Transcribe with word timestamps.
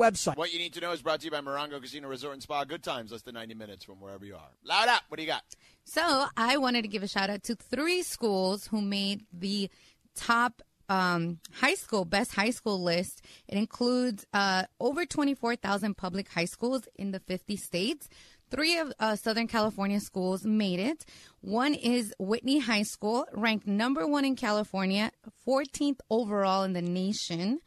website. 0.00 0.36
What 0.36 0.52
you 0.52 0.58
need 0.58 0.72
to 0.74 0.80
know 0.80 0.92
is 0.92 1.02
brought 1.02 1.20
to 1.20 1.26
you 1.26 1.30
by 1.30 1.40
Morongo 1.40 1.80
Casino 1.80 2.08
Resort 2.08 2.34
and 2.34 2.42
Spa. 2.42 2.64
Good 2.64 2.82
times, 2.82 3.12
less 3.12 3.22
than 3.22 3.34
90 3.34 3.54
minutes 3.54 3.84
from 3.84 4.00
wherever 4.00 4.24
you 4.24 4.34
are. 4.34 4.50
Loud 4.64 4.88
up. 4.88 5.02
What 5.08 5.18
do 5.18 5.22
you 5.22 5.28
got? 5.28 5.44
So 5.84 6.26
I 6.36 6.56
wanted 6.56 6.82
to 6.82 6.88
give 6.88 7.02
a 7.02 7.08
shout 7.08 7.30
out 7.30 7.42
to 7.44 7.54
three 7.54 8.02
schools 8.02 8.66
who 8.68 8.80
made 8.80 9.26
the 9.32 9.70
top 10.14 10.62
um, 10.88 11.38
high 11.52 11.74
school 11.74 12.04
best 12.04 12.34
high 12.34 12.50
school 12.50 12.82
list. 12.82 13.22
It 13.46 13.56
includes 13.56 14.26
uh, 14.32 14.64
over 14.80 15.06
24,000 15.06 15.96
public 15.96 16.28
high 16.28 16.46
schools 16.46 16.88
in 16.96 17.12
the 17.12 17.20
50 17.20 17.56
states. 17.56 18.08
Three 18.50 18.78
of 18.78 18.92
uh, 18.98 19.14
Southern 19.14 19.46
California 19.46 20.00
schools 20.00 20.44
made 20.44 20.80
it. 20.80 21.04
One 21.40 21.72
is 21.72 22.12
Whitney 22.18 22.58
High 22.58 22.82
School, 22.82 23.26
ranked 23.32 23.68
number 23.68 24.08
one 24.08 24.24
in 24.24 24.34
California, 24.34 25.12
14th 25.46 26.00
overall 26.10 26.64
in 26.64 26.72
the 26.72 26.82
nation, 26.82 27.60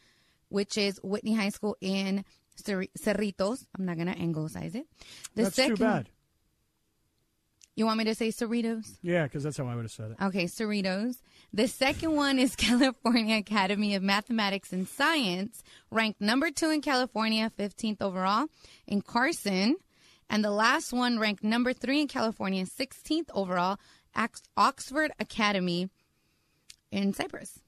which 0.53 0.77
is 0.77 0.99
Whitney 1.03 1.33
High 1.33 1.49
School 1.49 1.75
in 1.81 2.23
Cer- 2.55 2.85
Cerritos. 2.99 3.65
I'm 3.75 3.85
not 3.85 3.95
going 3.95 4.07
to 4.07 4.17
anglicize 4.17 4.75
it. 4.75 4.85
The 5.33 5.43
That's 5.43 5.55
too 5.55 5.75
bad. 5.75 6.09
You 7.75 7.87
want 7.87 7.97
me 7.97 8.03
to 8.03 8.13
say 8.13 8.27
Cerritos? 8.29 8.97
Yeah, 9.01 9.23
because 9.23 9.41
that's 9.41 9.57
how 9.57 9.65
I 9.65 9.73
would 9.73 9.85
have 9.85 9.91
said 9.91 10.11
it. 10.11 10.17
Okay, 10.23 10.45
Cerritos. 10.45 11.15
The 11.51 11.67
second 11.67 12.15
one 12.15 12.37
is 12.37 12.55
California 12.69 13.37
Academy 13.37 13.95
of 13.95 14.03
Mathematics 14.03 14.71
and 14.71 14.87
Science, 14.87 15.63
ranked 15.89 16.21
number 16.21 16.51
two 16.51 16.69
in 16.69 16.81
California, 16.81 17.51
15th 17.57 17.99
overall 18.03 18.45
in 18.85 19.01
Carson. 19.01 19.77
And 20.29 20.45
the 20.45 20.51
last 20.51 20.93
one 20.93 21.17
ranked 21.17 21.43
number 21.43 21.73
three 21.73 21.99
in 22.01 22.07
California, 22.07 22.65
16th 22.65 23.29
overall, 23.33 23.77
Ox- 24.15 24.43
Oxford 24.55 25.11
Academy 25.19 25.89
in 26.91 27.11
Cypress. 27.13 27.59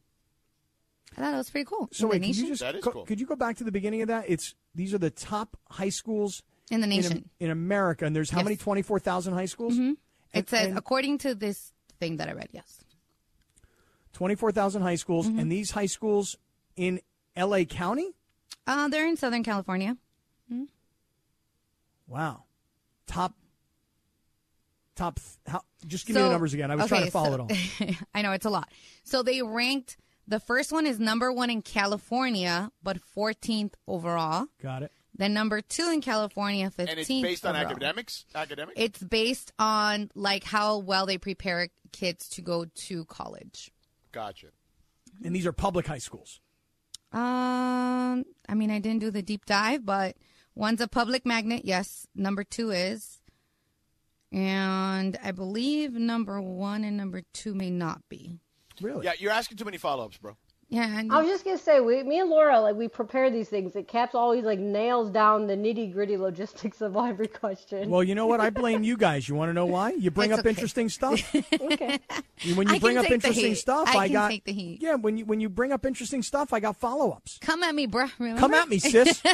I 1.17 1.21
thought 1.21 1.33
it 1.33 1.37
was 1.37 1.49
pretty 1.49 1.65
cool. 1.65 1.89
So 1.91 2.05
in 2.05 2.09
wait, 2.11 2.21
the 2.21 2.27
could 2.27 2.37
you 2.37 2.47
just 2.47 2.61
That 2.61 2.75
is 2.75 2.83
co- 2.83 2.91
cool. 2.91 3.05
could 3.05 3.19
you 3.19 3.25
go 3.25 3.35
back 3.35 3.57
to 3.57 3.63
the 3.63 3.71
beginning 3.71 4.01
of 4.01 4.07
that? 4.09 4.25
It's 4.27 4.53
these 4.73 4.93
are 4.93 4.97
the 4.97 5.09
top 5.09 5.57
high 5.69 5.89
schools 5.89 6.43
in 6.71 6.81
the 6.81 6.87
nation. 6.87 7.29
in 7.39 7.51
America, 7.51 8.05
and 8.05 8.15
there's 8.15 8.29
how 8.29 8.39
Yes. 8.39 8.45
many? 8.45 8.55
Twenty 8.57 8.81
four 8.81 8.99
thousand 8.99 9.33
high 9.33 9.45
schools. 9.45 9.75
Mhm. 9.75 9.79
And- 9.79 9.97
It 10.33 10.49
says, 10.49 10.67
and 10.67 10.77
according 10.77 11.19
to 11.19 11.33
this 11.35 11.71
thing 11.99 12.17
that 12.17 12.27
I 12.27 12.33
read, 12.33 12.49
yes. 12.51 12.79
twenty 14.13 14.35
four 14.35 14.51
thousand 14.51 14.81
high 14.81 14.95
schools, 14.95 15.27
Mm-hmm. 15.27 15.39
and 15.39 15.51
these 15.51 15.71
high 15.71 15.85
schools 15.85 16.35
in 16.75 16.99
L.A. 17.35 17.65
County. 17.65 18.11
Uh, 18.67 18.87
they're 18.87 19.07
in 19.07 19.15
Southern 19.17 19.43
California. 19.43 19.95
Wow, 22.07 22.43
top. 23.07 23.33
Top. 24.95 25.19
How, 25.47 25.61
just 25.87 26.05
give 26.05 26.15
me 26.15 26.21
the 26.21 26.29
numbers 26.29 26.53
again. 26.53 26.69
I 26.71 26.75
was 26.75 26.87
trying 26.87 27.05
to 27.05 27.11
follow 27.11 27.47
so- 27.47 27.53
it 27.53 27.89
all. 27.89 27.95
I 28.13 28.21
know 28.21 28.31
it's 28.31 28.45
a 28.45 28.49
lot. 28.49 28.69
So 29.03 29.23
they 29.23 29.41
ranked 29.41 29.97
the 30.27 30.39
first 30.39 30.71
one 30.71 30.85
is 30.85 30.99
number 30.99 31.31
one 31.31 31.49
in 31.49 31.61
California, 31.61 32.71
but 32.81 32.97
14th 33.15 33.73
overall. 33.87 34.47
Got 34.61 34.83
it. 34.83 34.91
Then 35.17 35.33
number 35.33 35.61
two 35.61 35.89
in 35.93 36.01
California, 36.01 36.69
15th. 36.69 36.89
And 36.89 36.99
it's 36.99 37.07
based 37.07 37.45
on 37.45 37.55
academics? 37.55 38.25
Academics? 38.35 38.73
It's 38.79 39.01
based 39.01 39.53
on 39.57 40.11
like 40.13 40.43
how 40.43 40.79
well 40.79 41.05
they 41.05 41.17
prepare 41.17 41.69
kids 41.91 42.27
to 42.29 42.41
go 42.41 42.65
to 42.65 43.05
college. 43.05 43.71
Gotcha. 44.11 44.47
And 45.23 45.33
these 45.33 45.45
are 45.45 45.53
public 45.53 45.87
high 45.87 45.99
schools. 45.99 46.41
Um, 47.13 48.25
I 48.49 48.55
mean, 48.55 48.71
I 48.71 48.79
didn't 48.79 48.99
do 48.99 49.09
the 49.09 49.21
deep 49.21 49.45
dive, 49.45 49.85
but 49.85 50.17
one's 50.53 50.81
a 50.81 50.87
public 50.87 51.25
magnet. 51.25 51.61
Yes, 51.63 52.07
number 52.13 52.43
two 52.43 52.71
is, 52.71 53.21
and 54.33 55.17
I 55.23 55.31
believe 55.31 55.93
number 55.93 56.41
one 56.41 56.83
and 56.83 56.97
number 56.97 57.21
two 57.31 57.53
may 57.53 57.69
not 57.69 58.01
be. 58.09 58.41
Really? 58.81 59.05
Yeah, 59.05 59.13
you're 59.17 59.31
asking 59.31 59.57
too 59.57 59.65
many 59.65 59.77
follow 59.77 60.05
ups, 60.05 60.17
bro. 60.17 60.35
Yeah, 60.67 60.97
and 60.97 61.11
I 61.11 61.21
was 61.21 61.27
just 61.29 61.45
gonna 61.45 61.59
say, 61.59 61.79
we, 61.79 62.01
me 62.01 62.19
and 62.19 62.27
Laura, 62.29 62.59
like 62.59 62.75
we 62.75 62.87
prepare 62.87 63.29
these 63.29 63.47
things. 63.49 63.75
It 63.75 63.87
Caps 63.87 64.15
always 64.15 64.43
like 64.43 64.57
nails 64.57 65.11
down 65.11 65.45
the 65.45 65.55
nitty 65.55 65.93
gritty 65.93 66.17
logistics 66.17 66.81
of 66.81 66.97
every 66.97 67.27
question. 67.27 67.87
Well, 67.87 68.03
you 68.03 68.15
know 68.15 68.25
what? 68.25 68.39
I 68.41 68.49
blame 68.49 68.81
you 68.83 68.97
guys. 68.97 69.29
You 69.29 69.35
want 69.35 69.49
to 69.49 69.53
know 69.53 69.67
why? 69.67 69.91
You 69.91 70.09
bring 70.09 70.31
It's 70.31 70.39
up 70.39 70.45
okay. 70.45 70.49
interesting 70.49 70.89
stuff. 70.89 71.21
okay. 71.53 71.99
when 72.55 72.67
you 72.67 72.73
I 72.75 72.79
bring 72.79 72.95
can 72.95 72.97
up 72.97 73.03
take 73.03 73.09
the 73.09 73.13
interesting 73.13 73.49
heat. 73.49 73.55
stuff, 73.55 73.89
I 73.89 73.97
I, 73.97 74.07
can 74.07 74.13
got 74.13 74.27
take 74.31 74.43
the 74.45 74.53
heat. 74.53 74.81
yeah. 74.81 74.95
When 74.95 75.17
you 75.17 75.25
when 75.25 75.39
you 75.39 75.49
bring 75.49 75.71
up 75.71 75.85
interesting 75.85 76.23
stuff, 76.23 76.51
I 76.51 76.59
got 76.59 76.77
follow 76.77 77.11
ups. 77.11 77.37
come 77.41 77.61
at 77.61 77.75
me, 77.75 77.85
bro. 77.85 78.07
Remember? 78.17 78.39
Come 78.39 78.55
at 78.55 78.67
me, 78.67 78.79
sis. 78.79 79.21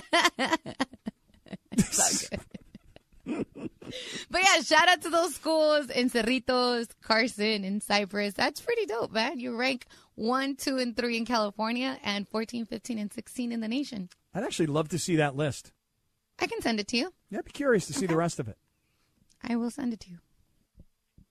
But 4.29 4.41
yeah, 4.41 4.61
shout 4.61 4.87
out 4.87 5.01
to 5.01 5.09
those 5.09 5.35
schools 5.35 5.89
in 5.89 6.09
Cerritos, 6.09 6.89
Carson, 7.01 7.63
and 7.63 7.83
Cypress. 7.83 8.33
That's 8.33 8.61
pretty 8.61 8.85
dope, 8.85 9.11
man. 9.11 9.39
You 9.39 9.55
rank 9.55 9.85
one, 10.15 10.55
two, 10.55 10.77
and 10.77 10.95
three 10.95 11.17
in 11.17 11.25
California 11.25 11.97
and 12.03 12.27
14, 12.27 12.65
15, 12.65 12.97
and 12.97 13.11
16 13.11 13.51
in 13.51 13.59
the 13.59 13.67
nation. 13.67 14.09
I'd 14.33 14.43
actually 14.43 14.67
love 14.67 14.89
to 14.89 14.99
see 14.99 15.17
that 15.17 15.35
list. 15.35 15.71
I 16.39 16.47
can 16.47 16.61
send 16.61 16.79
it 16.79 16.87
to 16.89 16.97
you. 16.97 17.13
Yeah, 17.29 17.39
I'd 17.39 17.45
be 17.45 17.51
curious 17.51 17.85
to 17.87 17.93
see 17.93 18.05
the 18.05 18.15
rest 18.15 18.39
of 18.39 18.47
it. 18.47 18.57
I 19.43 19.55
will 19.55 19.71
send 19.71 19.93
it 19.93 19.99
to 20.01 20.09
you. 20.09 20.19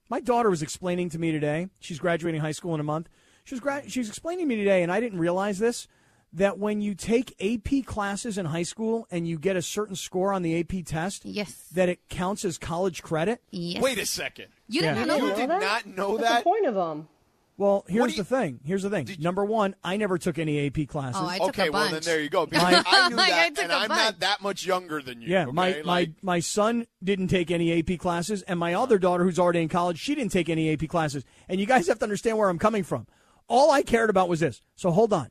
My 0.08 0.20
daughter 0.20 0.50
was 0.50 0.62
explaining 0.62 1.08
to 1.10 1.18
me 1.18 1.30
today. 1.32 1.68
She's 1.78 1.98
graduating 1.98 2.40
high 2.40 2.52
school 2.52 2.74
in 2.74 2.80
a 2.80 2.84
month. 2.84 3.08
She 3.44 3.54
was 3.54 3.60
gra- 3.60 3.88
she's 3.88 4.08
explaining 4.08 4.44
to 4.46 4.48
me 4.48 4.56
today, 4.56 4.82
and 4.82 4.92
I 4.92 5.00
didn't 5.00 5.18
realize 5.20 5.58
this 5.58 5.86
that 6.32 6.58
when 6.58 6.80
you 6.80 6.94
take 6.94 7.34
AP 7.40 7.84
classes 7.86 8.38
in 8.38 8.46
high 8.46 8.62
school 8.62 9.06
and 9.10 9.26
you 9.26 9.38
get 9.38 9.56
a 9.56 9.62
certain 9.62 9.96
score 9.96 10.32
on 10.32 10.42
the 10.42 10.58
AP 10.60 10.82
test, 10.84 11.24
Yes. 11.24 11.52
that 11.72 11.88
it 11.88 12.08
counts 12.08 12.44
as 12.44 12.56
college 12.58 13.02
credit. 13.02 13.42
Yes. 13.50 13.82
Wait 13.82 13.98
a 13.98 14.06
second. 14.06 14.46
You 14.68 14.82
Yeah. 14.82 14.94
didn't 14.94 15.08
know 15.08 15.16
You 15.16 15.26
that? 15.28 15.36
did 15.36 15.48
not 15.48 15.86
know 15.86 16.10
What's 16.10 16.22
that? 16.22 16.38
the 16.38 16.44
point 16.44 16.66
of 16.66 16.74
them? 16.74 17.08
Well, 17.56 17.84
here's 17.88 18.14
do 18.14 18.22
the 18.22 18.24
thing. 18.24 18.60
Here's 18.64 18.84
the 18.84 18.88
thing. 18.88 19.06
Number 19.18 19.44
one, 19.44 19.74
I 19.84 19.98
never 19.98 20.16
took 20.16 20.38
any 20.38 20.66
AP 20.66 20.86
classes. 20.86 21.20
Oh, 21.22 21.26
I 21.26 21.36
took 21.38 21.48
Okay, 21.50 21.68
a 21.68 21.72
well 21.72 21.90
bunch. 21.90 22.04
then 22.06 22.14
there 22.14 22.22
you 22.22 22.30
go. 22.30 22.46
Because 22.50 22.62
My- 22.72 22.82
I 22.86 23.08
knew 23.10 23.16
Like, 23.16 23.32
I 23.32 23.36
that, 23.36 23.54
took 23.56 23.64
and 23.64 23.72
a 23.72 23.76
I'm 23.76 23.88
bunch. 23.88 24.00
not 24.00 24.20
that 24.20 24.40
much 24.40 24.64
younger 24.64 25.02
than 25.02 25.20
you. 25.20 25.28
Yeah, 25.28 25.42
okay? 25.42 25.52
my, 25.52 25.82
my 25.84 26.10
my 26.22 26.40
son 26.40 26.86
didn't 27.04 27.28
take 27.28 27.50
any 27.50 27.78
AP 27.78 27.98
classes, 27.98 28.40
and 28.42 28.58
my 28.58 28.72
other 28.72 28.98
daughter, 28.98 29.24
who's 29.24 29.38
already 29.38 29.60
in 29.60 29.68
college, 29.68 29.98
she 29.98 30.14
didn't 30.14 30.32
take 30.32 30.48
any 30.48 30.72
AP 30.72 30.88
classes. 30.88 31.22
And 31.50 31.60
you 31.60 31.66
guys 31.66 31.86
have 31.88 31.98
to 31.98 32.04
understand 32.04 32.38
where 32.38 32.48
I'm 32.48 32.58
coming 32.58 32.82
from. 32.82 33.06
All 33.46 33.70
I 33.70 33.82
cared 33.82 34.08
about 34.08 34.28
was 34.30 34.40
this. 34.40 34.62
So 34.76 34.90
hold 34.90 35.12
on. 35.12 35.28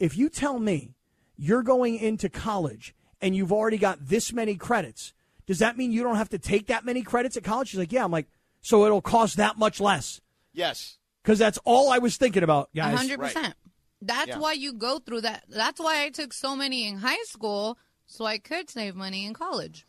If 0.00 0.16
you 0.16 0.28
tell 0.28 0.58
me 0.58 0.94
you're 1.36 1.62
going 1.62 1.96
into 1.96 2.28
college 2.28 2.94
and 3.20 3.36
you've 3.36 3.52
already 3.52 3.78
got 3.78 3.98
this 4.08 4.32
many 4.32 4.56
credits, 4.56 5.12
does 5.46 5.60
that 5.60 5.76
mean 5.76 5.92
you 5.92 6.02
don't 6.02 6.16
have 6.16 6.30
to 6.30 6.38
take 6.38 6.66
that 6.66 6.84
many 6.84 7.02
credits 7.02 7.36
at 7.36 7.44
college? 7.44 7.68
She's 7.68 7.78
like, 7.78 7.92
yeah. 7.92 8.02
I'm 8.04 8.10
like, 8.10 8.26
so 8.62 8.84
it'll 8.86 9.00
cost 9.02 9.36
that 9.36 9.56
much 9.58 9.80
less 9.80 10.20
yes. 10.52 10.98
because 11.22 11.38
that's 11.38 11.58
all 11.64 11.90
I 11.90 11.98
was 11.98 12.16
thinking 12.16 12.42
about, 12.42 12.70
A 12.74 12.78
guys. 12.78 12.98
hundred 12.98 13.20
percent. 13.20 13.54
That's 14.02 14.28
Yeah. 14.28 14.38
why 14.38 14.52
you 14.54 14.72
go 14.72 14.98
through 14.98 15.20
that. 15.22 15.44
That's 15.48 15.78
why 15.78 16.02
I 16.04 16.08
took 16.10 16.32
so 16.32 16.56
many 16.56 16.86
in 16.88 16.96
high 16.98 17.22
school, 17.24 17.78
so 18.06 18.24
I 18.24 18.38
could 18.38 18.68
save 18.70 18.94
money 18.96 19.26
in 19.26 19.34
college. 19.34 19.86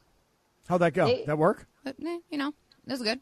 How'd 0.68 0.82
that 0.82 0.94
go? 0.94 1.06
They- 1.08 1.24
that 1.26 1.38
work? 1.38 1.68
Eh, 1.86 1.92
you 2.30 2.38
know, 2.38 2.54
that's 2.86 3.02
good. 3.02 3.20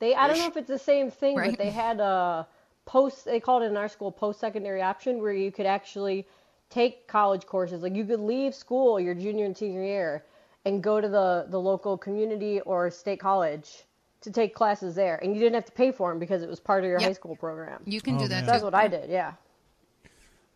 They 0.00 0.14
I 0.14 0.26
don't 0.28 0.38
know 0.38 0.48
if 0.48 0.56
it's 0.56 0.68
the 0.68 0.78
same 0.78 1.10
thing, 1.10 1.36
Right. 1.36 1.50
but 1.50 1.58
they 1.58 1.70
had 1.70 2.00
a 2.00 2.46
post. 2.86 3.24
They 3.24 3.40
called 3.40 3.62
it 3.62 3.66
in 3.66 3.76
our 3.76 3.88
school 3.88 4.12
post 4.12 4.40
secondary 4.40 4.82
option 4.82 5.20
where 5.20 5.32
you 5.32 5.50
could 5.52 5.66
actually 5.66 6.26
take 6.70 7.06
college 7.06 7.46
courses. 7.46 7.82
Like 7.82 7.94
you 7.94 8.04
could 8.04 8.20
leave 8.20 8.54
school 8.54 8.98
your 9.00 9.14
junior 9.14 9.44
and 9.46 9.56
senior 9.56 9.82
year 9.84 10.24
and 10.64 10.82
go 10.82 11.00
to 11.00 11.08
the 11.08 11.46
the 11.48 11.60
local 11.60 11.96
community 11.98 12.60
or 12.60 12.90
state 12.90 13.20
college 13.20 13.84
to 14.22 14.30
take 14.30 14.54
classes 14.54 14.94
there, 14.94 15.16
and 15.22 15.34
you 15.34 15.40
didn't 15.40 15.54
have 15.54 15.66
to 15.66 15.72
pay 15.72 15.92
for 15.92 16.10
them 16.10 16.18
because 16.18 16.42
it 16.42 16.48
was 16.48 16.58
part 16.58 16.82
of 16.82 16.88
your 16.88 16.98
Yep. 16.98 17.08
high 17.08 17.12
school 17.12 17.36
program. 17.36 17.82
You 17.84 18.00
can 18.00 18.16
Oh, 18.16 18.20
do 18.20 18.28
that 18.28 18.34
man. 18.36 18.42
too. 18.44 18.46
That's 18.46 18.64
what 18.64 18.74
I 18.74 18.88
did. 18.88 19.10
Yeah. 19.10 19.34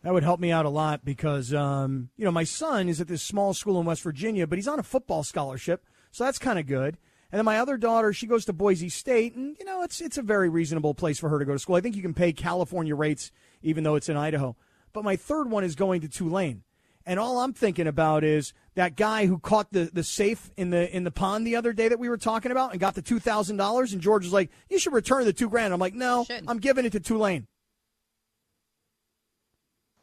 That 0.01 0.13
would 0.13 0.23
help 0.23 0.39
me 0.39 0.49
out 0.51 0.65
a 0.65 0.69
lot 0.69 1.03
because, 1.03 1.53
um, 1.53 2.09
you 2.15 2.23
know, 2.23 2.31
my 2.31 2.45
son 2.45 2.87
is 2.87 3.01
at 3.01 3.07
this 3.07 3.21
small 3.21 3.53
school 3.53 3.79
in 3.79 3.85
West 3.85 4.01
Virginia, 4.01 4.47
but 4.47 4.57
he's 4.57 4.67
on 4.67 4.79
a 4.79 4.83
football 4.83 5.23
scholarship, 5.23 5.83
so 6.11 6.23
that's 6.23 6.39
kind 6.39 6.57
of 6.57 6.65
good. 6.67 6.97
And 7.31 7.37
then 7.37 7.45
my 7.45 7.59
other 7.59 7.77
daughter, 7.77 8.11
she 8.11 8.25
goes 8.25 8.45
to 8.45 8.53
Boise 8.53 8.89
State, 8.89 9.35
and 9.35 9.55
you 9.59 9.65
know, 9.65 9.83
it's 9.83 10.01
it's 10.01 10.17
a 10.17 10.23
very 10.23 10.49
reasonable 10.49 10.95
place 10.95 11.19
for 11.19 11.29
her 11.29 11.37
to 11.37 11.45
go 11.45 11.53
to 11.53 11.59
school. 11.59 11.75
I 11.75 11.81
think 11.81 11.95
you 11.95 12.01
can 12.01 12.15
pay 12.15 12.33
California 12.33 12.95
rates, 12.95 13.31
even 13.61 13.83
though 13.83 13.95
it's 13.95 14.09
in 14.09 14.17
Idaho. 14.17 14.55
But 14.93 15.03
my 15.03 15.15
third 15.15 15.51
one 15.51 15.63
is 15.63 15.75
going 15.75 16.01
to 16.01 16.09
Tulane, 16.09 16.63
and 17.05 17.19
all 17.19 17.39
I'm 17.39 17.53
thinking 17.53 17.85
about 17.85 18.23
is 18.23 18.53
that 18.73 18.95
guy 18.95 19.27
who 19.27 19.37
caught 19.37 19.71
the, 19.71 19.91
the 19.93 20.03
safe 20.03 20.49
in 20.57 20.71
the 20.71 20.95
in 20.95 21.03
the 21.03 21.11
pond 21.11 21.45
the 21.45 21.55
other 21.55 21.71
day 21.71 21.87
that 21.87 21.99
we 21.99 22.09
were 22.09 22.17
talking 22.17 22.51
about 22.51 22.71
and 22.71 22.79
got 22.79 22.95
the 22.95 23.01
two 23.03 23.19
thousand 23.19 23.57
dollars, 23.57 23.93
and 23.93 24.01
George 24.01 24.23
was 24.23 24.33
like, 24.33 24.49
"You 24.67 24.79
should 24.79 24.93
return 24.93 25.25
the 25.25 25.33
two 25.33 25.49
grand." 25.49 25.71
I'm 25.71 25.79
like, 25.79 25.93
"No, 25.93 26.23
Should. 26.23 26.45
I'm 26.47 26.57
giving 26.57 26.85
it 26.85 26.93
to 26.93 26.99
Tulane." 26.99 27.45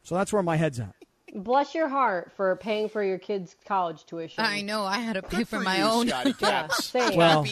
So 0.05 0.15
that's 0.15 0.33
where 0.33 0.45
my 0.45 0.55
head's 0.55 0.79
at. 0.79 0.95
Bless 1.37 1.75
your 1.75 1.89
heart 1.89 2.33
for 2.37 2.57
paying 2.57 2.89
for 2.89 3.03
your 3.05 3.19
kids' 3.19 3.55
college 3.67 4.05
tuition. 4.07 4.43
I 4.43 4.63
know 4.63 4.85
I 4.85 4.99
had 4.99 5.13
to 5.15 5.23
pay 5.23 5.39
Good 5.39 5.49
for 5.49 5.59
for 5.59 5.63
my 5.65 5.79
you, 5.79 5.85
own. 5.85 6.09
Scotty 6.09 6.31
Yeah, 6.31 6.37
Caps. 6.51 6.85
same. 6.91 7.17
Well, 7.17 7.47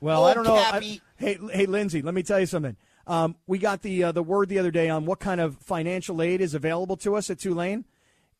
well, 0.00 0.24
I 0.24 0.34
don't 0.34 0.44
know. 0.44 0.56
I- 0.56 1.00
hey, 1.16 1.38
hey, 1.52 1.66
Lindsay, 1.66 2.02
let 2.02 2.14
me 2.14 2.22
tell 2.22 2.40
you 2.40 2.46
something. 2.46 2.76
Um, 3.06 3.36
we 3.46 3.58
got 3.58 3.82
the 3.82 4.04
uh, 4.04 4.12
the 4.12 4.22
word 4.22 4.48
the 4.48 4.58
other 4.58 4.70
day 4.72 4.90
on 4.90 5.06
what 5.06 5.18
kind 5.20 5.40
of 5.40 5.56
financial 5.58 6.20
aid 6.20 6.40
is 6.40 6.52
available 6.54 6.96
to 6.98 7.14
us 7.14 7.30
at 7.30 7.38
Tulane. 7.38 7.84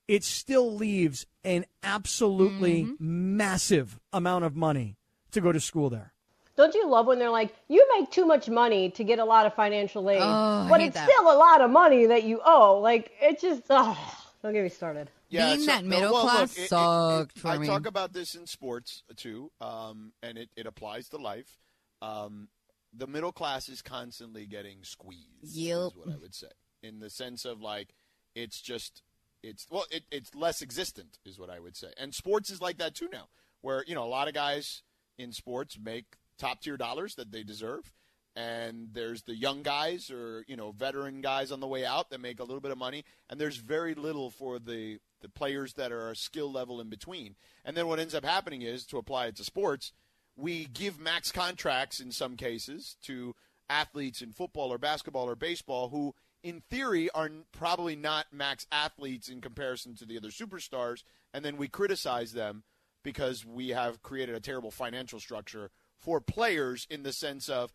It 0.09 0.25
still 0.25 0.75
leaves 0.75 1.27
an 1.45 1.65
absolutely 1.83 2.85
Mm-hmm. 2.85 3.37
massive 3.37 3.99
amount 4.13 4.45
of 4.45 4.57
money 4.57 4.97
to 5.31 5.41
go 5.41 5.53
to 5.53 5.61
school 5.61 5.91
there. 5.91 6.13
Don't 6.57 6.75
you 6.75 6.89
love 6.89 7.07
when 7.07 7.19
they're 7.21 7.31
like, 7.31 7.55
you 7.69 7.87
make 7.99 8.11
too 8.11 8.27
much 8.27 8.49
money 8.49 8.91
to 8.91 9.05
get 9.05 9.21
a 9.21 9.25
lot 9.25 9.47
of 9.47 9.55
financial 9.55 10.11
aid, 10.11 10.19
Oh, 10.21 10.67
but 10.69 10.81
it's 10.81 10.95
that. 10.95 11.09
still 11.09 11.31
a 11.33 11.37
lot 11.39 11.61
of 11.61 11.71
money 11.71 12.07
that 12.07 12.25
you 12.25 12.41
owe? 12.45 12.81
Like, 12.81 13.13
it 13.23 13.41
just, 13.41 13.63
oh, 13.71 13.97
don't 14.43 14.53
get 14.53 14.63
me 14.63 14.69
started. 14.69 15.11
Yeah, 15.29 15.47
Being 15.49 15.61
so- 15.61 15.67
that 15.67 15.85
no, 15.85 15.89
middle 15.91 16.13
well, 16.13 16.23
class 16.23 16.51
look, 16.51 16.59
it- 16.59 16.63
it- 16.63 16.69
sucked 16.69 17.37
it- 17.37 17.41
for 17.41 17.49
I 17.49 17.59
me. 17.59 17.67
talk 17.67 17.87
about 17.87 18.13
this 18.13 18.35
in 18.35 18.47
sports 18.47 19.03
too, 19.17 19.51
um, 19.61 20.13
and 20.23 20.39
it, 20.39 20.51
it 20.57 20.67
applies 20.67 21.09
to 21.11 21.17
life. 21.17 21.59
Um, 22.01 22.49
the 22.93 23.07
middle 23.07 23.33
class 23.33 23.69
is 23.69 23.83
constantly 23.83 24.47
getting 24.47 24.83
squeezed. 24.85 25.27
Yep. 25.57 25.79
is 25.79 25.97
what 25.97 26.09
I 26.09 26.17
would 26.17 26.35
say, 26.35 26.49
in 26.83 27.01
the 27.01 27.11
sense 27.11 27.45
of 27.45 27.61
like 27.61 27.95
it's 28.35 28.61
just 28.61 29.03
it's 29.43 29.67
well, 29.71 29.85
it, 29.91 30.05
it's 30.11 30.35
less 30.35 30.63
existent, 30.63 31.19
is 31.25 31.39
what 31.39 31.51
I 31.51 31.59
would 31.61 31.77
say. 31.77 31.93
And 31.97 32.15
sports 32.15 32.51
is 32.51 32.61
like 32.61 32.79
that 32.79 32.95
too 32.95 33.09
now, 33.13 33.29
where 33.61 33.85
you 33.87 33.95
know 33.95 34.05
a 34.05 34.09
lot 34.09 34.29
of 34.29 34.35
guys 34.35 34.83
in 35.19 35.33
sports 35.33 35.77
make 35.79 36.17
top 36.39 36.61
tier 36.63 36.77
dollars 36.77 37.17
that 37.17 37.33
they 37.33 37.43
deserve. 37.43 37.93
And 38.39 38.91
there's 38.93 39.23
the 39.23 39.35
young 39.35 39.63
guys 39.63 40.13
or 40.13 40.45
you 40.47 40.57
know 40.57 40.71
veteran 40.71 41.23
guys 41.23 41.51
on 41.51 41.59
the 41.59 41.67
way 41.67 41.85
out 41.85 42.11
that 42.11 42.21
make 42.21 42.39
a 42.39 42.45
little 42.45 42.61
bit 42.61 42.71
of 42.71 42.79
money, 42.79 43.05
and 43.29 43.41
there's 43.41 43.57
very 43.57 43.95
little 43.95 44.31
for 44.31 44.61
the 44.61 45.01
the 45.21 45.29
players 45.29 45.73
that 45.75 45.91
are 45.91 46.15
skill 46.15 46.53
level 46.53 46.81
in 46.81 46.89
between. 46.89 47.35
And 47.65 47.77
then 47.77 47.89
what 47.89 47.99
ends 47.99 48.15
up 48.15 48.25
happening 48.25 48.63
is 48.63 48.87
to 48.87 48.99
apply 48.99 49.27
it 49.27 49.37
to 49.37 49.45
sports, 49.45 49.93
we 50.37 50.67
give 50.67 51.01
max 51.01 51.33
contracts 51.33 51.99
in 51.99 52.13
some 52.13 52.37
cases 52.37 52.97
to 53.03 53.35
athletes 53.69 54.23
in 54.23 54.31
football 54.31 54.73
or 54.73 54.79
basketball 54.79 55.29
or 55.29 55.35
baseball 55.35 55.89
who 55.89 56.15
in 56.43 56.61
theory 56.61 57.11
are 57.11 57.31
probably 57.53 57.97
not 57.97 58.27
max 58.33 58.67
athletes 58.71 59.29
in 59.29 59.41
comparison 59.41 59.95
to 59.97 60.07
the 60.07 60.17
other 60.17 60.29
superstars 60.29 61.03
and 61.35 61.45
then 61.45 61.57
we 61.57 61.69
criticize 61.69 62.33
them 62.33 62.63
because 63.03 63.45
we 63.45 63.71
have 63.71 64.03
created 64.03 64.35
a 64.35 64.41
terrible 64.41 64.71
financial 64.71 65.21
structure 65.21 65.71
for 65.97 66.21
players 66.21 66.87
in 66.89 67.03
the 67.03 67.13
sense 67.13 67.49
of 67.49 67.73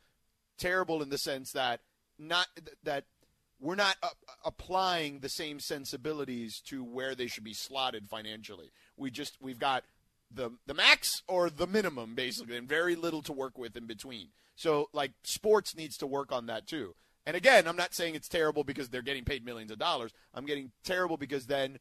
terrible 0.57 1.01
in 1.01 1.09
the 1.09 1.17
sense 1.17 1.51
that 1.51 1.81
not 2.19 2.47
that 2.83 3.05
we're 3.59 3.75
not 3.75 3.95
uh, 4.03 4.09
applying 4.43 5.19
the 5.19 5.29
same 5.29 5.59
sensibilities 5.59 6.61
to 6.67 6.83
where 6.83 7.15
they 7.15 7.27
should 7.27 7.43
be 7.43 7.53
slotted 7.53 8.07
financially. 8.07 8.71
We 8.97 9.11
just 9.11 9.37
we've 9.41 9.59
got 9.59 9.83
the 10.33 10.51
the 10.65 10.73
max 10.73 11.21
or 11.27 11.49
the 11.49 11.67
minimum 11.67 12.15
basically, 12.15 12.57
and 12.57 12.67
very 12.67 12.95
little 12.95 13.21
to 13.23 13.33
work 13.33 13.57
with 13.57 13.77
in 13.77 13.85
between. 13.85 14.29
So 14.55 14.89
like 14.93 15.11
sports 15.23 15.75
needs 15.75 15.97
to 15.97 16.07
work 16.07 16.31
on 16.31 16.45
that 16.47 16.67
too. 16.67 16.95
And 17.25 17.37
again, 17.37 17.67
I'm 17.67 17.77
not 17.77 17.93
saying 17.93 18.15
it's 18.15 18.27
terrible 18.27 18.63
because 18.63 18.89
they're 18.89 19.01
getting 19.01 19.23
paid 19.23 19.45
millions 19.45 19.71
of 19.71 19.79
dollars. 19.79 20.11
I'm 20.33 20.45
getting 20.45 20.71
terrible 20.83 21.17
because 21.17 21.47
then 21.47 21.79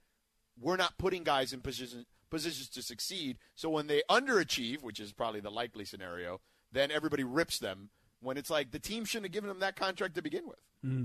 we're 0.61 0.77
not 0.77 0.99
putting 0.99 1.25
guys 1.25 1.53
in 1.53 1.61
position, 1.61 2.07
positions 2.31 2.69
to 2.71 2.83
succeed. 2.83 3.39
So 3.55 3.69
when 3.69 3.89
they 3.89 4.03
underachieve, 4.09 4.83
which 4.83 5.01
is 5.01 5.13
probably 5.13 5.41
the 5.41 5.51
likely 5.51 5.85
scenario, 5.85 6.41
then 6.71 6.91
everybody 6.91 7.25
rips 7.25 7.59
them. 7.59 7.91
When 8.23 8.37
it's 8.39 8.49
like 8.51 8.71
the 8.71 8.79
team 8.79 9.05
shouldn't 9.05 9.27
have 9.27 9.33
given 9.33 9.49
them 9.49 9.59
that 9.61 9.77
contract 9.77 10.15
to 10.15 10.23
begin 10.23 10.47
with. 10.47 10.59
Hmm. 10.83 11.05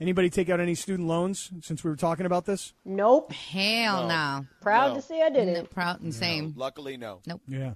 Anybody 0.00 0.28
take 0.30 0.50
out 0.50 0.58
any 0.60 0.74
student 0.74 1.08
loans 1.08 1.50
since 1.62 1.82
we 1.84 1.90
were 1.90 1.96
talking 1.96 2.26
about 2.26 2.44
this? 2.44 2.72
Nope. 2.84 3.32
Hell 3.32 4.02
No. 4.02 4.08
no. 4.08 4.46
Proud 4.60 4.88
No. 4.90 4.94
to 4.96 5.02
say 5.02 5.22
I 5.22 5.30
didn't. 5.30 5.70
proud 5.70 6.00
and 6.00 6.12
same. 6.14 6.54
Luckily, 6.56 6.96
no. 6.96 7.20
Nope. 7.26 7.40
Yeah. 7.48 7.74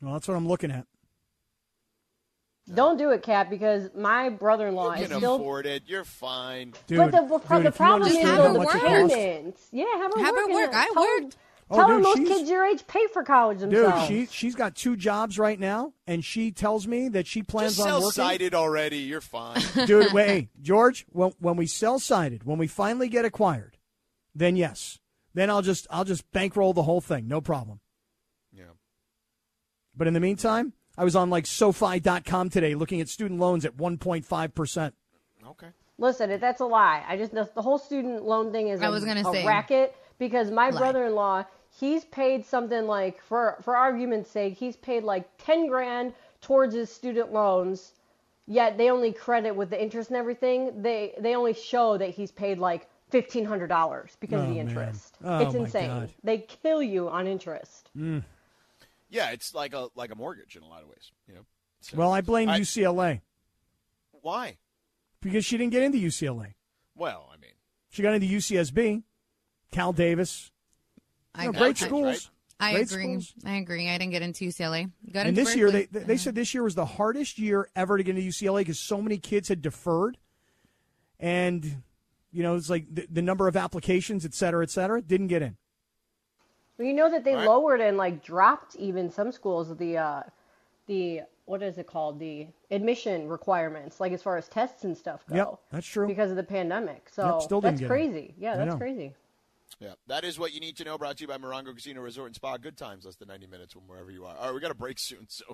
Well, 0.00 0.14
that's 0.14 0.26
what 0.26 0.36
I'm 0.36 0.48
looking 0.48 0.70
at. 0.70 0.86
Don't 2.74 2.96
do 2.96 3.10
it, 3.10 3.22
Cat, 3.22 3.50
because 3.50 3.90
my 3.94 4.30
brother-in-law 4.30 4.94
You 4.94 5.02
is 5.02 5.08
can 5.10 5.18
still. 5.18 5.34
afford 5.36 5.66
it. 5.66 5.82
You're 5.86 6.04
fine. 6.04 6.72
Dude, 6.86 6.96
but 6.98 7.10
the, 7.12 7.20
dude, 7.20 7.66
the 7.66 7.72
problem 7.72 8.08
is 8.08 8.16
understood 8.16 8.24
have 8.24 8.36
though 8.38 8.46
her 8.46 8.52
the 8.54 8.58
much 8.58 8.82
payments. 9.12 9.68
Yeah, 9.70 9.84
have 9.98 10.12
her 10.14 10.20
Have 10.20 10.34
work. 10.34 10.48
her 10.48 10.52
work. 10.54 10.70
I 10.74 10.84
tell 10.86 10.94
her- 11.02 11.20
worked. 11.22 11.36
Oh, 11.70 11.76
Tell 11.76 11.88
her 11.88 11.94
dude, 11.94 12.02
most 12.02 12.18
kids 12.18 12.50
your 12.50 12.64
age 12.66 12.86
pay 12.86 13.06
for 13.12 13.22
college 13.22 13.60
Dude, 13.60 13.94
she 14.06 14.26
she's 14.26 14.54
got 14.54 14.74
two 14.74 14.96
jobs 14.96 15.38
right 15.38 15.58
now, 15.58 15.94
and 16.06 16.22
she 16.24 16.52
tells 16.52 16.86
me 16.86 17.08
that 17.08 17.26
she 17.26 17.42
plans 17.42 17.76
Just 17.76 17.80
on 17.80 17.86
sell 17.86 18.00
working. 18.02 18.10
sided 18.12 18.54
already. 18.54 18.98
You're 18.98 19.22
fine. 19.22 19.62
Dude, 19.86 20.12
wait, 20.12 20.50
George, 20.62 21.06
when 21.10 21.32
when 21.38 21.56
we 21.56 21.66
sell 21.66 21.98
sided, 21.98 22.44
when 22.44 22.58
we 22.58 22.66
finally 22.66 23.08
get 23.08 23.24
acquired, 23.24 23.78
then 24.34 24.56
yes, 24.56 24.98
then 25.32 25.48
I'll 25.48 25.62
just 25.62 25.86
I'll 25.90 26.04
just 26.04 26.30
bankroll 26.32 26.74
the 26.74 26.82
whole 26.82 27.00
thing, 27.00 27.28
no 27.28 27.40
problem. 27.40 27.80
yeah. 28.52 28.64
But 29.96 30.06
in 30.06 30.12
the 30.14 30.20
meantime, 30.20 30.74
I 30.98 31.04
was 31.04 31.16
on 31.16 31.30
like 31.30 31.46
SoFi.com 31.46 32.50
today 32.50 32.74
looking 32.74 33.00
at 33.00 33.08
student 33.08 33.40
loans 33.40 33.64
at 33.64 33.76
1.5 33.76 34.54
percent. 34.54 34.94
Okay. 35.46 35.68
Listen, 35.96 36.38
that's 36.40 36.60
a 36.60 36.66
lie. 36.66 37.04
I 37.08 37.16
just 37.16 37.32
the, 37.32 37.48
the 37.54 37.62
whole 37.62 37.78
student 37.78 38.24
loan 38.24 38.50
thing 38.52 38.68
is 38.68 38.82
I 38.82 38.86
a, 38.86 38.90
was 38.90 39.04
gonna 39.04 39.20
a 39.26 39.32
say. 39.32 39.46
racket 39.46 39.94
because 40.18 40.50
my 40.50 40.70
Lie. 40.70 40.78
brother-in-law 40.78 41.44
he's 41.80 42.04
paid 42.06 42.44
something 42.46 42.86
like 42.86 43.20
for 43.22 43.56
for 43.62 43.76
argument's 43.76 44.30
sake 44.30 44.54
he's 44.56 44.76
paid 44.76 45.02
like 45.02 45.28
ten 45.38 45.66
grand 45.66 46.14
towards 46.40 46.74
his 46.74 46.90
student 46.92 47.32
loans, 47.32 47.92
yet 48.46 48.76
they 48.78 48.90
only 48.90 49.12
credit 49.12 49.56
with 49.56 49.70
the 49.70 49.82
interest 49.82 50.10
and 50.10 50.16
everything. 50.16 50.82
They 50.82 51.14
they 51.18 51.34
only 51.34 51.54
show 51.54 51.96
that 51.98 52.10
he's 52.10 52.30
paid 52.30 52.58
like 52.58 52.88
fifteen 53.10 53.44
hundred 53.44 53.68
dollars 53.68 54.16
because 54.20 54.42
of 54.42 54.48
Oh, 54.48 54.52
the 54.52 54.60
interest. 54.60 55.16
Oh, 55.24 55.38
it's 55.38 55.54
insane. 55.54 55.88
God. 55.88 56.10
They 56.22 56.38
kill 56.38 56.82
you 56.82 57.08
on 57.08 57.26
interest. 57.26 57.90
Mm. 57.96 58.22
Yeah, 59.08 59.30
it's 59.30 59.54
like 59.54 59.72
a 59.74 59.88
like 59.94 60.10
a 60.12 60.14
mortgage 60.14 60.54
in 60.56 60.62
a 60.62 60.66
lot 60.68 60.82
of 60.82 60.88
ways. 60.88 61.10
You 61.26 61.34
know. 61.34 61.40
So- 61.80 61.96
Well, 61.96 62.12
I 62.12 62.20
blame 62.20 62.48
I- 62.48 62.60
UCLA 62.60 63.20
Why? 64.12 64.58
because 65.20 65.44
she 65.44 65.56
didn't 65.58 65.72
get 65.72 65.82
into 65.82 65.98
UCLA. 65.98 66.54
Well, 66.94 67.28
I 67.32 67.36
mean, 67.38 67.52
She 67.90 68.02
got 68.02 68.14
into 68.14 68.26
UCSB, 68.26 69.02
Cal 69.74 69.92
Davis, 69.92 70.50
I, 71.34 71.44
you 71.46 71.52
know, 71.52 71.58
I- 71.58 71.62
great 71.62 71.82
I- 71.82 71.86
schools. 71.86 72.30
I 72.60 72.72
Great 72.74 72.92
agree. 72.92 73.02
schools. 73.02 73.34
I 73.44 73.56
agree. 73.56 73.88
I 73.90 73.98
didn't 73.98 74.12
get 74.12 74.22
into 74.22 74.44
UCLA. 74.44 74.88
Got 75.10 75.26
And 75.26 75.30
into 75.30 75.42
this 75.42 75.56
year, 75.56 75.72
they 75.72 75.86
Berkeley. 75.86 76.04
they 76.04 76.16
said 76.16 76.36
this 76.36 76.54
year 76.54 76.62
was 76.62 76.76
the 76.76 76.84
hardest 76.86 77.36
year 77.36 77.68
ever 77.74 77.98
to 77.98 78.04
get 78.04 78.16
into 78.16 78.26
UCLA 78.28 78.60
because 78.60 78.78
so 78.78 79.02
many 79.02 79.18
kids 79.18 79.48
had 79.48 79.60
deferred, 79.60 80.16
and 81.18 81.82
you 82.30 82.42
know 82.44 82.54
it's 82.54 82.70
like 82.70 82.86
the, 82.94 83.06
the 83.10 83.22
number 83.22 83.48
of 83.48 83.56
applications, 83.56 84.24
et 84.24 84.34
cetera, 84.34 84.62
et 84.62 84.70
cetera, 84.70 85.02
didn't 85.02 85.26
get 85.26 85.42
in. 85.42 85.56
Well, 86.78 86.86
you 86.86 86.94
know 86.94 87.10
that 87.10 87.24
they 87.24 87.34
Right. 87.34 87.46
lowered 87.46 87.80
and 87.80 87.96
like 87.96 88.22
dropped 88.24 88.76
even 88.76 89.10
some 89.10 89.32
schools 89.32 89.76
the 89.76 89.98
uh, 89.98 90.22
the 90.86 91.22
what 91.46 91.60
is 91.62 91.76
it 91.78 91.88
called 91.88 92.20
the 92.20 92.46
admission 92.70 93.28
requirements 93.28 93.98
like 93.98 94.12
as 94.12 94.22
far 94.22 94.36
as 94.36 94.48
tests 94.48 94.84
and 94.84 94.96
stuff 94.96 95.24
go. 95.28 95.34
Yep, 95.36 95.54
that's 95.72 95.86
true. 95.86 96.06
Because 96.06 96.30
of 96.30 96.36
the 96.36 96.44
pandemic, 96.44 97.08
so 97.12 97.34
Yep, 97.34 97.42
still 97.42 97.60
didn't 97.60 97.78
that's 97.78 97.80
get 97.80 97.84
in. 97.86 98.12
crazy. 98.12 98.34
Yeah, 98.38 98.56
that's 98.56 98.76
crazy. 98.76 99.12
Yeah, 99.80 99.94
that 100.06 100.24
is 100.24 100.38
what 100.38 100.52
you 100.52 100.60
need 100.60 100.76
to 100.76 100.84
know. 100.84 100.96
Brought 100.98 101.18
to 101.18 101.24
you 101.24 101.28
by 101.28 101.38
Morongo 101.38 101.74
Casino 101.74 102.00
Resort 102.00 102.28
and 102.28 102.36
Spa. 102.36 102.56
Good 102.56 102.76
times, 102.76 103.04
less 103.04 103.16
than 103.16 103.28
ninety 103.28 103.46
minutes 103.46 103.72
from 103.72 103.82
wherever 103.86 104.10
you 104.10 104.24
are. 104.24 104.36
All 104.36 104.46
right, 104.46 104.54
we 104.54 104.60
got 104.60 104.70
a 104.70 104.74
break 104.74 104.98
soon, 104.98 105.26
so 105.28 105.44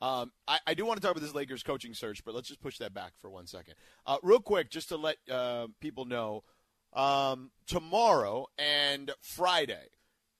um, 0.00 0.32
I, 0.48 0.58
I 0.66 0.74
do 0.74 0.84
want 0.84 1.00
to 1.00 1.06
talk 1.06 1.12
about 1.12 1.22
this 1.22 1.34
Lakers 1.34 1.62
coaching 1.62 1.94
search, 1.94 2.24
but 2.24 2.34
let's 2.34 2.48
just 2.48 2.60
push 2.60 2.78
that 2.78 2.94
back 2.94 3.12
for 3.20 3.30
one 3.30 3.46
second, 3.46 3.74
uh, 4.06 4.18
real 4.22 4.40
quick, 4.40 4.70
just 4.70 4.88
to 4.88 4.96
let 4.96 5.16
uh, 5.30 5.68
people 5.80 6.04
know. 6.04 6.44
Um, 6.92 7.52
tomorrow 7.68 8.48
and 8.58 9.12
Friday, 9.20 9.90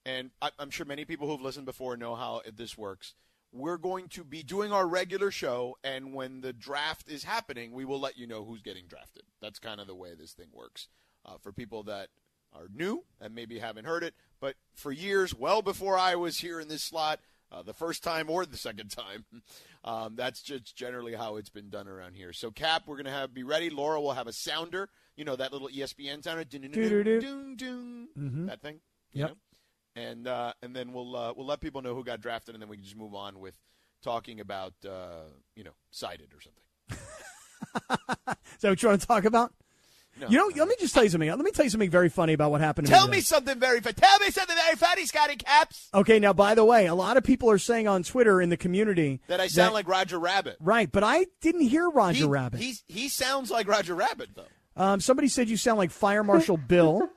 and 0.04 0.32
I, 0.42 0.50
I'm 0.58 0.70
sure 0.70 0.84
many 0.84 1.04
people 1.04 1.28
who've 1.28 1.40
listened 1.40 1.66
before 1.66 1.96
know 1.96 2.16
how 2.16 2.42
this 2.52 2.76
works. 2.76 3.14
We're 3.52 3.78
going 3.78 4.08
to 4.08 4.24
be 4.24 4.42
doing 4.42 4.72
our 4.72 4.86
regular 4.86 5.30
show, 5.30 5.76
and 5.84 6.12
when 6.12 6.40
the 6.40 6.52
draft 6.52 7.08
is 7.08 7.22
happening, 7.22 7.70
we 7.70 7.84
will 7.84 8.00
let 8.00 8.18
you 8.18 8.26
know 8.26 8.44
who's 8.44 8.62
getting 8.62 8.86
drafted. 8.88 9.22
That's 9.40 9.60
kind 9.60 9.80
of 9.80 9.86
the 9.86 9.94
way 9.94 10.10
this 10.18 10.32
thing 10.32 10.48
works. 10.52 10.88
Uh, 11.24 11.36
for 11.38 11.52
people 11.52 11.82
that 11.82 12.08
are 12.52 12.66
new 12.74 13.04
and 13.20 13.34
maybe 13.34 13.58
haven't 13.58 13.84
heard 13.84 14.02
it, 14.02 14.14
but 14.40 14.56
for 14.74 14.92
years, 14.92 15.34
well 15.34 15.62
before 15.62 15.98
I 15.98 16.14
was 16.16 16.38
here 16.38 16.60
in 16.60 16.68
this 16.68 16.82
slot, 16.82 17.20
uh, 17.52 17.62
the 17.62 17.74
first 17.74 18.04
time 18.04 18.30
or 18.30 18.46
the 18.46 18.56
second 18.56 18.90
time, 18.90 19.24
um, 19.84 20.14
that's 20.16 20.42
just 20.42 20.76
generally 20.76 21.14
how 21.14 21.36
it's 21.36 21.48
been 21.48 21.68
done 21.68 21.88
around 21.88 22.14
here. 22.14 22.32
So, 22.32 22.50
Cap, 22.50 22.84
we're 22.86 22.96
gonna 22.96 23.10
have 23.10 23.34
be 23.34 23.42
ready. 23.42 23.70
Laura 23.70 24.00
will 24.00 24.12
have 24.12 24.26
a 24.26 24.32
sounder, 24.32 24.88
you 25.16 25.24
know 25.24 25.36
that 25.36 25.52
little 25.52 25.68
ESPN 25.68 26.22
sounder, 26.22 26.44
dun, 26.44 26.62
that 28.46 28.60
thing. 28.62 28.80
Yep. 29.12 29.28
know? 29.28 29.36
And 29.96 30.28
uh, 30.28 30.52
and 30.62 30.74
then 30.74 30.92
we'll 30.92 31.16
uh, 31.16 31.32
we'll 31.36 31.46
let 31.46 31.60
people 31.60 31.82
know 31.82 31.94
who 31.94 32.04
got 32.04 32.20
drafted, 32.20 32.54
and 32.54 32.62
then 32.62 32.68
we 32.68 32.76
can 32.76 32.84
just 32.84 32.96
move 32.96 33.14
on 33.14 33.40
with 33.40 33.54
talking 34.02 34.40
about 34.40 34.74
uh, 34.86 35.24
you 35.56 35.64
know 35.64 35.72
sided 35.90 36.32
or 36.32 36.40
something. 36.40 36.62
Is 38.54 38.60
that 38.60 38.68
what 38.70 38.82
you 38.82 38.88
want 38.88 39.00
to 39.00 39.06
talk 39.06 39.24
about? 39.24 39.52
No. 40.18 40.28
You 40.28 40.36
know, 40.38 40.50
let 40.56 40.68
me 40.68 40.74
just 40.78 40.92
tell 40.92 41.04
you 41.04 41.10
something. 41.10 41.28
Let 41.28 41.38
me 41.38 41.50
tell 41.50 41.64
you 41.64 41.70
something 41.70 41.90
very 41.90 42.08
funny 42.08 42.32
about 42.32 42.50
what 42.50 42.60
happened. 42.60 42.86
To 42.88 42.92
Tell 42.92 43.06
me, 43.06 43.18
me 43.18 43.20
something 43.20 43.58
very 43.58 43.80
funny. 43.80 43.94
Tell 43.94 44.18
me 44.18 44.30
something 44.30 44.56
very 44.56 44.76
funny, 44.76 45.06
Scotty 45.06 45.36
Caps. 45.36 45.88
Okay, 45.94 46.18
now 46.18 46.32
by 46.32 46.54
the 46.54 46.64
way, 46.64 46.86
a 46.86 46.94
lot 46.94 47.16
of 47.16 47.24
people 47.24 47.50
are 47.50 47.58
saying 47.58 47.88
on 47.88 48.02
Twitter 48.02 48.40
in 48.40 48.50
the 48.50 48.56
community 48.56 49.20
That 49.28 49.40
I 49.40 49.46
sound 49.46 49.72
like 49.72 49.88
Roger 49.88 50.18
Rabbit. 50.18 50.56
right, 50.60 50.90
but 50.90 51.04
I 51.04 51.26
didn't 51.40 51.62
hear 51.62 51.88
Roger 51.88 52.24
he, 52.24 52.28
Rabbit. 52.28 52.60
He's, 52.60 52.82
he 52.86 53.08
sounds 53.08 53.50
like 53.50 53.66
Roger 53.68 53.94
Rabbit, 53.94 54.30
though. 54.34 54.44
Um, 54.76 55.00
somebody 55.00 55.28
said 55.28 55.48
you 55.48 55.56
sound 55.56 55.78
like 55.78 55.90
Fire 55.90 56.24
Marshal 56.24 56.56
Bill. 56.68 57.08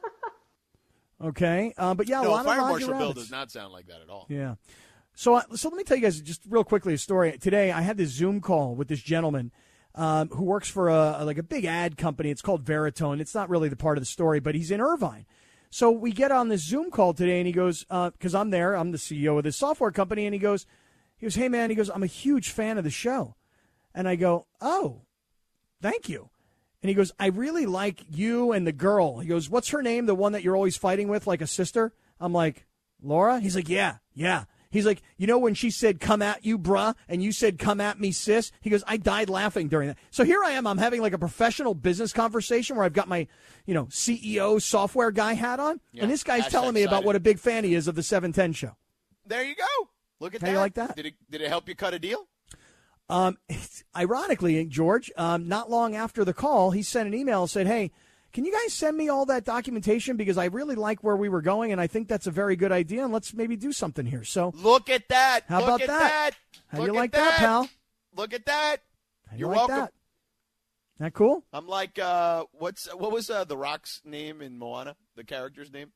Okay, 1.24 1.74
uh, 1.78 1.94
but 1.94 2.08
yeah, 2.10 2.22
a 2.22 2.24
lot 2.24 2.46
Fire 2.46 2.62
of 2.62 2.68
Roger 2.68 2.88
Marshal 2.88 3.00
Bill 3.00 3.14
does 3.14 3.32
not 3.32 3.52
sound 3.52 3.72
like 3.72 3.88
that 3.88 4.02
at 4.02 4.10
all. 4.10 4.26
Yeah. 4.30 4.56
So, 5.16 5.36
uh, 5.36 5.44
so 5.56 5.70
let 5.70 5.78
me 5.78 5.84
tell 5.84 5.96
you 5.96 6.04
guys 6.04 6.20
just 6.22 6.42
real 6.50 6.64
quickly 6.64 6.94
a 6.94 6.98
story. 6.98 7.38
Today, 7.38 7.72
I 7.72 7.82
had 7.82 7.98
this 7.98 8.10
Zoom 8.10 8.42
call 8.42 8.76
with 8.76 8.88
this 8.88 9.02
gentleman 9.02 9.52
um, 9.96 10.30
who 10.30 10.44
works 10.44 10.70
for 10.70 10.90
a 10.90 11.24
like 11.24 11.38
a 11.38 11.44
big 11.44 11.66
ad 11.66 11.98
company. 11.98 12.30
It's 12.30 12.42
called 12.42 12.66
Veritone. 12.66 13.20
It's 13.20 13.36
not 13.36 13.50
really 13.50 13.70
the 13.70 13.76
part 13.76 13.98
of 13.98 14.02
the 14.02 14.08
story, 14.08 14.40
but 14.40 14.56
he's 14.56 14.72
in 14.72 14.82
Irvine. 14.82 15.26
So 15.70 15.90
we 15.90 16.12
get 16.12 16.32
on 16.32 16.50
this 16.50 16.64
Zoom 16.64 16.92
call 16.92 17.14
today, 17.14 17.40
and 17.40 17.48
he 17.48 17.54
goes, 17.54 17.84
because 17.90 18.36
I'm 18.36 18.52
there, 18.52 18.76
I'm 18.76 18.92
the 18.92 19.00
CEO 19.00 19.38
of 19.40 19.44
this 19.44 19.58
software 19.58 19.92
company, 19.92 20.26
and 20.26 20.34
he 20.34 20.40
goes, 20.40 20.68
he 21.18 21.26
goes, 21.26 21.34
hey 21.34 21.50
man, 21.50 21.72
he 21.72 21.76
goes, 21.76 21.90
I'm 21.90 22.04
a 22.04 22.08
huge 22.08 22.52
fan 22.52 22.78
of 22.78 22.84
the 22.84 22.92
show, 22.92 23.36
and 23.96 24.08
I 24.08 24.16
go, 24.16 24.46
oh, 24.62 25.02
thank 25.82 26.10
you. 26.10 26.30
And 26.84 26.90
he 26.90 26.94
goes, 26.94 27.12
I 27.18 27.28
really 27.28 27.66
like 27.66 28.02
you 28.10 28.52
and 28.52 28.68
the 28.68 28.72
girl. 28.72 29.20
He 29.20 29.28
goes, 29.28 29.50
what's 29.50 29.70
her 29.70 29.82
name? 29.82 30.06
The 30.06 30.14
one 30.14 30.34
that 30.34 30.44
you're 30.44 30.56
always 30.56 30.78
fighting 30.78 31.08
with, 31.08 31.26
like 31.26 31.42
a 31.42 31.48
sister? 31.48 31.94
I'm 32.20 32.34
like, 32.34 32.68
Laura? 33.02 33.40
He's 33.40 33.56
like, 33.56 33.70
yeah, 33.70 33.98
yeah. 34.14 34.44
He's 34.74 34.88
like, 34.88 35.04
you 35.18 35.28
know, 35.28 35.38
when 35.38 35.54
she 35.54 35.70
said, 35.70 36.00
come 36.00 36.24
at 36.24 36.44
you, 36.44 36.58
bruh, 36.58 36.96
and 37.08 37.22
you 37.22 37.32
said, 37.32 37.60
come 37.60 37.80
at 37.80 38.00
me, 38.00 38.12
sis? 38.12 38.52
He 38.60 38.72
goes, 38.72 38.84
I 38.88 38.98
died 38.98 39.30
laughing 39.30 39.68
during 39.68 39.88
that. 39.90 39.98
So 40.10 40.24
here 40.24 40.44
I 40.44 40.52
am. 40.54 40.66
I'm 40.66 40.80
having 40.80 41.00
like 41.00 41.14
a 41.14 41.20
professional 41.20 41.76
business 41.76 42.12
conversation 42.12 42.76
where 42.76 42.84
I've 42.84 42.94
got 42.94 43.08
my, 43.08 43.28
you 43.68 43.76
know, 43.76 43.86
CEO 43.86 44.60
software 44.60 45.12
guy 45.12 45.34
hat 45.34 45.60
on. 45.60 45.80
Yeah. 45.92 46.02
And 46.02 46.12
this 46.12 46.24
guy's 46.24 46.48
telling 46.48 46.74
me 46.74 46.82
about 46.82 47.04
what 47.04 47.16
a 47.16 47.20
big 47.20 47.38
fan 47.38 47.64
he 47.64 47.76
is 47.76 47.88
of 47.88 47.94
the 47.94 48.02
710 48.02 48.54
show. 48.54 48.76
There 49.28 49.44
you 49.44 49.56
go. 49.56 49.90
Look 50.20 50.34
at 50.34 50.42
How 50.42 50.48
that. 50.48 50.54
you 50.54 50.58
like 50.58 50.74
that? 50.74 50.96
Did 50.96 51.06
it 51.06 51.14
did 51.30 51.42
it 51.42 51.50
help 51.50 51.70
you 51.70 51.76
cut 51.76 51.94
a 51.94 52.00
deal? 52.00 52.28
Um, 53.10 53.38
ironically, 53.96 54.66
George, 54.66 55.12
um, 55.18 55.48
not 55.48 55.70
long 55.70 55.96
after 55.96 56.26
the 56.26 56.34
call, 56.34 56.72
he 56.72 56.82
sent 56.82 57.08
an 57.08 57.14
email 57.14 57.42
and 57.42 57.50
said, 57.50 57.68
"Hey, 57.68 57.92
can 58.34 58.46
you 58.46 58.52
guys 58.52 58.74
send 58.74 58.98
me 58.98 59.10
all 59.10 59.26
that 59.28 59.46
documentation 59.46 60.18
because 60.18 60.38
I 60.38 60.46
really 60.46 60.76
like 60.76 61.04
where 61.04 61.16
we 61.16 61.30
were 61.30 61.42
going 61.42 61.72
and 61.72 61.80
I 61.80 61.88
think 61.88 62.08
that's 62.08 62.28
a 62.28 62.32
very 62.32 62.56
good 62.56 62.72
idea 62.72 63.04
and 63.04 63.14
let's 63.14 63.34
maybe 63.34 63.56
do 63.56 63.72
something 63.72 64.06
here." 64.06 64.24
So, 64.24 64.52
Look 64.56 64.90
at 64.90 65.08
that. 65.10 65.42
How 65.48 65.60
Look 65.60 65.68
about 65.68 65.82
at 65.82 65.88
that? 65.88 66.32
how 66.68 66.78
Look 66.80 66.88
you 66.88 66.94
at 66.94 66.98
like 66.98 67.12
that, 67.14 67.36
pal? 67.38 67.70
Look 68.16 68.34
at 68.34 68.46
that. 68.48 68.78
How 69.30 69.34
you 69.36 69.40
You're 69.42 69.50
like 69.50 69.58
welcome. 69.58 69.76
that? 69.78 69.94
That 71.00 71.14
cool? 71.14 71.44
I'm 71.52 71.68
like, 71.68 71.98
uh, 71.98 72.46
what's 72.52 72.86
what 72.94 73.12
was 73.12 73.30
uh, 73.30 73.44
the 73.46 73.58
Rock's 73.58 74.02
name 74.06 74.42
in 74.42 74.58
Moana? 74.58 74.96
The 75.16 75.24
character's 75.24 75.72
name? 75.72 75.92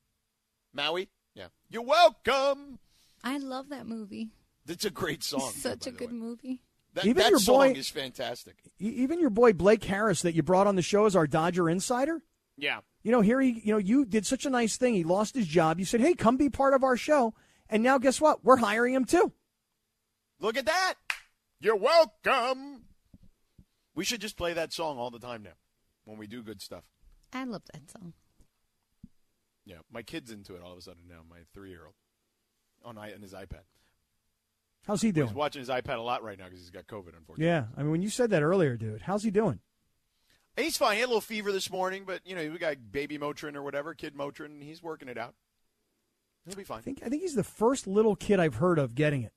Maui. 0.73 1.09
Yeah. 1.35 1.47
You're 1.69 1.83
welcome. 1.83 2.79
I 3.23 3.37
love 3.37 3.69
that 3.69 3.87
movie. 3.87 4.29
That's 4.65 4.85
a 4.85 4.89
great 4.89 5.23
song. 5.23 5.51
too, 5.53 5.59
Such 5.59 5.85
by 5.85 5.89
a 5.89 5.93
good 5.93 6.11
way. 6.11 6.17
movie. 6.17 6.61
That, 6.93 7.05
Even 7.05 7.23
that 7.23 7.29
your 7.29 7.39
song 7.39 7.73
boy- 7.73 7.79
is 7.79 7.89
fantastic. 7.89 8.55
Even 8.79 9.19
your 9.19 9.29
boy 9.29 9.53
Blake 9.53 9.83
Harris 9.83 10.23
that 10.23 10.33
you 10.33 10.41
brought 10.43 10.65
on 10.67 10.75
the 10.75 10.81
show 10.81 11.05
as 11.05 11.15
our 11.15 11.27
Dodger 11.27 11.69
insider. 11.69 12.23
Yeah. 12.57 12.79
You 13.03 13.11
know, 13.11 13.21
here 13.21 13.39
he, 13.39 13.61
you 13.63 13.71
know, 13.71 13.77
you 13.77 14.03
did 14.05 14.25
such 14.25 14.45
a 14.45 14.49
nice 14.49 14.77
thing. 14.77 14.93
He 14.95 15.03
lost 15.03 15.35
his 15.35 15.47
job. 15.47 15.79
You 15.79 15.85
said, 15.85 16.01
"Hey, 16.01 16.13
come 16.13 16.37
be 16.37 16.49
part 16.49 16.73
of 16.73 16.83
our 16.83 16.97
show." 16.97 17.33
And 17.69 17.83
now 17.83 17.97
guess 17.97 18.19
what? 18.19 18.43
We're 18.43 18.57
hiring 18.57 18.93
him 18.93 19.05
too. 19.05 19.31
Look 20.39 20.57
at 20.57 20.65
that. 20.65 20.95
You're 21.59 21.75
welcome. 21.75 22.83
We 23.95 24.03
should 24.05 24.21
just 24.21 24.37
play 24.37 24.53
that 24.53 24.73
song 24.73 24.97
all 24.97 25.09
the 25.09 25.19
time 25.19 25.43
now 25.43 25.53
when 26.05 26.17
we 26.17 26.27
do 26.27 26.43
good 26.43 26.61
stuff. 26.61 26.83
I 27.33 27.43
love 27.45 27.63
that 27.73 27.89
song. 27.89 28.13
Yeah, 29.65 29.77
my 29.91 30.01
kid's 30.01 30.31
into 30.31 30.55
it 30.55 30.61
all 30.61 30.71
of 30.71 30.77
a 30.77 30.81
sudden 30.81 31.03
now. 31.09 31.21
My 31.29 31.39
three-year-old 31.53 31.95
on, 32.85 32.97
i- 32.97 33.13
on 33.13 33.21
his 33.21 33.33
iPad. 33.33 33.63
How's 34.85 35.01
he 35.01 35.11
doing? 35.11 35.27
He's 35.27 35.35
watching 35.35 35.59
his 35.59 35.67
iPad 35.69 35.97
a 35.97 36.01
lot 36.01 36.23
right 36.23 36.37
now 36.37 36.45
because 36.45 36.59
he's 36.61 36.69
got 36.69 36.87
COVID, 36.87 37.17
unfortunately. 37.17 37.45
Yeah, 37.47 37.65
I 37.75 37.81
mean, 37.81 37.91
when 37.91 38.01
you 38.01 38.09
said 38.09 38.29
that 38.29 38.43
earlier, 38.43 38.77
dude, 38.77 39.01
how's 39.01 39.23
he 39.23 39.31
doing? 39.31 39.59
And 40.57 40.63
he's 40.63 40.75
fine. 40.77 40.95
He 40.95 40.99
had 41.01 41.05
a 41.05 41.09
little 41.09 41.21
fever 41.21 41.51
this 41.51 41.69
morning, 41.69 42.03
but 42.05 42.21
you 42.25 42.35
know 42.35 42.41
we 42.49 42.57
got 42.57 42.75
baby 42.91 43.17
Motrin 43.17 43.55
or 43.55 43.61
whatever, 43.61 43.93
kid 43.93 44.15
Motrin. 44.15 44.45
and 44.45 44.63
He's 44.63 44.81
working 44.81 45.07
it 45.07 45.17
out. 45.17 45.35
He'll 46.47 46.55
be 46.55 46.63
fine. 46.63 46.79
I 46.79 46.81
think 46.81 47.01
I 47.05 47.09
think 47.09 47.21
he's 47.21 47.35
the 47.35 47.43
first 47.43 47.85
little 47.87 48.15
kid 48.15 48.39
I've 48.39 48.55
heard 48.55 48.79
of 48.79 48.95
getting 48.95 49.21
it. 49.23 49.33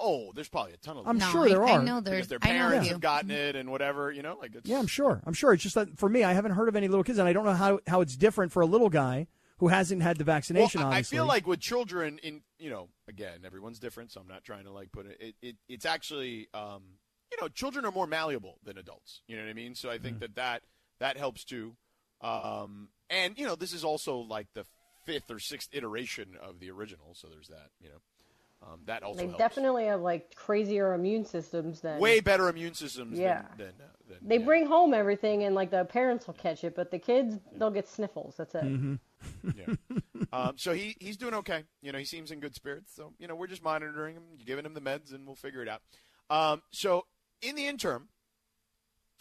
Oh, 0.00 0.30
there's 0.32 0.48
probably 0.48 0.72
a 0.74 0.76
ton 0.76 0.96
of 0.96 1.04
them. 1.04 1.10
I'm 1.10 1.18
no, 1.18 1.26
sure 1.30 1.44
I, 1.46 1.48
there 1.48 1.64
I 1.64 1.72
are. 1.72 1.82
know 1.82 2.00
there's. 2.00 2.28
because 2.28 2.28
their 2.28 2.38
I 2.42 2.52
know 2.56 2.68
parents 2.68 2.88
have 2.88 3.00
gotten 3.00 3.30
it 3.32 3.56
and 3.56 3.68
whatever. 3.70 4.12
You 4.12 4.22
know, 4.22 4.38
like 4.40 4.54
it's, 4.54 4.68
Yeah, 4.68 4.78
I'm 4.78 4.86
sure. 4.86 5.20
I'm 5.26 5.34
sure. 5.34 5.52
It's 5.52 5.62
just 5.62 5.74
that 5.74 5.98
for 5.98 6.08
me, 6.08 6.22
I 6.24 6.32
haven't 6.34 6.52
heard 6.52 6.68
of 6.68 6.76
any 6.76 6.86
little 6.88 7.02
kids, 7.04 7.18
and 7.18 7.28
I 7.28 7.32
don't 7.32 7.44
know 7.44 7.52
how 7.54 7.80
how 7.86 8.00
it's 8.00 8.16
different 8.16 8.52
for 8.52 8.60
a 8.62 8.66
little 8.66 8.90
guy 8.90 9.26
who 9.58 9.68
hasn't 9.68 10.02
had 10.02 10.16
the 10.16 10.24
Well, 10.24 10.36
vaccination. 10.36 10.82
I- 10.82 10.98
I 10.98 11.02
feel 11.02 11.26
like 11.26 11.46
with 11.48 11.58
children, 11.58 12.18
in 12.22 12.42
you 12.58 12.70
know, 12.70 12.88
again, 13.08 13.40
everyone's 13.44 13.80
different, 13.80 14.12
so 14.12 14.20
I'm 14.20 14.28
not 14.28 14.44
trying 14.44 14.64
to 14.64 14.70
like 14.72 14.92
put 14.92 15.06
it. 15.06 15.16
It, 15.20 15.34
it 15.42 15.56
it's 15.68 15.84
actually, 15.84 16.46
um, 16.54 16.82
you 17.30 17.38
know, 17.40 17.48
children 17.48 17.84
are 17.84 17.92
more 17.92 18.06
malleable 18.06 18.58
than 18.64 18.78
adults. 18.78 19.22
You 19.26 19.36
know 19.36 19.44
what 19.44 19.50
I 19.50 19.54
mean? 19.54 19.74
So 19.74 19.90
I 19.90 19.98
think 19.98 20.20
that 20.20 20.34
that 20.36 20.62
that 21.00 21.16
helps 21.16 21.44
too. 21.44 21.76
Um, 22.20 22.88
and 23.10 23.38
you 23.38 23.46
know, 23.46 23.54
this 23.54 23.72
is 23.72 23.84
also 23.84 24.18
like 24.18 24.48
the 24.54 24.64
fifth 25.04 25.30
or 25.30 25.38
sixth 25.38 25.68
iteration 25.72 26.36
of 26.42 26.60
the 26.60 26.70
original, 26.70 27.14
so 27.14 27.28
there's 27.28 27.48
that. 27.48 27.70
You 27.80 27.90
know, 27.90 28.66
um, 28.66 28.80
that 28.86 29.02
also 29.02 29.18
They 29.20 29.26
helps. 29.26 29.38
definitely 29.38 29.86
have 29.86 30.00
like 30.00 30.34
crazier 30.34 30.92
immune 30.94 31.24
systems 31.24 31.80
than 31.80 32.00
way 32.00 32.20
better 32.20 32.48
immune 32.48 32.74
systems. 32.74 33.18
Yeah. 33.18 33.42
than, 33.56 33.58
than, 33.58 33.74
uh, 33.80 33.88
than 34.08 34.28
They 34.28 34.38
yeah. 34.38 34.44
bring 34.44 34.66
home 34.66 34.92
everything, 34.94 35.44
and 35.44 35.54
like 35.54 35.70
the 35.70 35.84
parents 35.84 36.26
will 36.26 36.34
catch 36.34 36.64
it, 36.64 36.74
but 36.74 36.90
the 36.90 36.98
kids 36.98 37.36
they'll 37.56 37.70
get 37.70 37.88
sniffles. 37.88 38.34
That's 38.36 38.54
it. 38.54 38.64
Mm-hmm. 38.64 39.50
Yeah. 39.56 39.98
um, 40.32 40.54
so 40.58 40.72
he 40.72 40.96
he's 41.00 41.16
doing 41.16 41.34
okay. 41.34 41.64
You 41.82 41.92
know, 41.92 41.98
he 41.98 42.04
seems 42.04 42.30
in 42.30 42.40
good 42.40 42.54
spirits. 42.54 42.94
So 42.94 43.12
you 43.18 43.28
know, 43.28 43.34
we're 43.36 43.46
just 43.46 43.62
monitoring 43.62 44.16
him, 44.16 44.22
giving 44.44 44.64
him 44.66 44.74
the 44.74 44.80
meds, 44.80 45.14
and 45.14 45.26
we'll 45.26 45.36
figure 45.36 45.62
it 45.62 45.68
out. 45.68 45.82
Um, 46.30 46.62
so 46.72 47.06
in 47.42 47.54
the 47.54 47.66
interim, 47.66 48.08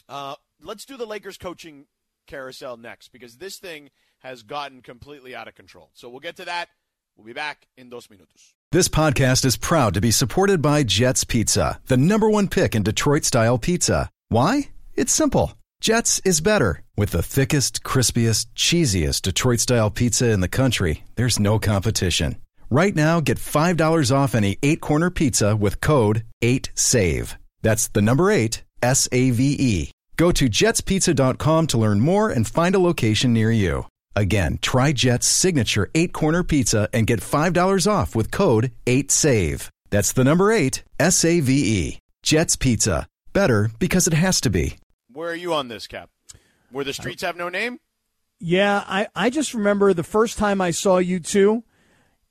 uh, 0.10 0.36
let's 0.62 0.86
do 0.86 0.98
the 0.98 1.06
Lakers 1.06 1.38
coaching 1.38 1.86
carousel 2.28 2.78
next 2.78 3.12
because 3.12 3.38
this 3.38 3.58
thing 3.58 3.90
has 4.20 4.44
gotten 4.44 4.82
completely 4.82 5.36
out 5.36 5.48
of 5.48 5.56
control. 5.56 5.90
So 5.94 6.10
we'll 6.10 6.20
get 6.20 6.38
to 6.38 6.46
that. 6.46 6.70
We'll 7.16 7.26
be 7.26 7.34
back 7.34 7.68
in 7.78 7.90
dos 7.90 8.08
minutos. 8.08 8.54
This 8.72 8.90
podcast 8.90 9.46
is 9.46 9.58
proud 9.58 9.94
to 9.94 10.02
be 10.02 10.12
supported 10.12 10.62
by 10.62 10.84
Jets 10.84 11.24
Pizza, 11.24 11.80
the 11.88 11.98
number 11.98 12.30
one 12.30 12.48
pick 12.48 12.76
in 12.76 12.84
Detroit 12.84 13.24
style 13.24 13.58
pizza. 13.58 14.10
Why? 14.30 14.70
It's 14.96 15.14
simple. 15.14 15.54
Jets 15.80 16.20
is 16.26 16.42
better. 16.42 16.84
With 16.96 17.12
the 17.12 17.24
thickest, 17.24 17.84
crispiest, 17.84 18.48
cheesiest 18.56 19.22
Detroit 19.22 19.60
style 19.60 19.90
pizza 19.90 20.30
in 20.32 20.42
the 20.42 20.48
country, 20.48 21.04
there's 21.16 21.40
no 21.40 21.60
competition. 21.60 22.36
Right 22.70 22.96
now, 22.96 23.22
get 23.22 23.38
$5 23.38 24.12
off 24.16 24.36
any 24.36 24.58
eight 24.62 24.82
corner 24.82 25.10
pizza 25.10 25.56
with 25.56 25.80
code 25.80 26.24
8SAVE. 26.44 27.38
That's 27.68 27.90
the 27.90 28.02
number 28.02 28.32
eight, 28.32 28.64
S 28.82 29.10
A 29.12 29.32
V 29.32 29.58
E. 29.60 29.92
Go 30.16 30.32
to 30.32 30.46
jetspizza.com 30.46 31.68
to 31.68 31.78
learn 31.78 32.00
more 32.00 32.30
and 32.30 32.48
find 32.48 32.74
a 32.74 32.80
location 32.80 33.34
near 33.34 33.52
you. 33.52 33.86
Again, 34.16 34.58
try 34.62 34.94
Jet's 34.94 35.28
signature 35.28 35.92
eight 35.94 36.14
corner 36.14 36.46
pizza 36.46 36.88
and 36.94 37.06
get 37.06 37.20
$5 37.20 37.86
off 37.86 38.16
with 38.16 38.32
code 38.32 38.72
8SAVE. 38.86 39.70
That's 39.90 40.14
the 40.14 40.24
number 40.24 40.50
eight, 40.50 40.86
S 40.98 41.26
A 41.26 41.42
V 41.42 41.52
E. 41.80 42.00
Jet's 42.24 42.56
Pizza. 42.56 43.06
Better 43.34 43.70
because 43.80 44.08
it 44.08 44.14
has 44.14 44.40
to 44.42 44.50
be. 44.50 44.78
Where 45.12 45.32
are 45.32 45.36
you 45.36 45.54
on 45.54 45.68
this, 45.68 45.88
Cap? 45.88 46.10
Where 46.72 46.86
the 46.86 46.94
streets 46.94 47.22
have 47.22 47.36
no 47.36 47.50
name? 47.50 47.82
Yeah, 48.40 48.82
I, 48.88 49.08
I 49.14 49.30
just 49.30 49.54
remember 49.54 49.94
the 49.94 50.04
first 50.04 50.38
time 50.38 50.62
I 50.62 50.72
saw 50.72 51.02
U2 51.02 51.64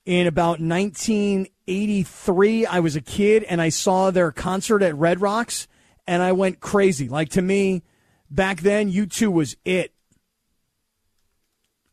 in 0.07 0.27
about 0.27 0.61
1983. 0.61 2.67
I 2.67 2.81
was 2.81 2.97
a 2.97 3.03
kid 3.03 3.45
and 3.45 3.61
I 3.61 3.69
saw 3.69 4.11
their 4.11 4.33
concert 4.33 4.83
at 4.83 4.97
Red 4.97 5.21
Rocks 5.21 5.69
and 6.07 6.23
I 6.23 6.33
went 6.33 6.61
crazy. 6.61 7.09
Like 7.09 7.29
to 7.31 7.43
me, 7.43 7.83
back 8.31 8.61
then, 8.61 8.91
U2 8.91 9.33
was 9.33 9.57
it. 9.65 9.93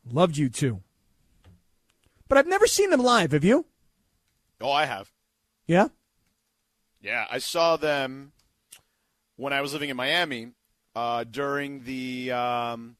Loved 0.10 0.36
U2. 0.36 0.82
But 2.29 2.38
I've 2.38 2.48
never 2.48 2.67
seen 2.67 2.91
them 2.91 3.01
live. 3.01 3.32
Have 3.32 3.43
you? 3.43 3.65
Oh, 4.62 4.72
I 4.72 4.86
have. 4.86 5.12
Yeah? 5.65 5.88
Yeah, 7.01 7.25
I 7.29 7.39
saw 7.39 7.77
them 7.77 8.34
when 9.36 9.53
I 9.53 9.62
was 9.62 9.74
living 9.74 9.89
in 9.89 9.98
Miami 9.98 10.51
uh, 10.96 11.24
during 11.24 11.84
the 11.84 12.32
um, 12.32 12.98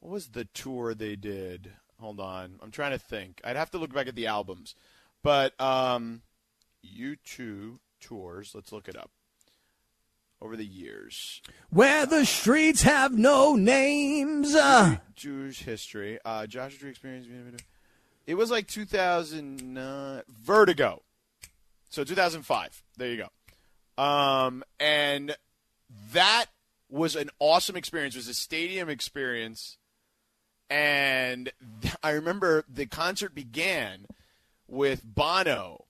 what 0.00 0.12
was 0.12 0.28
the 0.28 0.44
tour 0.44 0.94
they 0.94 1.16
did? 1.16 1.72
Hold 2.02 2.18
on, 2.18 2.56
I'm 2.60 2.72
trying 2.72 2.90
to 2.90 2.98
think. 2.98 3.40
I'd 3.44 3.54
have 3.54 3.70
to 3.70 3.78
look 3.78 3.94
back 3.94 4.08
at 4.08 4.16
the 4.16 4.26
albums, 4.26 4.74
but 5.22 5.58
um, 5.60 6.22
U2 6.84 7.78
tours. 8.00 8.52
Let's 8.56 8.72
look 8.72 8.88
it 8.88 8.96
up 8.96 9.12
over 10.40 10.56
the 10.56 10.66
years. 10.66 11.40
Where 11.70 12.04
the 12.04 12.26
streets 12.26 12.82
have 12.82 13.16
no 13.16 13.54
names. 13.54 14.52
Uh, 14.52 14.96
Jewish 15.14 15.62
history. 15.62 16.18
Uh, 16.24 16.48
Joshua 16.48 16.80
Tree 16.80 16.90
Experience. 16.90 17.62
It 18.26 18.34
was 18.34 18.50
like 18.50 18.66
2009. 18.66 20.22
Vertigo. 20.28 21.02
So 21.88 22.02
2005. 22.02 22.82
There 22.96 23.08
you 23.12 23.24
go. 23.96 24.02
Um, 24.02 24.64
and 24.80 25.36
that 26.12 26.46
was 26.90 27.14
an 27.14 27.30
awesome 27.38 27.76
experience. 27.76 28.16
It 28.16 28.18
was 28.18 28.28
a 28.28 28.34
stadium 28.34 28.88
experience. 28.88 29.78
And 30.72 31.52
I 32.02 32.10
remember 32.12 32.64
the 32.72 32.86
concert 32.86 33.34
began 33.34 34.06
with 34.66 35.02
Bono 35.04 35.84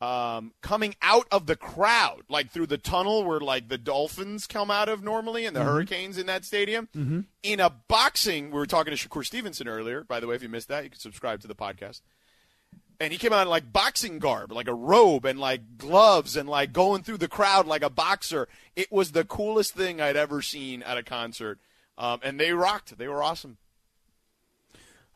um, 0.00 0.52
coming 0.62 0.94
out 1.00 1.26
of 1.32 1.46
the 1.46 1.56
crowd, 1.56 2.22
like 2.28 2.50
through 2.50 2.66
the 2.66 2.78
tunnel 2.78 3.24
where 3.24 3.40
like 3.40 3.68
the 3.68 3.78
Dolphins 3.78 4.46
come 4.46 4.70
out 4.70 4.88
of 4.88 5.02
normally 5.02 5.46
and 5.46 5.56
the 5.56 5.64
Hurricanes 5.64 6.18
in 6.18 6.26
that 6.26 6.44
stadium. 6.44 6.88
In 7.42 7.58
a 7.58 7.70
boxing, 7.88 8.50
we 8.50 8.58
were 8.58 8.66
talking 8.66 8.94
to 8.94 9.08
Shakur 9.08 9.24
Stevenson 9.24 9.66
earlier. 9.66 10.04
By 10.04 10.20
the 10.20 10.26
way, 10.26 10.36
if 10.36 10.42
you 10.42 10.48
missed 10.48 10.68
that, 10.68 10.84
you 10.84 10.90
can 10.90 11.00
subscribe 11.00 11.40
to 11.40 11.48
the 11.48 11.54
podcast. 11.54 12.02
And 13.00 13.12
he 13.12 13.18
came 13.18 13.32
out 13.32 13.42
in 13.42 13.48
like 13.48 13.72
boxing 13.72 14.18
garb, 14.18 14.52
like 14.52 14.68
a 14.68 14.74
robe 14.74 15.24
and 15.24 15.38
like 15.38 15.78
gloves 15.78 16.36
and 16.36 16.48
like 16.48 16.72
going 16.72 17.02
through 17.02 17.18
the 17.18 17.28
crowd 17.28 17.66
like 17.66 17.82
a 17.82 17.90
boxer. 17.90 18.46
It 18.76 18.92
was 18.92 19.12
the 19.12 19.24
coolest 19.24 19.74
thing 19.74 20.00
I'd 20.00 20.16
ever 20.16 20.42
seen 20.42 20.82
at 20.82 20.98
a 20.98 21.02
concert. 21.02 21.60
Um, 21.96 22.20
and 22.22 22.38
they 22.38 22.52
rocked. 22.52 22.98
They 22.98 23.08
were 23.08 23.22
awesome. 23.22 23.56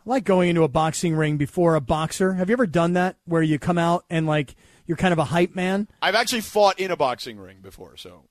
I 0.04 0.10
like 0.10 0.24
going 0.24 0.48
into 0.48 0.62
a 0.64 0.68
boxing 0.68 1.14
ring 1.14 1.36
before 1.36 1.74
a 1.74 1.80
boxer. 1.80 2.34
Have 2.34 2.48
you 2.48 2.54
ever 2.54 2.66
done 2.66 2.94
that 2.94 3.16
where 3.24 3.42
you 3.42 3.58
come 3.58 3.78
out 3.78 4.04
and 4.10 4.26
like 4.26 4.54
you're 4.86 4.96
kind 4.96 5.12
of 5.12 5.18
a 5.18 5.24
hype 5.24 5.54
man? 5.54 5.88
I've 6.00 6.14
actually 6.14 6.40
fought 6.40 6.78
in 6.80 6.90
a 6.90 6.96
boxing 6.96 7.38
ring 7.38 7.58
before, 7.62 7.96
so 7.96 8.24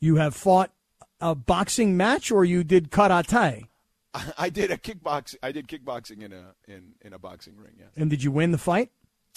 You 0.00 0.16
have 0.16 0.34
fought 0.34 0.72
a 1.20 1.34
boxing 1.34 1.96
match 1.96 2.30
or 2.30 2.44
you 2.44 2.64
did 2.64 2.90
karate? 2.90 3.68
I, 4.14 4.32
I 4.38 4.48
did 4.50 4.70
a 4.70 4.78
kickbox. 4.78 5.36
I 5.42 5.52
did 5.52 5.68
kickboxing 5.68 6.22
in 6.22 6.32
a 6.32 6.54
in 6.66 6.94
in 7.02 7.12
a 7.12 7.18
boxing 7.18 7.56
ring. 7.56 7.74
Yeah, 7.78 7.86
And 7.96 8.08
did 8.10 8.22
you 8.22 8.30
win 8.30 8.50
the 8.52 8.58
fight? 8.58 8.90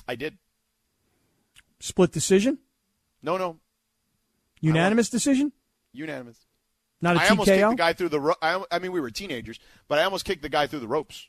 I 0.07 0.15
did. 0.15 0.38
Split 1.81 2.11
decision? 2.11 2.59
No, 3.21 3.38
no, 3.38 3.59
Unanimous 4.61 5.09
decision? 5.09 5.51
unanimous. 5.93 6.45
Not 7.01 7.15
a 7.15 7.22
I 7.22 7.27
almost 7.29 7.48
kicked 7.50 7.70
the 7.70 7.75
guy 7.75 7.94
through 7.94 8.10
the. 8.10 8.20
Ro- 8.20 8.36
I, 8.41 8.62
I 8.72 8.79
mean, 8.79 8.91
we 8.91 9.00
were 9.00 9.10
teenagers, 9.10 9.60
but 9.88 10.00
I 10.00 10.03
almost 10.03 10.25
kicked 10.25 10.41
the 10.41 10.50
guy 10.50 10.68
through 10.68 10.79
the 10.79 10.88
ropes. 10.88 11.27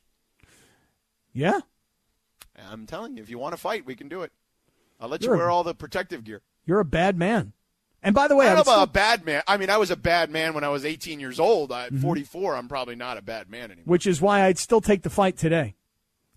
yeah. 1.33 1.59
I'm 2.71 2.85
telling 2.85 3.17
you, 3.17 3.23
if 3.23 3.29
you 3.29 3.39
want 3.39 3.53
to 3.53 3.57
fight, 3.57 3.85
we 3.85 3.95
can 3.95 4.07
do 4.07 4.21
it. 4.21 4.31
I'll 4.99 5.09
let 5.09 5.21
You're 5.23 5.31
you 5.31 5.35
a- 5.35 5.37
wear 5.43 5.49
all 5.49 5.63
the 5.63 5.73
protective 5.73 6.23
gear. 6.23 6.41
You're 6.65 6.79
a 6.79 6.85
bad 6.85 7.17
man. 7.17 7.53
And 8.03 8.13
by 8.15 8.27
the 8.27 8.35
way, 8.35 8.47
I 8.47 8.51
I 8.51 8.55
don't 8.55 8.57
know 8.67 8.73
about 8.73 8.73
still- 8.73 8.83
a 8.83 8.87
bad 8.87 9.25
man. 9.25 9.41
I 9.47 9.57
mean, 9.57 9.69
I 9.69 9.77
was 9.77 9.89
a 9.91 9.95
bad 9.95 10.29
man 10.29 10.53
when 10.53 10.63
I 10.63 10.69
was 10.69 10.85
18 10.85 11.19
years 11.19 11.39
old. 11.39 11.69
Mm-hmm. 11.71 11.95
At 11.97 12.01
44, 12.01 12.55
I'm 12.55 12.67
probably 12.67 12.95
not 12.95 13.17
a 13.17 13.21
bad 13.21 13.49
man 13.49 13.65
anymore. 13.71 13.83
which 13.85 14.05
is 14.05 14.21
why 14.21 14.43
I'd 14.45 14.57
still 14.59 14.81
take 14.81 15.03
the 15.03 15.09
fight 15.09 15.37
today. 15.37 15.75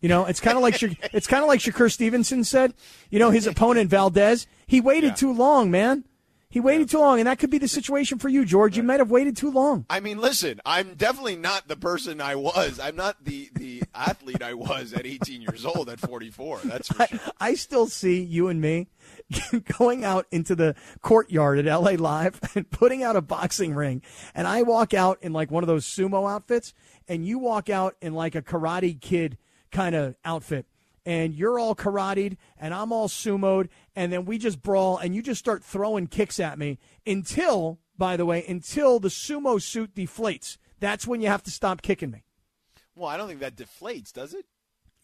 You 0.00 0.08
know, 0.08 0.26
it's 0.26 0.40
kind 0.40 0.56
of 0.56 0.62
like 0.62 0.76
Sha- 0.76 0.88
it's 1.12 1.26
kind 1.26 1.42
of 1.42 1.48
like 1.48 1.60
Shakur 1.60 1.90
Stevenson 1.90 2.44
said. 2.44 2.74
You 3.10 3.18
know, 3.18 3.30
his 3.30 3.46
opponent 3.46 3.90
Valdez, 3.90 4.46
he 4.66 4.80
waited 4.80 5.08
Yeah. 5.08 5.14
too 5.14 5.32
long, 5.32 5.70
man. 5.70 6.04
He 6.54 6.60
waited 6.60 6.88
too 6.88 7.00
long, 7.00 7.18
and 7.18 7.26
that 7.26 7.40
could 7.40 7.50
be 7.50 7.58
the 7.58 7.66
situation 7.66 8.20
for 8.20 8.28
you, 8.28 8.44
George. 8.44 8.76
You 8.76 8.84
might 8.84 9.00
have 9.00 9.10
waited 9.10 9.36
too 9.36 9.50
long. 9.50 9.86
I 9.90 9.98
mean, 9.98 10.20
listen, 10.20 10.60
I'm 10.64 10.94
definitely 10.94 11.34
not 11.34 11.66
the 11.66 11.74
person 11.74 12.20
I 12.20 12.36
was. 12.36 12.78
I'm 12.78 12.94
not 12.94 13.24
the, 13.24 13.50
the 13.56 13.82
athlete 13.94 14.40
I 14.40 14.54
was 14.54 14.92
at 14.92 15.04
18 15.04 15.42
years 15.42 15.66
old 15.66 15.88
at 15.88 15.98
44. 15.98 16.60
That's 16.62 16.86
for 16.86 17.08
sure. 17.08 17.18
I 17.40 17.54
still 17.54 17.88
see 17.88 18.22
you 18.22 18.46
and 18.46 18.60
me 18.60 18.86
going 19.78 20.04
out 20.04 20.28
into 20.30 20.54
the 20.54 20.76
courtyard 21.02 21.58
at 21.58 21.66
LA 21.66 21.94
Live 21.98 22.38
and 22.54 22.70
putting 22.70 23.02
out 23.02 23.16
a 23.16 23.20
boxing 23.20 23.74
ring. 23.74 24.00
And 24.32 24.46
I 24.46 24.62
walk 24.62 24.94
out 24.94 25.18
in 25.22 25.32
like 25.32 25.50
one 25.50 25.64
of 25.64 25.66
those 25.66 25.84
sumo 25.84 26.32
outfits, 26.32 26.72
and 27.08 27.26
you 27.26 27.40
walk 27.40 27.68
out 27.68 27.96
in 28.00 28.14
like 28.14 28.36
a 28.36 28.42
karate 28.42 29.00
kid 29.00 29.38
kind 29.72 29.96
of 29.96 30.14
outfit. 30.24 30.66
And 31.04 31.34
you're 31.34 31.58
all 31.58 31.74
karateed, 31.74 32.36
and 32.56 32.72
I'm 32.72 32.92
all 32.92 33.08
sumoed, 33.08 33.70
and 33.96 34.12
then 34.12 34.24
we 34.24 34.38
just 34.38 34.62
brawl, 34.62 34.98
and 34.98 35.14
you 35.14 35.22
just 35.22 35.40
start 35.40 35.64
throwing 35.64 36.06
kicks 36.06 36.40
at 36.40 36.58
me 36.58 36.78
until, 37.06 37.80
by 37.96 38.16
the 38.16 38.26
way, 38.26 38.44
until 38.46 38.98
the 39.00 39.08
sumo 39.08 39.60
suit 39.60 39.94
deflates. 39.94 40.58
That's 40.80 41.06
when 41.06 41.20
you 41.20 41.28
have 41.28 41.42
to 41.44 41.50
stop 41.50 41.82
kicking 41.82 42.10
me. 42.10 42.24
Well, 42.94 43.08
I 43.08 43.16
don't 43.16 43.28
think 43.28 43.40
that 43.40 43.56
deflates, 43.56 44.12
does 44.12 44.34
it? 44.34 44.46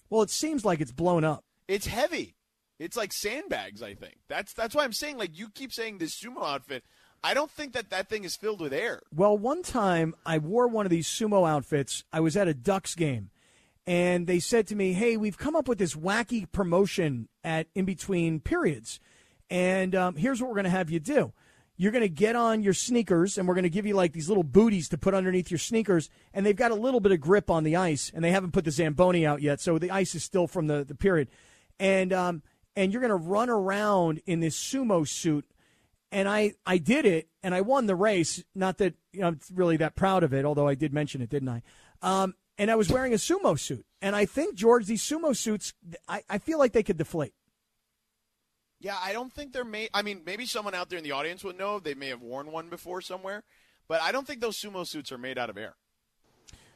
Well, 0.09 0.23
it 0.23 0.31
seems 0.31 0.65
like 0.65 0.81
it's 0.81 0.93
blown 0.93 1.25
up. 1.25 1.45
It's 1.69 1.87
heavy. 1.87 2.35
It's 2.79 2.97
like 2.97 3.13
sandbags, 3.13 3.83
I 3.83 3.95
think. 3.95 4.17
That's 4.29 4.53
that's 4.55 4.75
why 4.75 4.85
I'm 4.85 4.93
saying 4.93 5.19
like 5.19 5.39
you 5.39 5.51
keep 5.51 5.73
saying 5.73 5.99
this 5.99 6.19
sumo 6.19 6.43
outfit. 6.43 6.83
I 7.23 7.35
don't 7.35 7.51
think 7.51 7.75
that 7.75 7.91
that 7.91 8.09
thing 8.09 8.25
is 8.25 8.37
filled 8.37 8.61
with 8.61 8.73
air. 8.73 9.03
Well, 9.15 9.37
one 9.37 9.63
time 9.63 10.15
I 10.25 10.39
wore 10.39 10.67
one 10.67 10.87
of 10.87 10.91
these 10.91 11.07
sumo 11.07 11.49
outfits. 11.49 12.05
I 12.13 12.21
was 12.21 12.37
at 12.37 12.49
a 12.49 12.55
Ducks 12.55 12.95
game, 12.95 13.31
and 13.87 14.27
they 14.27 14.39
said 14.39 14.67
to 14.69 14.77
me, 14.77 14.93
"Hey, 14.93 15.17
we've 15.17 15.39
come 15.39 15.57
up 15.57 15.69
with 15.69 15.79
this 15.79 15.95
wacky 15.95 16.51
promotion 16.51 17.29
at 17.45 17.67
in 17.75 17.85
between 17.85 18.41
periods, 18.41 19.01
and 19.49 19.95
um, 19.95 20.17
here's 20.17 20.41
what 20.41 20.49
we're 20.49 20.57
going 20.57 20.65
to 20.65 20.71
have 20.71 20.91
you 20.91 21.01
do." 21.01 21.33
You're 21.77 21.93
going 21.93 22.03
to 22.03 22.11
get 22.11 22.37
on 22.37 22.63
your 22.63 22.75
sneakers, 22.75 23.39
and 23.39 23.49
we're 23.49 23.55
going 23.55 23.63
to 23.63 23.71
give 23.71 23.87
you 23.87 23.95
like 23.95 24.13
these 24.13 24.29
little 24.29 24.45
booties 24.45 24.91
to 24.91 24.99
put 24.99 25.15
underneath 25.15 25.51
your 25.51 25.59
sneakers, 25.59 26.11
and 26.35 26.45
they've 26.45 26.55
got 26.55 26.73
a 26.73 26.75
little 26.75 27.01
bit 27.01 27.11
of 27.11 27.21
grip 27.21 27.51
on 27.51 27.65
the 27.65 27.77
ice, 27.77 28.13
and 28.15 28.23
they 28.23 28.33
haven't 28.33 28.53
put 28.53 28.67
the 28.67 28.71
zamboni 28.71 29.25
out 29.25 29.41
yet, 29.41 29.61
so 29.61 29.79
the 29.79 29.91
ice 29.91 30.15
is 30.15 30.23
still 30.23 30.47
from 30.47 30.67
the, 30.67 30.85
the 30.85 30.95
period, 30.95 31.29
and 31.79 32.13
um, 32.13 32.43
and 32.77 32.93
you're 32.93 33.01
going 33.01 33.09
to 33.09 33.17
run 33.17 33.49
around 33.49 34.21
in 34.27 34.41
this 34.41 34.59
sumo 34.59 35.09
suit 35.09 35.47
and 36.13 36.29
I 36.29 36.55
I 36.67 36.79
did 36.79 37.07
it 37.07 37.29
and 37.43 37.55
I 37.55 37.61
won 37.61 37.87
the 37.87 37.95
race. 37.95 38.43
Not 38.55 38.79
that 38.79 38.95
you 39.13 39.21
know, 39.21 39.29
I'm 39.29 39.41
really 39.55 39.77
that 39.79 39.97
proud 39.97 40.23
of 40.23 40.33
it, 40.33 40.45
although 40.45 40.69
I 40.69 40.75
did 40.75 40.93
mention 40.93 41.23
it, 41.23 41.31
didn't 41.31 41.49
I? 41.49 41.63
Um, 42.03 42.35
and 42.61 42.71
I 42.71 42.75
was 42.75 42.91
wearing 42.91 43.15
a 43.15 43.17
sumo 43.17 43.59
suit, 43.59 43.87
and 44.03 44.15
I 44.15 44.27
think 44.27 44.55
George, 44.55 44.85
these 44.85 45.03
sumo 45.03 45.35
suits, 45.35 45.73
I, 46.07 46.23
I 46.29 46.37
feel 46.37 46.59
like 46.59 46.73
they 46.73 46.83
could 46.83 46.99
deflate. 46.99 47.33
Yeah, 48.81 48.97
I 49.03 49.15
don't 49.15 49.33
think 49.33 49.55
they're 49.55 49.65
made. 49.65 49.89
I 49.95 50.03
mean, 50.03 50.21
maybe 50.27 50.45
someone 50.45 50.75
out 50.75 50.91
there 50.91 50.99
in 50.99 51.05
the 51.05 51.13
audience 51.13 51.43
would 51.43 51.57
know. 51.57 51.81
They 51.81 51.95
may 51.95 52.09
have 52.09 52.21
worn 52.21 52.53
one 52.53 52.69
before 52.69 53.01
somewhere, 53.01 53.45
but 53.89 54.03
I 54.03 54.13
don't 54.13 54.27
think 54.27 54.43
those 54.43 54.59
sumo 54.59 54.87
suits 54.87 55.11
are 55.11 55.17
made 55.17 55.39
out 55.39 55.49
of 55.49 55.57
air. 55.57 55.75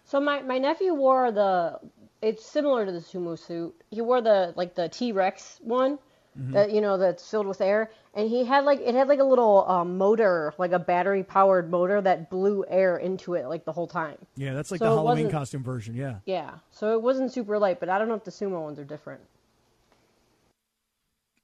So 0.07 0.20
my, 0.20 0.40
my 0.40 0.57
nephew 0.57 0.94
wore 0.94 1.31
the 1.31 1.79
it's 2.23 2.47
similar 2.47 2.87
to 2.87 2.92
the 2.92 3.01
sumo 3.01 3.38
suit. 3.38 3.75
He 3.90 4.01
wore 4.01 4.23
the 4.23 4.55
like 4.57 4.75
the 4.75 4.88
T 4.88 5.12
Rex 5.12 5.59
one 5.61 5.99
that 6.37 6.73
you 6.73 6.81
know 6.81 6.99
that's 6.99 7.29
filled 7.31 7.47
with 7.47 7.61
air, 7.61 7.90
and 8.14 8.29
he 8.29 8.44
had 8.44 8.64
like 8.64 8.81
it 8.81 8.94
had 8.94 9.07
like 9.09 9.20
a 9.20 9.25
little 9.25 9.64
um, 9.68 9.97
motor, 9.99 10.53
like 10.59 10.73
a 10.73 10.79
battery 10.79 11.23
powered 11.23 11.70
motor 11.70 12.01
that 12.01 12.29
blew 12.31 12.64
air 12.68 12.97
into 12.97 13.35
it 13.35 13.47
like 13.47 13.64
the 13.64 13.73
whole 13.73 13.87
time. 13.87 14.16
Yeah, 14.37 14.53
that's 14.55 14.70
like 14.70 14.81
So 14.81 14.85
the 14.87 14.97
Halloween 14.97 15.31
costume 15.31 15.62
version. 15.62 15.94
Yeah. 15.94 16.16
Yeah, 16.27 16.51
so 16.73 16.92
it 16.94 17.03
wasn't 17.03 17.33
super 17.33 17.59
light, 17.59 17.79
but 17.81 17.88
I 17.88 17.99
don't 17.99 18.09
know 18.09 18.14
if 18.14 18.25
the 18.25 18.31
sumo 18.33 18.62
ones 18.62 18.79
are 18.79 18.85
different. 18.85 19.20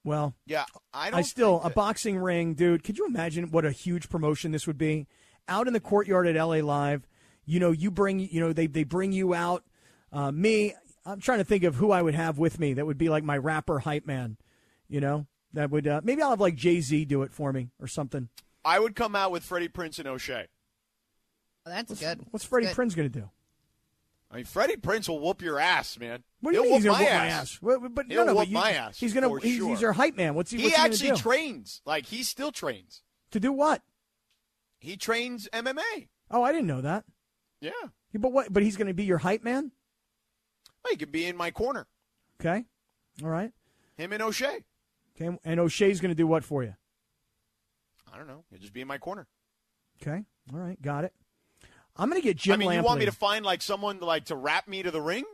Well, 0.03 0.35
Yeah, 0.47 0.65
I 0.95 1.11
don't. 1.11 1.19
I 1.19 1.23
still 1.23 1.61
a 1.61 1.65
that- 1.65 1.75
boxing 1.75 2.19
ring, 2.19 2.55
dude. 2.55 2.83
Could 2.85 2.97
you 2.99 3.07
imagine 3.07 3.51
what 3.51 3.65
a 3.65 3.71
huge 3.71 4.09
promotion 4.09 4.51
this 4.51 4.67
would 4.67 4.79
be? 4.79 5.07
Out 5.49 5.67
in 5.67 5.73
the 5.73 5.81
courtyard 5.81 6.27
at 6.27 6.37
LA 6.37 6.57
Live, 6.61 7.07
you 7.45 7.61
know, 7.61 7.71
you 7.71 7.91
bring, 7.91 8.21
you 8.21 8.41
know, 8.41 8.53
they 8.53 8.67
they 8.67 8.85
bring 8.85 9.13
you 9.13 9.35
out. 9.35 9.65
Uh, 10.13 10.31
me, 10.33 10.75
I'm 11.05 11.21
trying 11.21 11.39
to 11.39 11.45
think 11.45 11.65
of 11.65 11.75
who 11.77 11.91
I 11.91 12.03
would 12.03 12.15
have 12.15 12.39
with 12.39 12.59
me 12.59 12.75
that 12.75 12.87
would 12.87 12.99
be 12.99 13.09
like 13.09 13.25
my 13.25 13.37
rapper 13.37 13.81
hype 13.81 14.07
man. 14.07 14.37
You 14.91 15.01
know, 15.01 15.27
that 15.55 15.71
would 15.71 15.87
uh, 15.87 16.01
maybe 16.05 16.21
I'll 16.21 16.31
have 16.31 16.41
like 16.41 16.57
Jay 16.57 16.81
Z 16.81 17.05
do 17.07 17.23
it 17.23 17.33
for 17.33 17.53
me 17.53 17.71
or 17.81 17.87
something. 17.87 18.29
I 18.65 18.79
would 18.79 18.95
come 18.97 19.15
out 19.17 19.31
with 19.31 19.45
Freddie 19.45 19.69
Prinze 19.69 19.99
and 20.01 20.09
O'Shea. 20.09 20.49
Oh, 21.65 21.71
that's 21.71 21.99
good. 22.01 22.21
What's 22.31 22.45
Freddie 22.45 22.67
Good. 22.67 22.77
Prinze 22.77 22.97
going 22.97 23.11
to 23.11 23.21
do? 23.21 23.31
I 24.33 24.37
mean, 24.37 24.45
Freddie 24.45 24.77
Prinze 24.77 25.09
will 25.09 25.21
whoop 25.21 25.43
your 25.43 25.59
ass, 25.59 25.99
man. 25.99 26.23
What 26.41 26.51
do 26.53 26.57
you 26.57 26.63
He'll 26.65 26.73
mean 26.73 26.83
he's 26.83 26.89
whoop 26.91 26.99
going 26.99 27.07
to 27.07 27.11
my 27.11 27.11
whoop 27.11 27.21
my 27.21 27.27
ass. 27.27 27.43
ass? 27.43 27.59
What- 27.63 27.95
but 27.95 28.07
He'll 28.09 28.17
no, 28.19 28.25
no, 28.25 28.33
whoop 28.33 28.41
but 28.43 28.49
you- 28.49 28.55
my 28.55 28.73
ass, 28.73 28.99
He's 28.99 29.13
going 29.15 29.29
for 29.29 29.39
to. 29.41 29.47
He's, 29.47 29.57
sure. 29.59 29.69
he's 29.71 29.81
your 29.81 29.93
hype 29.93 30.17
man. 30.17 30.35
What's 30.35 30.51
he? 30.51 30.59
He 30.59 30.65
what's 30.65 30.77
he 30.77 30.83
actually 30.83 31.11
do? 31.11 31.17
trains. 31.17 31.81
Like 31.85 32.07
he 32.07 32.23
still 32.23 32.51
trains. 32.53 33.03
to 33.31 33.39
do 33.41 33.53
what? 33.53 33.83
He 34.81 34.97
trains 34.97 35.49
MMA. 35.53 36.09
Oh, 36.31 36.43
I 36.43 36.53
didn't 36.53 36.67
know 36.67 36.81
that. 36.81 37.05
Yeah. 37.61 37.71
Yeah, 38.13 38.19
But 38.21 38.33
what? 38.33 38.53
But 38.53 38.63
he's 38.63 38.77
going 38.77 38.89
to 38.89 38.95
be 38.95 39.05
your 39.05 39.19
hype 39.19 39.45
man. 39.45 39.71
Well, 40.83 40.91
he 40.93 40.97
could 40.97 41.13
be 41.13 41.27
in 41.27 41.37
my 41.37 41.51
corner. 41.51 41.87
Okay, 42.41 42.65
all 43.23 43.29
right. 43.29 43.53
Him 43.97 44.13
and 44.15 44.23
O'Shea. 44.23 44.65
Okay, 45.21 45.37
and 45.45 45.61
O'Shea's 45.61 46.01
going 46.01 46.11
to 46.11 46.15
do 46.17 46.27
what 46.27 46.45
for 46.45 46.63
you? 46.63 46.75
I 48.13 48.17
don't 48.17 48.27
know. 48.27 48.45
He'll 48.51 48.59
just 48.59 48.73
be 48.73 48.81
in 48.81 48.89
my 48.89 48.99
corner. 48.99 49.27
Okay, 50.03 50.25
all 50.53 50.59
right, 50.59 50.81
got 50.81 51.05
it. 51.05 51.13
I'm 51.97 52.09
going 52.09 52.21
to 52.21 52.27
get 52.27 52.37
Jim 52.37 52.55
I 52.55 52.57
mean, 52.57 52.69
Lampley. 52.71 52.75
you 52.77 52.83
want 52.83 52.99
me 53.01 53.05
to 53.07 53.13
find 53.13 53.45
like 53.45 53.61
someone 53.63 54.01
like 54.01 54.27
to 54.27 54.37
wrap 54.37 54.67
me 54.69 54.83
to 54.83 54.91
the 54.91 55.01
ring? 55.01 55.25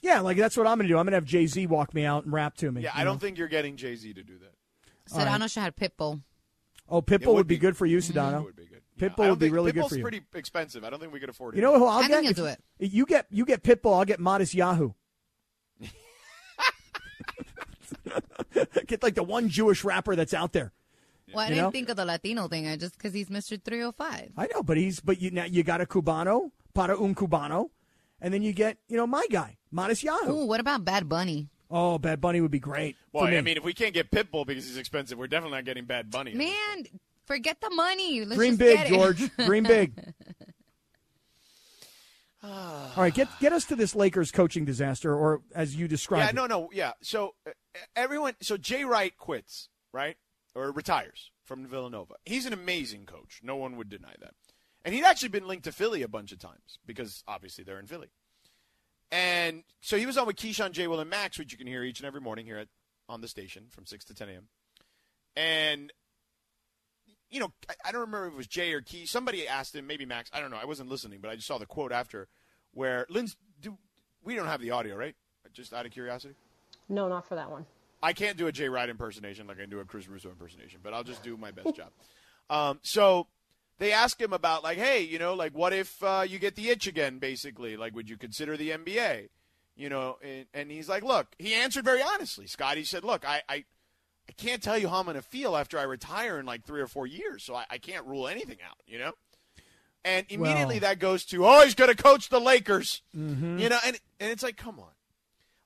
Yeah, 0.00 0.20
like 0.20 0.38
that's 0.38 0.56
what 0.56 0.66
I'm 0.66 0.78
going 0.78 0.88
to 0.88 0.94
do. 0.94 0.96
I'm 0.98 1.04
going 1.04 1.12
to 1.12 1.16
have 1.18 1.24
Jay 1.26 1.46
Z 1.46 1.66
walk 1.66 1.92
me 1.92 2.04
out 2.06 2.24
and 2.24 2.32
rap 2.32 2.56
to 2.58 2.72
me. 2.72 2.80
Yeah, 2.82 2.92
you 2.94 3.00
I 3.02 3.04
don't 3.04 3.16
know? 3.16 3.18
think 3.18 3.36
you're 3.36 3.48
getting 3.48 3.76
Jay 3.76 3.94
Z 3.96 4.14
to 4.14 4.22
do 4.22 4.38
that. 4.38 4.54
Sedano 5.12 5.50
should 5.50 5.62
have 5.62 5.76
Pitbull. 5.76 6.22
Oh, 6.88 7.02
Pitbull 7.02 7.26
would, 7.26 7.34
would 7.34 7.46
be, 7.46 7.56
be- 7.56 7.60
good 7.60 7.76
for 7.76 7.84
you, 7.86 7.98
mm-hmm. 7.98 8.16
It 8.16 8.20
Sedano. 8.22 8.44
would 8.44 8.56
be 8.56 8.64
good. 8.66 8.80
Pitbull 8.98 9.12
I 9.12 9.26
don't 9.26 9.30
would 9.30 9.38
be 9.38 9.46
think- 9.46 9.54
really 9.54 9.72
good 9.72 9.82
Pitbull's 9.82 9.90
for 9.90 9.96
you. 9.96 10.02
pretty 10.02 10.20
expensive. 10.34 10.84
I 10.84 10.90
don't 10.90 11.00
think 11.00 11.12
we 11.12 11.20
could 11.20 11.28
afford 11.28 11.54
it. 11.54 11.58
You 11.58 11.62
know 11.62 11.78
who 11.78 11.84
I'll 11.86 11.98
I 11.98 12.08
get? 12.08 12.22
think 12.22 12.36
he'll 12.36 12.46
do 12.46 12.50
it. 12.50 12.62
You 12.78 13.04
get 13.06 13.26
you 13.30 13.44
get 13.44 13.62
Pitbull. 13.62 13.98
I'll 13.98 14.04
get 14.04 14.20
Matisyahu. 14.20 14.94
get 18.86 19.02
like 19.02 19.14
the 19.14 19.22
one 19.22 19.48
Jewish 19.48 19.84
rapper 19.84 20.16
that's 20.16 20.34
out 20.34 20.52
there. 20.52 20.72
Well, 21.32 21.44
I 21.44 21.48
You 21.48 21.54
didn't 21.54 21.64
know? 21.66 21.70
think 21.70 21.88
of 21.90 21.96
the 21.96 22.04
Latino 22.04 22.48
thing. 22.48 22.66
I 22.66 22.76
just 22.76 22.96
because 22.98 23.12
he's 23.14 23.28
Mr. 23.28 23.62
305. 23.62 24.32
I 24.36 24.46
know, 24.52 24.62
but 24.62 24.76
he's 24.76 25.00
but 25.00 25.20
you 25.20 25.30
now 25.30 25.44
you 25.44 25.62
got 25.62 25.80
a 25.80 25.86
Cubano, 25.86 26.50
para 26.74 27.00
un 27.00 27.14
Cubano, 27.14 27.70
and 28.20 28.34
then 28.34 28.42
you 28.42 28.52
get 28.52 28.78
you 28.88 28.96
know 28.96 29.06
my 29.06 29.26
guy, 29.30 29.56
Matisyahu. 29.72 30.28
Ooh, 30.28 30.46
what 30.46 30.60
about 30.60 30.84
Bad 30.84 31.08
Bunny? 31.08 31.48
Oh, 31.70 31.98
Bad 31.98 32.20
Bunny 32.20 32.40
would 32.40 32.50
be 32.50 32.58
great. 32.58 32.96
Well, 33.12 33.26
for 33.26 33.30
me. 33.30 33.38
I 33.38 33.42
mean, 33.42 33.56
if 33.56 33.62
we 33.62 33.72
can't 33.72 33.94
get 33.94 34.10
Pitbull 34.10 34.44
because 34.44 34.66
he's 34.66 34.76
expensive, 34.76 35.16
we're 35.18 35.28
definitely 35.28 35.56
not 35.58 35.64
getting 35.64 35.84
Bad 35.84 36.10
Bunny. 36.10 36.34
Man, 36.34 36.84
forget 37.26 37.60
the 37.60 37.70
money. 37.70 38.24
Let's 38.24 38.34
Dream 38.36 38.50
just 38.52 38.58
big, 38.58 38.76
get 38.78 38.86
it. 38.86 38.94
George. 38.94 39.36
Dream 39.46 39.62
big. 39.68 39.92
All 42.42 42.92
right, 42.96 43.12
get 43.12 43.28
get 43.40 43.52
us 43.52 43.66
to 43.66 43.76
this 43.76 43.94
Lakers 43.94 44.32
coaching 44.32 44.64
disaster, 44.64 45.14
or 45.14 45.42
as 45.54 45.76
you 45.76 45.86
described. 45.88 46.26
Yeah, 46.26 46.32
no, 46.32 46.46
no, 46.46 46.70
yeah. 46.72 46.92
So 47.02 47.34
uh, 47.46 47.50
everyone, 47.94 48.34
so 48.40 48.56
Jay 48.56 48.84
Wright 48.84 49.16
quits, 49.16 49.68
right, 49.92 50.16
or 50.54 50.70
retires 50.72 51.30
from 51.44 51.66
Villanova. 51.66 52.14
He's 52.24 52.46
an 52.46 52.52
amazing 52.52 53.04
coach. 53.06 53.40
No 53.42 53.56
one 53.56 53.76
would 53.76 53.88
deny 53.90 54.14
that. 54.20 54.34
And 54.84 54.94
he'd 54.94 55.04
actually 55.04 55.28
been 55.28 55.46
linked 55.46 55.64
to 55.64 55.72
Philly 55.72 56.02
a 56.02 56.08
bunch 56.08 56.32
of 56.32 56.38
times 56.38 56.78
because 56.86 57.22
obviously 57.28 57.64
they're 57.64 57.78
in 57.78 57.86
Philly. 57.86 58.08
And 59.12 59.64
so 59.80 59.98
he 59.98 60.06
was 60.06 60.16
on 60.16 60.26
with 60.26 60.36
Keyshawn, 60.36 60.70
J. 60.72 60.86
Will, 60.86 61.00
and 61.00 61.10
Max, 61.10 61.38
which 61.38 61.52
you 61.52 61.58
can 61.58 61.66
hear 61.66 61.82
each 61.82 62.00
and 62.00 62.06
every 62.06 62.20
morning 62.20 62.46
here 62.46 62.58
at 62.58 62.68
on 63.08 63.20
the 63.20 63.28
station 63.28 63.64
from 63.70 63.84
six 63.84 64.04
to 64.06 64.14
ten 64.14 64.28
a.m. 64.28 64.48
And 65.36 65.92
you 67.30 67.40
know, 67.40 67.52
I, 67.68 67.74
I 67.86 67.92
don't 67.92 68.02
remember 68.02 68.26
if 68.26 68.32
it 68.34 68.36
was 68.36 68.46
Jay 68.46 68.72
or 68.72 68.80
Key. 68.80 69.06
Somebody 69.06 69.46
asked 69.46 69.74
him, 69.74 69.86
maybe 69.86 70.04
Max. 70.04 70.30
I 70.32 70.40
don't 70.40 70.50
know. 70.50 70.58
I 70.60 70.64
wasn't 70.64 70.88
listening, 70.88 71.20
but 71.20 71.30
I 71.30 71.36
just 71.36 71.46
saw 71.46 71.58
the 71.58 71.66
quote 71.66 71.92
after 71.92 72.28
where 72.72 73.06
Lynn's. 73.08 73.36
Do 73.60 73.76
we 74.24 74.34
don't 74.34 74.46
have 74.46 74.60
the 74.60 74.70
audio, 74.70 74.96
right? 74.96 75.14
Just 75.52 75.72
out 75.72 75.86
of 75.86 75.92
curiosity. 75.92 76.34
No, 76.88 77.08
not 77.08 77.26
for 77.26 77.34
that 77.34 77.50
one. 77.50 77.66
I 78.02 78.12
can't 78.12 78.36
do 78.36 78.46
a 78.46 78.52
Jay 78.52 78.68
Wright 78.68 78.88
impersonation 78.88 79.46
like 79.46 79.58
I 79.58 79.62
can 79.62 79.70
do 79.70 79.80
a 79.80 79.84
Chris 79.84 80.08
Russo 80.08 80.28
impersonation, 80.30 80.80
but 80.82 80.94
I'll 80.94 81.04
just 81.04 81.22
do 81.22 81.36
my 81.36 81.50
best 81.50 81.74
job. 81.74 81.90
Um, 82.50 82.80
so 82.82 83.28
they 83.78 83.92
ask 83.92 84.20
him 84.20 84.32
about 84.32 84.64
like, 84.64 84.76
hey, 84.76 85.02
you 85.02 85.20
know, 85.20 85.34
like 85.34 85.56
what 85.56 85.72
if 85.72 86.02
uh, 86.02 86.24
you 86.28 86.40
get 86.40 86.56
the 86.56 86.68
itch 86.68 86.88
again? 86.88 87.20
Basically, 87.20 87.76
like, 87.76 87.94
would 87.94 88.10
you 88.10 88.16
consider 88.16 88.56
the 88.56 88.70
NBA? 88.70 89.28
You 89.76 89.88
know, 89.88 90.18
and, 90.20 90.46
and 90.52 90.68
he's 90.68 90.88
like, 90.88 91.04
look, 91.04 91.28
he 91.38 91.54
answered 91.54 91.84
very 91.84 92.02
honestly. 92.02 92.48
Scotty 92.48 92.82
said, 92.82 93.04
look, 93.04 93.24
I, 93.24 93.42
I, 93.48 93.64
I 94.28 94.32
can't 94.32 94.62
tell 94.62 94.78
you 94.78 94.88
how 94.88 94.98
I'm 94.98 95.04
going 95.04 95.16
to 95.16 95.22
feel 95.22 95.56
after 95.56 95.78
I 95.78 95.82
retire 95.82 96.38
in 96.38 96.46
like 96.46 96.64
three 96.64 96.80
or 96.80 96.86
four 96.86 97.06
years, 97.06 97.42
so 97.42 97.54
I, 97.54 97.64
I 97.70 97.78
can't 97.78 98.06
rule 98.06 98.28
anything 98.28 98.58
out. 98.64 98.76
You 98.86 98.98
know. 98.98 99.12
And 100.04 100.24
immediately 100.30 100.76
Well- 100.76 100.90
that 100.90 100.98
goes 100.98 101.24
to, 101.26 101.46
oh, 101.46 101.62
he's 101.64 101.74
going 101.74 101.94
to 101.94 102.02
coach 102.02 102.28
the 102.30 102.40
Lakers. 102.40 103.02
Mm-hmm. 103.16 103.58
You 103.58 103.68
know, 103.68 103.78
and 103.84 103.98
and 104.18 104.30
it's 104.30 104.42
like, 104.42 104.56
come 104.56 104.78
on. 104.78 104.92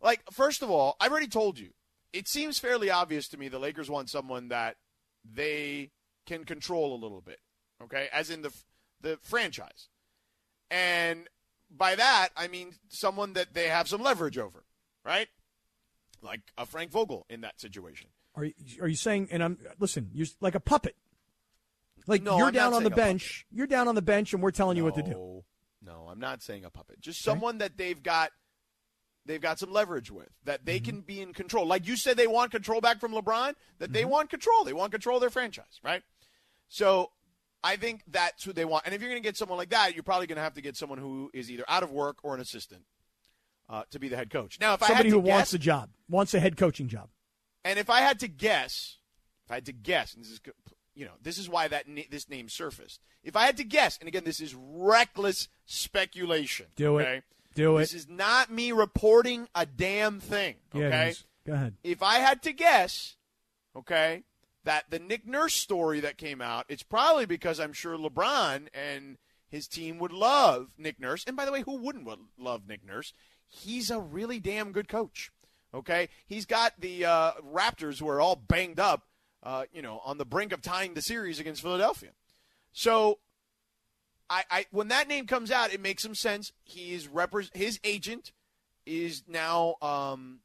Like, 0.02 0.22
first 0.32 0.62
of 0.62 0.70
all, 0.70 0.96
I've 1.00 1.10
already 1.10 1.28
told 1.28 1.58
you. 1.58 1.70
It 2.12 2.28
seems 2.28 2.58
fairly 2.58 2.90
obvious 2.90 3.26
to 3.28 3.36
me 3.38 3.48
the 3.48 3.58
Lakers 3.58 3.90
want 3.90 4.08
someone 4.08 4.48
that 4.48 4.76
they 5.24 5.90
can 6.26 6.44
control 6.44 6.94
a 6.94 7.00
little 7.00 7.20
bit. 7.20 7.40
Okay, 7.82 8.08
as 8.12 8.30
in 8.30 8.42
the 8.42 8.52
the 9.00 9.18
franchise, 9.22 9.88
and 10.70 11.28
by 11.70 11.96
that 11.96 12.28
I 12.36 12.46
mean 12.48 12.74
someone 12.88 13.32
that 13.32 13.52
they 13.52 13.68
have 13.68 13.88
some 13.88 14.00
leverage 14.00 14.38
over, 14.38 14.64
right? 15.04 15.28
Like 16.22 16.40
a 16.56 16.66
Frank 16.66 16.92
Vogel 16.92 17.26
in 17.28 17.40
that 17.40 17.60
situation. 17.60 18.08
Are 18.36 18.44
you, 18.44 18.52
are 18.80 18.88
you 18.88 18.96
saying? 18.96 19.28
And 19.30 19.42
I'm 19.44 19.58
listen. 19.78 20.10
You're 20.12 20.26
like 20.40 20.54
a 20.54 20.60
puppet. 20.60 20.96
Like 22.06 22.22
No, 22.22 22.36
you're 22.38 22.48
I'm 22.48 22.52
down 22.52 22.74
on 22.74 22.82
the 22.84 22.90
bench. 22.90 23.46
You're 23.50 23.66
down 23.66 23.88
on 23.88 23.94
the 23.94 24.02
bench, 24.02 24.32
and 24.34 24.42
we're 24.42 24.50
telling 24.50 24.76
you 24.76 24.84
what 24.84 24.94
to 24.96 25.02
do. 25.02 25.10
No, 25.10 25.44
No, 25.82 26.08
I'm 26.10 26.18
not 26.20 26.42
saying 26.42 26.64
a 26.64 26.70
puppet. 26.70 27.00
Just 27.00 27.22
someone 27.22 27.58
that 27.58 27.76
they've 27.76 28.02
got 28.02 28.30
they've 29.26 29.40
got 29.40 29.58
some 29.58 29.72
leverage 29.72 30.10
with 30.10 30.28
that 30.44 30.66
they 30.66 30.76
Mm-hmm. 30.78 30.84
can 30.84 31.00
be 31.00 31.20
in 31.22 31.32
control. 31.32 31.66
Like 31.66 31.86
you 31.86 31.96
said 31.96 32.16
they 32.16 32.26
want 32.26 32.50
control 32.50 32.80
back 32.80 33.00
from 33.00 33.12
LeBron, 33.12 33.54
that 33.78 33.86
Mm-hmm. 33.86 33.92
they 33.92 34.04
want 34.04 34.30
control. 34.30 34.64
They 34.64 34.72
want 34.74 34.92
control 34.92 35.16
of 35.16 35.20
their 35.22 35.30
franchise, 35.30 35.80
right? 35.82 36.02
So 36.68 37.10
I 37.62 37.76
think 37.76 38.02
that's 38.08 38.44
who 38.44 38.52
they 38.52 38.64
want. 38.66 38.84
And 38.84 38.94
if 38.94 39.00
you're 39.00 39.10
going 39.10 39.22
to 39.22 39.26
get 39.26 39.36
someone 39.38 39.56
like 39.56 39.70
that, 39.70 39.94
you're 39.94 40.02
probably 40.02 40.26
going 40.26 40.36
to 40.36 40.42
have 40.42 40.54
to 40.54 40.60
get 40.60 40.76
someone 40.76 40.98
who 40.98 41.30
is 41.32 41.50
either 41.50 41.64
out 41.68 41.82
of 41.82 41.90
work 41.92 42.18
or 42.22 42.34
an 42.34 42.40
assistant 42.40 42.82
uh, 43.70 43.84
to 43.90 43.98
be 43.98 44.08
the 44.08 44.16
head 44.16 44.28
coach. 44.28 44.58
Now, 44.60 44.74
if 44.74 44.82
I 44.82 44.88
Somebody 44.88 45.08
who 45.08 45.22
guess, 45.22 45.30
wants 45.30 45.54
a 45.54 45.58
job, 45.58 45.88
wants 46.08 46.34
a 46.34 46.40
head 46.40 46.58
coaching 46.58 46.88
job. 46.88 47.08
And 47.64 47.78
if 47.78 47.90
I 47.90 48.00
had 48.00 48.20
to 48.20 48.28
guess, 48.28 48.98
if 49.46 49.50
I 49.50 49.54
had 49.54 49.66
to 49.66 49.72
guess, 49.72 50.14
and 50.14 50.24
this 50.24 50.32
is, 50.32 50.40
you 50.94 51.04
know, 51.04 51.12
this 51.22 51.38
is 51.38 51.48
why 51.48 51.68
that 51.68 51.86
this 52.10 52.28
name 52.28 52.48
surfaced. 52.48 53.00
If 53.22 53.36
I 53.36 53.46
had 53.46 53.56
to 53.56 53.64
guess, 53.64 53.98
and 53.98 54.08
again, 54.08 54.24
this 54.24 54.40
is 54.40 54.54
reckless 54.54 55.48
speculation. 55.64 56.66
Do 56.76 56.98
it. 56.98 57.02
okay? 57.02 57.22
Do 57.54 57.78
This 57.78 57.94
is 57.94 58.08
not 58.08 58.50
me 58.50 58.72
reporting 58.72 59.48
a 59.54 59.64
damn 59.64 60.20
thing. 60.20 60.56
Okay. 60.74 61.06
it 61.06 61.08
is. 61.10 61.24
Go 61.46 61.52
ahead. 61.52 61.74
if 61.84 62.02
I 62.02 62.18
had 62.18 62.42
to 62.42 62.52
guess, 62.52 63.16
okay, 63.76 64.24
that 64.64 64.84
the 64.90 64.98
Nick 64.98 65.26
Nurse 65.26 65.54
story 65.54 66.00
that 66.00 66.16
came 66.16 66.40
out, 66.40 66.64
it's 66.68 66.82
probably 66.82 67.26
because 67.26 67.60
I'm 67.60 67.72
sure 67.72 67.96
LeBron 67.96 68.68
and 68.72 69.18
his 69.46 69.68
team 69.68 69.98
would 69.98 70.12
love 70.12 70.72
Nick 70.78 70.98
Nurse. 70.98 71.24
And 71.26 71.36
by 71.36 71.44
the 71.44 71.52
way, 71.52 71.62
who 71.62 71.76
wouldn't 71.76 72.08
love 72.38 72.66
Nick 72.66 72.84
Nurse? 72.84 73.12
He's 73.46 73.90
a 73.90 74.00
really 74.00 74.40
damn 74.40 74.72
good 74.72 74.88
coach. 74.88 75.30
Okay, 75.74 76.08
he's 76.26 76.46
got 76.46 76.72
the 76.80 77.04
uh, 77.04 77.32
Raptors 77.52 77.98
who 77.98 78.08
are 78.08 78.20
all 78.20 78.36
banged 78.36 78.78
up, 78.78 79.02
uh, 79.42 79.64
you 79.72 79.82
know, 79.82 80.00
on 80.04 80.18
the 80.18 80.24
brink 80.24 80.52
of 80.52 80.62
tying 80.62 80.94
the 80.94 81.02
series 81.02 81.40
against 81.40 81.62
Philadelphia. 81.62 82.10
So, 82.72 83.18
I, 84.30 84.44
I 84.50 84.66
when 84.70 84.88
that 84.88 85.08
name 85.08 85.26
comes 85.26 85.50
out, 85.50 85.72
it 85.72 85.80
makes 85.80 86.02
some 86.02 86.14
sense. 86.14 86.52
He's 86.62 87.08
repre- 87.08 87.54
his 87.56 87.80
agent 87.82 88.30
is 88.86 89.24
now 89.26 89.74
um, 89.82 90.40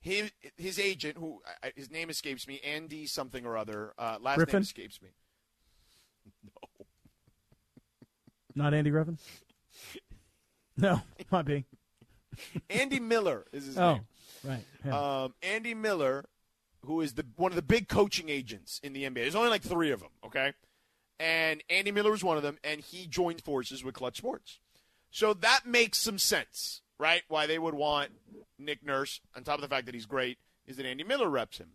his 0.00 0.30
his 0.56 0.78
agent, 0.78 1.16
who 1.18 1.40
I- 1.62 1.68
I- 1.68 1.72
his 1.74 1.90
name 1.90 2.08
escapes 2.08 2.46
me, 2.46 2.60
Andy 2.64 3.06
something 3.06 3.44
or 3.46 3.56
other. 3.56 3.94
Uh, 3.98 4.18
last 4.20 4.36
Griffin? 4.36 4.54
name 4.54 4.62
escapes 4.62 5.02
me. 5.02 5.08
No, 6.44 6.84
not 8.54 8.74
Andy 8.74 8.90
Griffin. 8.90 9.18
No, 10.78 11.00
might 11.30 11.46
be. 11.46 11.64
Andy 12.68 13.00
Miller 13.00 13.46
is 13.50 13.64
his 13.64 13.78
Oh, 13.78 13.94
name. 13.94 14.06
Right. 14.46 14.64
Yeah. 14.84 15.22
Um, 15.24 15.34
Andy 15.42 15.74
Miller, 15.74 16.24
who 16.84 17.00
is 17.00 17.14
the 17.14 17.26
one 17.36 17.52
of 17.52 17.56
the 17.56 17.62
big 17.62 17.88
coaching 17.88 18.28
agents 18.28 18.80
in 18.82 18.92
the 18.92 19.04
NBA. 19.04 19.14
There's 19.14 19.34
only 19.34 19.50
like 19.50 19.62
three 19.62 19.90
of 19.90 20.00
them, 20.00 20.10
okay? 20.24 20.52
And 21.18 21.62
Andy 21.70 21.90
Miller 21.92 22.10
was 22.10 22.22
one 22.22 22.36
of 22.36 22.42
them, 22.42 22.58
and 22.62 22.80
he 22.80 23.06
joined 23.06 23.42
forces 23.42 23.82
with 23.82 23.94
Clutch 23.94 24.18
Sports. 24.18 24.60
So 25.10 25.32
that 25.32 25.60
makes 25.64 25.98
some 25.98 26.18
sense, 26.18 26.82
right? 26.98 27.22
Why 27.28 27.46
they 27.46 27.58
would 27.58 27.74
want 27.74 28.10
Nick 28.58 28.84
Nurse, 28.84 29.20
on 29.34 29.44
top 29.44 29.56
of 29.56 29.62
the 29.62 29.68
fact 29.68 29.86
that 29.86 29.94
he's 29.94 30.06
great, 30.06 30.38
is 30.66 30.76
that 30.76 30.84
Andy 30.86 31.04
Miller 31.04 31.30
reps 31.30 31.58
him. 31.58 31.70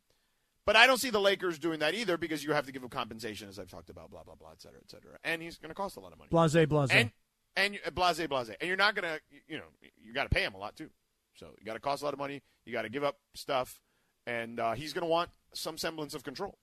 But 0.63 0.75
I 0.75 0.85
don't 0.85 0.99
see 0.99 1.09
the 1.09 1.19
Lakers 1.19 1.57
doing 1.57 1.79
that 1.79 1.95
either 1.95 2.17
because 2.17 2.43
you 2.43 2.53
have 2.53 2.67
to 2.67 2.71
give 2.71 2.83
him 2.83 2.89
compensation, 2.89 3.49
as 3.49 3.57
I've 3.57 3.71
talked 3.71 3.89
about, 3.89 4.11
blah, 4.11 4.23
blah, 4.23 4.35
blah, 4.35 4.51
et 4.51 4.61
cetera, 4.61 4.79
et 4.83 4.91
cetera. 4.91 5.17
And 5.23 5.41
he's 5.41 5.57
going 5.57 5.69
to 5.69 5.75
cost 5.75 5.97
a 5.97 5.99
lot 5.99 6.13
of 6.13 6.19
money. 6.19 6.29
blase, 6.29 6.53
blase. 6.67 6.91
And 6.91 7.11
and 7.55 7.79
blase 7.93 8.25
blase, 8.27 8.51
and 8.59 8.67
you're 8.67 8.77
not 8.77 8.95
gonna, 8.95 9.19
you 9.47 9.57
know, 9.57 9.65
you 10.01 10.13
got 10.13 10.23
to 10.23 10.29
pay 10.29 10.43
him 10.43 10.53
a 10.53 10.57
lot 10.57 10.75
too. 10.75 10.89
So 11.35 11.47
you 11.59 11.65
got 11.65 11.73
to 11.73 11.79
cost 11.79 12.01
a 12.01 12.05
lot 12.05 12.13
of 12.13 12.19
money. 12.19 12.41
You 12.65 12.73
got 12.73 12.83
to 12.83 12.89
give 12.89 13.03
up 13.03 13.17
stuff, 13.35 13.79
and 14.25 14.59
uh, 14.59 14.73
he's 14.73 14.93
gonna 14.93 15.07
want 15.07 15.29
some 15.53 15.77
semblance 15.77 16.13
of 16.13 16.23
control. 16.23 16.57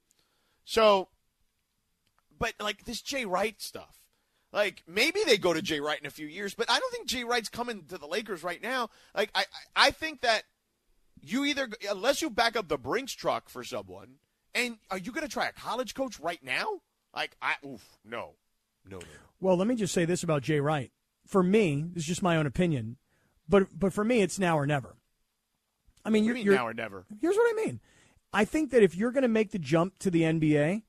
So, 0.65 1.09
but 2.39 2.55
like 2.61 2.85
this 2.85 3.03
Jay 3.03 3.25
Wright 3.25 3.61
stuff, 3.61 3.99
like 4.53 4.83
maybe 4.87 5.21
they 5.27 5.39
go 5.39 5.53
to 5.53 5.63
Jay 5.63 5.81
Wright 5.81 5.99
in 6.01 6.07
a 6.07 6.11
few 6.11 6.27
years, 6.27 6.55
but 6.55 6.71
I 6.71 6.79
don't 6.79 6.93
think 6.93 7.09
Jay 7.09 7.25
Wright's 7.25 7.49
coming 7.49 7.85
to 7.89 7.99
the 7.99 8.07
Lakers 8.07 8.43
right 8.43 8.63
now. 8.63 8.91
Like 9.15 9.31
I, 9.35 9.45
I 9.75 9.91
think 9.91 10.21
that 10.23 10.45
you 11.21 11.45
either 11.45 11.69
unless 11.91 12.23
you 12.23 12.31
back 12.31 12.57
up 12.57 12.69
the 12.69 12.79
Brinks 12.79 13.13
truck 13.13 13.49
for 13.49 13.65
someone, 13.65 14.17
and 14.55 14.79
are 14.91 14.99
you 14.99 15.13
gonna 15.13 15.29
try 15.29 15.49
a 15.49 15.53
college 15.53 15.95
coach 15.95 16.21
right 16.21 16.43
now? 16.43 16.81
Like 17.15 17.37
I, 17.43 17.55
oof, 17.67 17.85
no, 18.05 18.35
no, 18.85 18.97
no. 18.97 18.99
no. 18.99 19.07
Well, 19.41 19.57
let 19.57 19.69
me 19.69 19.75
just 19.75 19.95
say 19.95 20.05
this 20.05 20.23
about 20.23 20.43
Jay 20.43 20.61
Wright. 20.61 20.93
For 21.27 21.43
me, 21.43 21.85
this 21.93 22.05
is 22.05 22.09
just 22.09 22.23
my 22.23 22.37
own 22.37 22.47
opinion, 22.47 22.97
but 23.49 23.67
but 23.79 23.93
for 23.93 24.05
me, 24.05 24.21
it's 24.21 24.39
now 24.39 24.59
or 24.59 24.67
never. 24.67 24.97
I 26.05 26.11
mean, 26.11 26.25
you're, 26.25 26.37
you 26.37 26.41
mean 26.41 26.47
you're 26.47 26.55
now 26.55 26.67
or 26.67 26.75
never? 26.75 27.05
here's 27.21 27.37
what 27.37 27.51
I 27.51 27.65
mean. 27.67 27.81
I 28.33 28.45
think 28.45 28.71
that 28.71 28.83
if 28.83 28.95
you're 28.95 29.11
going 29.11 29.23
to 29.23 29.29
make 29.29 29.51
the 29.51 29.59
jump 29.59 29.99
to 30.01 30.11
the 30.11 30.23
NBA, 30.23 30.83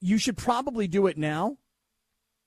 you 0.00 0.18
should 0.18 0.36
probably 0.36 0.86
do 0.86 1.06
it 1.06 1.16
now 1.16 1.56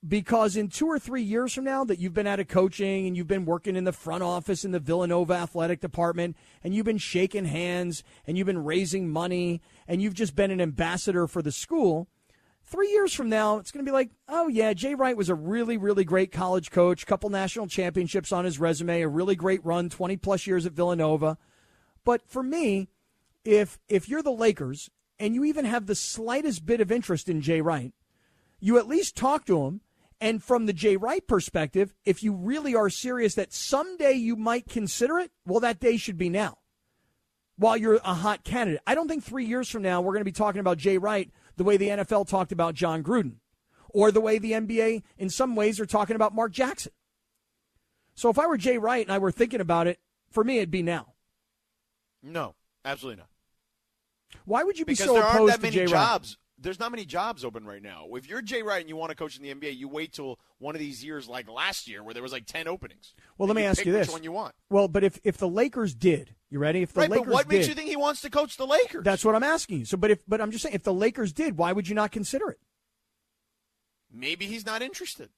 because 0.06 0.56
in 0.56 0.68
two 0.68 0.86
or 0.86 0.98
three 0.98 1.22
years 1.22 1.52
from 1.54 1.64
now 1.64 1.84
that 1.84 1.98
you've 1.98 2.14
been 2.14 2.26
out 2.26 2.38
of 2.38 2.48
coaching 2.48 3.06
and 3.06 3.16
you've 3.16 3.26
been 3.26 3.44
working 3.44 3.76
in 3.76 3.84
the 3.84 3.92
front 3.92 4.22
office 4.22 4.64
in 4.64 4.70
the 4.70 4.78
Villanova 4.78 5.34
athletic 5.34 5.80
department 5.80 6.36
and 6.62 6.74
you've 6.74 6.86
been 6.86 6.98
shaking 6.98 7.46
hands 7.46 8.04
and 8.26 8.36
you've 8.36 8.46
been 8.46 8.64
raising 8.64 9.08
money 9.08 9.60
and 9.88 10.00
you've 10.00 10.14
just 10.14 10.36
been 10.36 10.50
an 10.50 10.60
ambassador 10.60 11.26
for 11.26 11.42
the 11.42 11.52
school, 11.52 12.08
three 12.66 12.90
years 12.90 13.14
from 13.14 13.28
now, 13.28 13.58
it's 13.58 13.70
going 13.70 13.84
to 13.84 13.88
be 13.88 13.94
like, 13.94 14.10
oh, 14.28 14.48
yeah, 14.48 14.72
Jay 14.72 14.94
Wright 14.94 15.16
was 15.16 15.28
a 15.28 15.34
really, 15.34 15.76
really 15.76 16.04
great 16.04 16.32
college 16.32 16.70
coach, 16.70 17.06
couple 17.06 17.30
national 17.30 17.68
championships 17.68 18.32
on 18.32 18.44
his 18.44 18.58
resume, 18.58 19.02
a 19.02 19.08
really 19.08 19.36
great 19.36 19.64
run, 19.64 19.88
20 19.88 20.16
plus 20.16 20.46
years 20.46 20.66
at 20.66 20.72
Villanova. 20.72 21.38
But 22.04 22.22
for 22.28 22.42
me, 22.42 22.88
if 23.44 23.78
if 23.88 24.08
you're 24.08 24.22
the 24.22 24.32
Lakers 24.32 24.90
and 25.18 25.34
you 25.34 25.44
even 25.44 25.64
have 25.64 25.86
the 25.86 25.94
slightest 25.94 26.66
bit 26.66 26.80
of 26.80 26.92
interest 26.92 27.28
in 27.28 27.40
Jay 27.40 27.60
Wright, 27.60 27.92
you 28.60 28.78
at 28.78 28.88
least 28.88 29.16
talk 29.16 29.44
to 29.46 29.64
him. 29.64 29.80
And 30.18 30.42
from 30.42 30.64
the 30.64 30.72
Jay 30.72 30.96
Wright 30.96 31.26
perspective, 31.26 31.92
if 32.06 32.22
you 32.22 32.32
really 32.32 32.74
are 32.74 32.88
serious 32.88 33.34
that 33.34 33.52
someday 33.52 34.14
you 34.14 34.34
might 34.34 34.66
consider 34.66 35.18
it, 35.18 35.30
well, 35.44 35.60
that 35.60 35.78
day 35.78 35.98
should 35.98 36.16
be 36.16 36.30
now. 36.30 36.56
While 37.58 37.76
you're 37.76 38.00
a 38.02 38.14
hot 38.14 38.42
candidate, 38.42 38.80
I 38.86 38.94
don't 38.94 39.08
think 39.08 39.24
three 39.24 39.44
years 39.44 39.68
from 39.68 39.82
now 39.82 40.00
we're 40.00 40.14
going 40.14 40.22
to 40.22 40.24
be 40.24 40.32
talking 40.32 40.60
about 40.60 40.78
Jay 40.78 40.96
Wright 40.96 41.30
the 41.56 41.64
way 41.64 41.76
the 41.76 41.88
NFL 41.88 42.28
talked 42.28 42.52
about 42.52 42.74
Jon 42.74 43.02
Gruden, 43.02 43.36
or 43.90 44.10
the 44.10 44.20
way 44.20 44.38
the 44.38 44.52
NBA 44.52 45.02
in 45.18 45.30
some 45.30 45.56
ways 45.56 45.80
are 45.80 45.86
talking 45.86 46.16
about 46.16 46.34
Mark 46.34 46.52
Jackson. 46.52 46.92
So 48.14 48.30
if 48.30 48.38
I 48.38 48.46
were 48.46 48.56
Jay 48.56 48.78
Wright 48.78 49.04
and 49.04 49.12
I 49.12 49.18
were 49.18 49.30
thinking 49.30 49.60
about 49.60 49.86
it, 49.86 49.98
for 50.30 50.42
me 50.42 50.58
it'd 50.58 50.70
be 50.70 50.82
now. 50.82 51.14
No, 52.22 52.54
absolutely 52.84 53.20
not. 53.20 53.28
Why 54.44 54.64
would 54.64 54.78
you 54.78 54.84
be 54.84 54.92
Because 54.92 55.06
so 55.06 55.14
there 55.14 55.22
aren't 55.22 55.36
opposed 55.36 55.52
that 55.54 55.62
many 55.62 55.76
to 55.76 55.86
Jay 55.86 55.92
Wright? 55.92 56.36
There's 56.58 56.80
not 56.80 56.90
many 56.90 57.04
jobs 57.04 57.44
open 57.44 57.66
right 57.66 57.82
now. 57.82 58.06
If 58.14 58.28
you're 58.28 58.40
Jay 58.40 58.62
Wright 58.62 58.80
and 58.80 58.88
you 58.88 58.96
want 58.96 59.10
to 59.10 59.16
coach 59.16 59.36
in 59.36 59.42
the 59.42 59.54
NBA, 59.54 59.76
you 59.76 59.88
wait 59.88 60.12
till 60.14 60.38
one 60.58 60.74
of 60.74 60.78
these 60.78 61.04
years 61.04 61.28
like 61.28 61.50
last 61.50 61.86
year 61.86 62.02
where 62.02 62.14
there 62.14 62.22
was 62.22 62.32
like 62.32 62.46
ten 62.46 62.66
openings. 62.66 63.14
Well, 63.36 63.46
let 63.46 63.56
me 63.56 63.64
ask 63.64 63.78
pick 63.78 63.86
you 63.86 63.92
which 63.92 64.06
this: 64.06 64.12
one 64.12 64.22
you 64.22 64.32
want. 64.32 64.54
Well, 64.70 64.88
but 64.88 65.04
if 65.04 65.20
if 65.22 65.36
the 65.36 65.48
Lakers 65.48 65.94
did, 65.94 66.34
you 66.50 66.58
ready? 66.58 66.82
If 66.82 66.92
the 66.92 67.00
right, 67.00 67.10
Lakers 67.10 67.26
but 67.26 67.32
what 67.32 67.48
makes 67.48 67.68
you 67.68 67.74
think 67.74 67.88
he 67.88 67.96
wants 67.96 68.20
to 68.22 68.30
coach 68.30 68.56
the 68.56 68.66
Lakers? 68.66 69.04
that's 69.04 69.24
what 69.24 69.34
I'm 69.34 69.42
asking 69.42 69.80
you. 69.80 69.84
So, 69.84 69.96
but 69.96 70.10
if 70.10 70.22
but 70.28 70.40
I'm 70.40 70.50
just 70.50 70.62
saying, 70.62 70.74
if 70.74 70.82
the 70.82 70.94
Lakers 70.94 71.32
did, 71.32 71.56
why 71.58 71.72
would 71.72 71.88
you 71.88 71.94
not 71.94 72.12
consider 72.12 72.50
it? 72.50 72.58
maybe 74.12 74.46
he's 74.46 74.64
not 74.64 74.80
interested. 74.82 75.28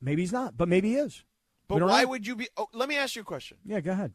Maybe 0.00 0.22
he's 0.22 0.32
not, 0.32 0.56
but 0.56 0.68
maybe 0.68 0.90
he 0.90 0.96
is. 0.96 1.24
But 1.68 1.82
why 1.82 2.02
know. 2.02 2.10
would 2.10 2.26
you 2.26 2.36
be? 2.36 2.48
Oh, 2.56 2.68
let 2.72 2.88
me 2.88 2.96
ask 2.96 3.16
you 3.16 3.22
a 3.22 3.24
question. 3.24 3.58
Yeah, 3.64 3.80
go 3.80 3.92
ahead. 3.92 4.12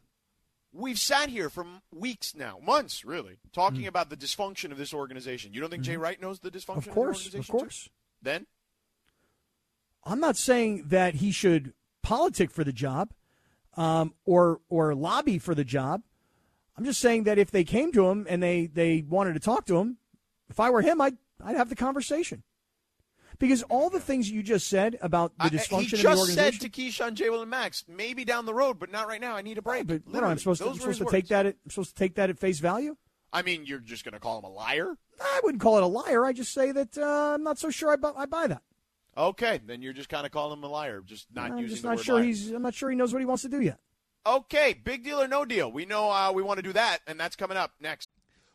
We've 0.73 0.97
sat 0.99 1.27
here 1.29 1.49
for 1.49 1.65
weeks 1.93 2.33
now, 2.33 2.57
months 2.63 3.03
really, 3.03 3.33
Mm. 3.33 3.51
talking 3.51 3.87
about 3.87 4.09
the 4.09 4.15
dysfunction 4.15 4.71
of 4.71 4.77
this 4.77 4.93
organization. 4.93 5.53
You 5.53 5.59
don't 5.59 5.69
think 5.69 5.83
Jay 5.83 5.97
Wright 5.97 6.19
knows 6.21 6.39
the 6.39 6.49
dysfunction 6.49 6.65
Mm-hmm. 6.65 6.77
Of 6.77 6.87
of, 6.87 6.93
course, 6.93 7.19
of 7.19 7.25
organization? 7.25 7.43
too? 7.53 7.59
course. 7.59 7.89
Then 8.21 8.47
I'm 10.05 10.19
not 10.21 10.37
saying 10.37 10.85
that 10.87 11.15
he 11.15 11.31
should 11.31 11.73
politic 12.03 12.49
for 12.51 12.63
the 12.63 12.71
job, 12.71 13.11
um, 13.77 14.13
or 14.25 14.59
or 14.69 14.93
lobby 14.95 15.37
for 15.39 15.55
the 15.55 15.63
job. 15.63 16.01
I'm 16.77 16.85
just 16.85 16.99
saying 17.01 17.23
that 17.25 17.37
if 17.37 17.51
they 17.51 17.63
came 17.63 17.91
to 17.93 18.07
him 18.07 18.25
and 18.29 18.41
they 18.41 18.65
they 18.67 19.03
wanted 19.07 19.33
to 19.33 19.39
talk 19.39 19.65
to 19.67 19.77
him, 19.77 19.97
if 20.49 20.59
I 20.59 20.69
were 20.69 20.81
him, 20.81 20.99
I'd 21.01 21.17
I'd 21.43 21.55
have 21.57 21.69
the 21.69 21.75
conversation. 21.75 22.43
Because 23.39 23.63
all 23.63 23.89
the 23.89 23.99
things 23.99 24.29
you 24.29 24.43
just 24.43 24.67
said 24.67 24.99
about 25.01 25.35
the 25.37 25.45
I- 25.45 25.49
dysfunction 25.49 25.79
he 25.79 25.83
in 25.85 25.89
the 25.91 25.97
just 25.97 26.19
organization. 26.19 26.59
said 26.59 26.61
to 26.61 26.69
Keyshawn, 26.69 27.13
J. 27.15 27.29
Will, 27.31 27.41
and 27.41 27.49
Max, 27.49 27.83
maybe 27.87 28.23
down 28.23 28.45
the 28.45 28.53
road, 28.53 28.77
but 28.77 28.91
not 28.91 29.07
right 29.07 29.19
now. 29.19 29.35
I 29.35 29.41
need 29.41 29.57
a 29.57 29.63
break. 29.63 29.87
but 29.87 29.95
on, 30.05 30.11
Literally, 30.13 30.31
I'm 30.33 30.37
supposed 30.37 30.61
to, 30.61 30.69
I'm 30.69 30.77
supposed 30.77 30.99
to 30.99 31.05
take 31.09 31.27
that 31.29 31.47
at, 31.47 31.55
I'm 31.65 31.71
supposed 31.71 31.89
to 31.89 31.95
take 31.95 32.15
that 32.15 32.29
at 32.29 32.37
face 32.37 32.59
value. 32.59 32.97
I 33.33 33.41
mean, 33.41 33.65
you're 33.65 33.79
just 33.79 34.03
going 34.05 34.13
to 34.13 34.19
call 34.19 34.37
him 34.37 34.43
a 34.45 34.49
liar? 34.51 34.95
I 35.19 35.39
wouldn't 35.43 35.61
call 35.61 35.77
it 35.77 35.83
a 35.83 35.87
liar. 35.87 36.23
I 36.23 36.33
just 36.33 36.53
say 36.53 36.71
that 36.71 36.95
uh, 36.97 37.33
I'm 37.33 37.41
not 37.43 37.57
so 37.57 37.71
sure 37.71 37.89
I, 37.91 37.95
bu- 37.95 38.13
I 38.15 38.27
buy 38.27 38.45
that. 38.47 38.61
Okay, 39.17 39.59
then 39.65 39.81
you're 39.81 39.93
just 39.93 40.09
kind 40.09 40.25
of 40.25 40.31
calling 40.31 40.57
him 40.57 40.63
a 40.63 40.67
liar, 40.67 41.01
just 41.05 41.27
not 41.33 41.51
I'm 41.51 41.57
using 41.57 41.69
just 41.69 41.81
the 41.81 41.89
not 41.89 41.97
word 41.97 42.05
sure 42.05 42.15
liar. 42.15 42.23
he's. 42.23 42.51
I'm 42.51 42.61
not 42.61 42.73
sure 42.73 42.89
he 42.89 42.95
knows 42.95 43.11
what 43.13 43.19
he 43.19 43.25
wants 43.25 43.43
to 43.43 43.49
do 43.49 43.61
yet. 43.61 43.79
Okay, 44.25 44.79
big 44.83 45.03
deal 45.03 45.21
or 45.21 45.27
no 45.27 45.45
deal. 45.45 45.71
We 45.71 45.85
know 45.85 46.09
uh, 46.09 46.31
we 46.33 46.43
want 46.43 46.57
to 46.59 46.63
do 46.63 46.73
that, 46.73 46.99
and 47.07 47.19
that's 47.19 47.35
coming 47.35 47.57
up 47.57 47.73
next. 47.79 48.09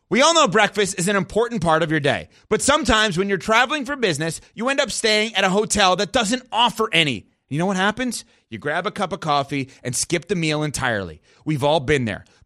We 0.09 0.21
all 0.21 0.33
know 0.33 0.47
breakfast 0.47 0.97
is 0.97 1.09
an 1.09 1.17
important 1.17 1.61
part 1.61 1.83
of 1.83 1.91
your 1.91 1.99
day, 1.99 2.29
but 2.47 2.61
sometimes 2.61 3.17
when 3.17 3.27
you're 3.27 3.37
traveling 3.37 3.83
for 3.83 3.97
business, 3.97 4.39
you 4.55 4.69
end 4.69 4.79
up 4.79 4.89
staying 4.89 5.35
at 5.35 5.43
a 5.43 5.49
hotel 5.49 5.97
that 5.97 6.13
doesn't 6.13 6.43
offer 6.51 6.89
any. 6.93 7.27
You 7.49 7.59
know 7.59 7.65
what 7.65 7.75
happens? 7.77 8.23
You 8.49 8.57
grab 8.57 8.87
a 8.87 8.91
cup 8.91 9.11
of 9.11 9.19
coffee 9.19 9.69
and 9.83 9.95
skip 9.95 10.27
the 10.27 10.35
meal 10.35 10.63
entirely. 10.63 11.21
We've 11.45 11.63
all 11.63 11.81
been 11.81 12.05
there. 12.05 12.23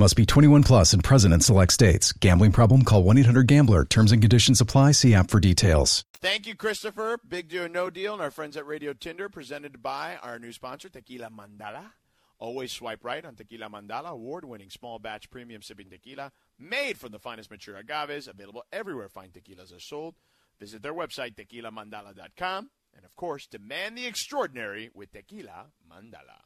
Must 0.00 0.14
be 0.14 0.24
21 0.24 0.62
plus 0.62 0.92
and 0.92 1.02
present 1.02 1.34
in 1.34 1.40
select 1.40 1.72
states. 1.72 2.12
Gambling 2.12 2.52
problem? 2.52 2.84
Call 2.84 3.02
1 3.02 3.18
800 3.18 3.48
Gambler. 3.48 3.84
Terms 3.84 4.12
and 4.12 4.22
conditions 4.22 4.60
apply. 4.60 4.92
See 4.92 5.12
app 5.12 5.28
for 5.28 5.40
details. 5.40 6.04
Thank 6.20 6.46
you, 6.46 6.54
Christopher. 6.54 7.18
Big 7.28 7.48
deal 7.48 7.68
no 7.68 7.90
deal, 7.90 8.12
and 8.12 8.22
our 8.22 8.30
friends 8.30 8.56
at 8.56 8.64
Radio 8.64 8.92
Tinder, 8.92 9.28
presented 9.28 9.82
by 9.82 10.16
our 10.22 10.38
new 10.38 10.52
sponsor, 10.52 10.88
Tequila 10.88 11.30
Mandala. 11.30 11.90
Always 12.38 12.70
swipe 12.70 13.04
right 13.04 13.24
on 13.24 13.34
Tequila 13.34 13.68
Mandala, 13.68 14.10
award-winning 14.10 14.70
small 14.70 15.00
batch 15.00 15.30
premium 15.30 15.62
sipping 15.62 15.90
tequila, 15.90 16.30
made 16.60 16.96
from 16.96 17.10
the 17.10 17.18
finest 17.18 17.50
mature 17.50 17.76
agaves, 17.76 18.28
available 18.28 18.62
everywhere 18.72 19.08
fine 19.08 19.30
tequilas 19.30 19.76
are 19.76 19.80
sold. 19.80 20.14
Visit 20.60 20.80
their 20.80 20.94
website, 20.94 21.34
tequilamandala.com, 21.34 22.70
and 22.94 23.04
of 23.04 23.16
course, 23.16 23.48
demand 23.48 23.98
the 23.98 24.06
extraordinary 24.06 24.90
with 24.94 25.10
Tequila 25.10 25.72
Mandala. 25.90 26.44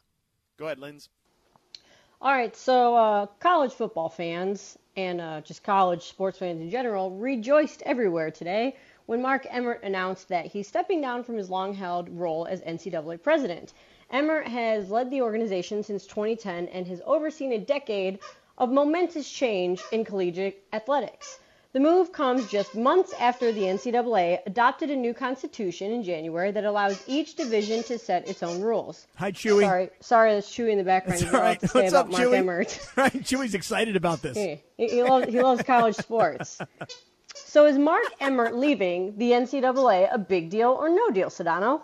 Go 0.59 0.65
ahead, 0.65 0.79
Linz. 0.79 1.11
All 2.25 2.31
right, 2.31 2.55
so 2.55 2.95
uh, 2.95 3.27
college 3.41 3.73
football 3.73 4.09
fans 4.09 4.79
and 4.97 5.21
uh, 5.21 5.41
just 5.41 5.65
college 5.65 6.05
sports 6.05 6.39
fans 6.39 6.61
in 6.61 6.71
general 6.71 7.11
rejoiced 7.11 7.83
everywhere 7.83 8.31
today 8.31 8.77
when 9.07 9.21
Mark 9.21 9.45
Emmert 9.51 9.83
announced 9.83 10.29
that 10.29 10.47
he's 10.47 10.69
stepping 10.69 11.01
down 11.01 11.25
from 11.25 11.37
his 11.37 11.51
long 11.51 11.75
held 11.75 12.09
role 12.11 12.47
as 12.47 12.61
NCAA 12.63 13.21
president. 13.21 13.73
Emmert 14.09 14.47
has 14.47 14.89
led 14.89 15.11
the 15.11 15.21
organization 15.21 15.83
since 15.83 16.07
2010 16.07 16.69
and 16.69 16.87
has 16.87 17.03
overseen 17.05 17.55
a 17.55 17.59
decade 17.59 18.21
of 18.57 18.71
momentous 18.71 19.29
change 19.29 19.83
in 19.91 20.05
collegiate 20.05 20.63
athletics. 20.73 21.41
The 21.73 21.81
move 21.81 22.13
comes 22.13 22.51
just 22.51 22.75
months 22.75 23.15
after 23.19 23.51
the 23.51 23.63
NCAA 23.63 24.41
adopted 24.45 24.91
a 24.91 24.97
new 24.97 25.15
constitution 25.15 25.91
in 25.91 26.03
January 26.03 26.51
that 26.51 26.65
allows 26.67 27.03
each 27.07 27.35
division 27.35 27.83
to 27.85 27.99
set 27.99 28.29
its 28.29 28.43
own 28.43 28.61
rules. 28.61 29.07
Hi, 29.17 29.33
Chewy. 29.33 29.63
Sorry, 29.63 29.91
sorry, 30.01 30.35
that's 30.35 30.51
Chewy 30.51 30.73
in 30.73 30.79
the 30.79 30.85
background. 30.85 31.23
It's 31.23 31.23
He's 31.23 31.33
got 31.33 31.41
all 31.41 31.41
a 31.41 31.49
lot 31.49 31.49
right. 31.49 31.61
to 31.61 31.67
What's 31.79 31.89
about 31.93 32.05
up, 32.05 32.11
Mark 32.11 32.25
Chewy? 32.25 32.37
Emmert. 32.37 32.89
Right, 32.97 33.13
Chewy's 33.23 33.55
excited 33.55 33.97
about 33.97 34.21
this. 34.21 34.37
He, 34.37 34.61
he 34.77 35.03
loves 35.03 35.29
he 35.29 35.41
loves 35.41 35.63
college 35.63 35.97
sports. 35.97 36.59
So 37.35 37.65
is 37.65 37.79
Mark 37.79 38.05
Emmert 38.21 38.55
leaving 38.55 39.17
the 39.17 39.31
NCAA 39.31 40.13
a 40.13 40.19
big 40.19 40.51
deal 40.51 40.73
or 40.73 40.91
no 40.91 41.09
deal, 41.09 41.31
Sedano? 41.31 41.81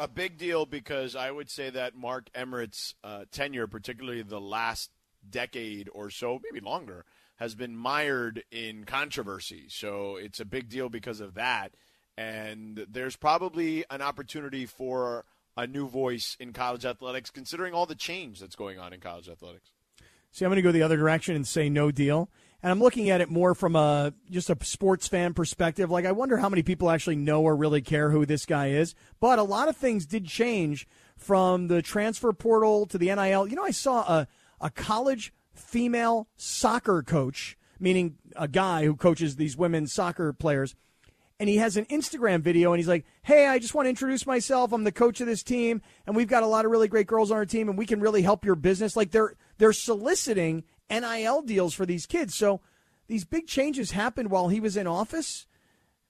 A 0.00 0.08
big 0.08 0.36
deal 0.36 0.66
because 0.66 1.14
I 1.14 1.30
would 1.30 1.48
say 1.48 1.70
that 1.70 1.94
Mark 1.94 2.28
Emmert's 2.34 2.96
uh, 3.04 3.26
tenure, 3.30 3.68
particularly 3.68 4.22
the 4.22 4.40
last 4.40 4.90
decade 5.30 5.88
or 5.92 6.10
so, 6.10 6.40
maybe 6.42 6.64
longer, 6.64 7.04
has 7.36 7.54
been 7.54 7.76
mired 7.76 8.44
in 8.50 8.84
controversy. 8.84 9.66
So 9.68 10.16
it's 10.16 10.40
a 10.40 10.44
big 10.44 10.68
deal 10.68 10.88
because 10.88 11.20
of 11.20 11.34
that. 11.34 11.72
And 12.18 12.86
there's 12.88 13.16
probably 13.16 13.84
an 13.90 14.00
opportunity 14.00 14.66
for 14.66 15.24
a 15.56 15.66
new 15.66 15.88
voice 15.88 16.36
in 16.40 16.52
college 16.52 16.84
athletics, 16.84 17.30
considering 17.30 17.74
all 17.74 17.86
the 17.86 17.94
change 17.94 18.40
that's 18.40 18.56
going 18.56 18.78
on 18.78 18.92
in 18.92 19.00
college 19.00 19.28
athletics. 19.28 19.70
See, 20.32 20.44
I'm 20.44 20.50
going 20.50 20.56
to 20.56 20.62
go 20.62 20.72
the 20.72 20.82
other 20.82 20.96
direction 20.96 21.34
and 21.34 21.46
say 21.46 21.68
no 21.68 21.90
deal. 21.90 22.30
And 22.62 22.70
I'm 22.70 22.80
looking 22.80 23.10
at 23.10 23.20
it 23.20 23.30
more 23.30 23.54
from 23.54 23.76
a 23.76 24.12
just 24.30 24.50
a 24.50 24.56
sports 24.62 25.08
fan 25.08 25.34
perspective. 25.34 25.90
Like, 25.90 26.04
I 26.04 26.12
wonder 26.12 26.36
how 26.36 26.48
many 26.48 26.62
people 26.62 26.90
actually 26.90 27.16
know 27.16 27.42
or 27.42 27.54
really 27.54 27.80
care 27.80 28.10
who 28.10 28.26
this 28.26 28.44
guy 28.44 28.68
is. 28.70 28.94
But 29.20 29.38
a 29.38 29.44
lot 29.44 29.68
of 29.68 29.76
things 29.76 30.04
did 30.04 30.26
change 30.26 30.86
from 31.16 31.68
the 31.68 31.80
transfer 31.82 32.32
portal 32.32 32.86
to 32.86 32.98
the 32.98 33.14
NIL. 33.14 33.46
You 33.46 33.56
know, 33.56 33.64
I 33.64 33.70
saw 33.70 34.00
a, 34.00 34.28
a 34.60 34.70
college 34.70 35.32
female 35.56 36.28
soccer 36.36 37.02
coach, 37.02 37.56
meaning 37.80 38.16
a 38.36 38.48
guy 38.48 38.84
who 38.84 38.94
coaches 38.96 39.36
these 39.36 39.56
women's 39.56 39.92
soccer 39.92 40.32
players 40.32 40.74
and 41.38 41.50
he 41.50 41.58
has 41.58 41.76
an 41.76 41.84
Instagram 41.86 42.40
video 42.40 42.72
and 42.72 42.78
he's 42.78 42.88
like, 42.88 43.04
"Hey, 43.22 43.46
I 43.46 43.58
just 43.58 43.74
want 43.74 43.84
to 43.86 43.90
introduce 43.90 44.26
myself. 44.26 44.72
I'm 44.72 44.84
the 44.84 44.92
coach 44.92 45.20
of 45.20 45.26
this 45.26 45.42
team 45.42 45.82
and 46.06 46.16
we've 46.16 46.28
got 46.28 46.42
a 46.42 46.46
lot 46.46 46.64
of 46.64 46.70
really 46.70 46.88
great 46.88 47.06
girls 47.06 47.30
on 47.30 47.36
our 47.36 47.44
team 47.44 47.68
and 47.68 47.76
we 47.76 47.84
can 47.84 48.00
really 48.00 48.22
help 48.22 48.44
your 48.44 48.54
business." 48.54 48.96
Like 48.96 49.10
they're 49.10 49.34
they're 49.58 49.74
soliciting 49.74 50.64
NIL 50.90 51.42
deals 51.42 51.74
for 51.74 51.84
these 51.84 52.06
kids. 52.06 52.34
So 52.34 52.60
these 53.08 53.24
big 53.26 53.46
changes 53.46 53.90
happened 53.90 54.30
while 54.30 54.48
he 54.48 54.60
was 54.60 54.76
in 54.76 54.86
office. 54.86 55.46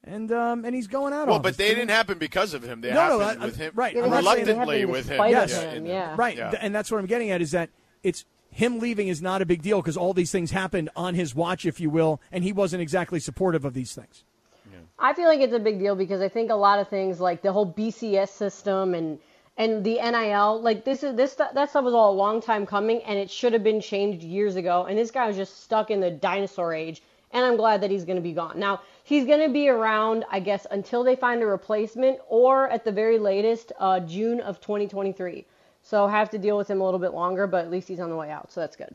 And 0.05 0.31
um, 0.31 0.65
and 0.65 0.73
he's 0.77 0.87
going 0.87 1.13
out. 1.13 1.27
Well, 1.27 1.41
but 1.41 1.57
they 1.57 1.71
didn't 1.71 1.89
happen 1.89 2.19
because 2.19 2.55
of 2.55 2.63
him. 2.63 2.81
They 2.81 2.93
No, 2.95 3.19
no, 3.19 3.21
I- 3.21 3.35
with 3.47 3.57
him 3.57 3.73
right. 3.75 3.97
I'm 3.97 4.09
not 4.09 4.23
saying 4.23 4.45
they 4.45 4.53
reluctantly 4.53 4.77
happened 4.79 4.93
with 4.93 5.07
him. 5.09 5.17
despite 5.17 5.31
Yes. 5.33 5.63
him, 5.63 5.87
yeah. 5.87 6.15
Right, 6.17 6.37
Yeah. 6.37 6.55
and 6.61 6.73
that's 6.73 6.93
what 6.93 6.99
I'm 6.99 7.07
getting 7.07 7.31
at 7.33 7.43
is 7.43 7.51
that 7.51 7.71
it's 8.05 8.25
him 8.57 8.79
leaving 8.79 9.09
is 9.09 9.21
not 9.21 9.43
a 9.43 9.47
big 9.47 9.61
deal 9.61 9.83
because 9.83 9.99
all 9.99 10.15
these 10.15 10.33
things 10.33 10.51
happened 10.51 10.89
on 10.97 11.15
his 11.15 11.35
watch, 11.35 11.67
if 11.67 11.79
you 11.79 11.91
will, 11.91 12.23
and 12.33 12.43
he 12.43 12.55
wasn't 12.55 12.81
exactly 12.81 13.21
supportive 13.21 13.67
of 13.67 13.75
these 13.75 13.95
things. 13.95 14.25
I 14.99 15.13
feel 15.13 15.29
like 15.29 15.41
it's 15.41 15.53
a 15.53 15.59
big 15.59 15.79
deal 15.79 15.95
because 15.95 16.23
I 16.23 16.31
think 16.31 16.51
a 16.51 16.55
lot 16.55 16.79
of 16.79 16.89
things 16.89 17.21
like 17.21 17.43
the 17.43 17.53
whole 17.53 17.71
BCS 17.71 18.31
system 18.31 18.95
and 18.95 19.19
and 19.59 19.85
the 19.85 19.97
NIL, 19.97 20.63
like 20.63 20.87
this 20.87 21.03
is 21.03 21.15
this 21.17 21.35
that 21.35 21.69
stuff 21.69 21.85
was 21.85 21.93
all 21.93 22.13
a 22.13 22.17
long 22.17 22.41
time 22.41 22.65
coming 22.65 23.03
and 23.03 23.19
it 23.19 23.31
should 23.31 23.53
have 23.53 23.63
been 23.63 23.83
changed 23.83 24.23
years 24.23 24.57
ago. 24.57 24.87
And 24.87 24.97
this 24.97 25.11
guy 25.11 25.27
was 25.27 25.37
just 25.37 25.63
stuck 25.63 25.91
in 25.91 26.01
the 26.01 26.11
dinosaur 26.11 26.73
age. 26.73 27.03
And 27.33 27.45
I'm 27.45 27.57
glad 27.57 27.83
that 27.83 27.91
he's 27.91 28.07
going 28.07 28.17
to 28.17 28.23
be 28.23 28.33
gone. 28.33 28.59
Now 28.59 28.81
he's 29.05 29.27
going 29.27 29.47
to 29.47 29.53
be 29.53 29.69
around, 29.69 30.25
I 30.31 30.41
guess, 30.41 30.67
until 30.71 31.05
they 31.05 31.15
find 31.17 31.43
a 31.43 31.47
replacement, 31.47 32.21
or 32.27 32.71
at 32.71 32.87
the 32.87 32.93
very 32.93 33.19
latest, 33.19 33.73
uh, 33.79 34.01
June 34.01 34.41
of 34.41 34.63
2023. 34.63 35.45
So 35.89 36.09
have 36.09 36.31
to 36.31 36.39
deal 36.39 36.57
with 36.57 36.69
him 36.69 36.81
a 36.81 36.85
little 36.85 36.99
bit 36.99 37.15
longer, 37.15 37.47
but 37.47 37.65
at 37.65 37.71
least 37.71 37.87
he's 37.87 38.01
on 38.01 38.11
the 38.11 38.17
way 38.17 38.29
out, 38.29 38.51
so 38.51 38.61
that's 38.61 38.75
good. 38.75 38.93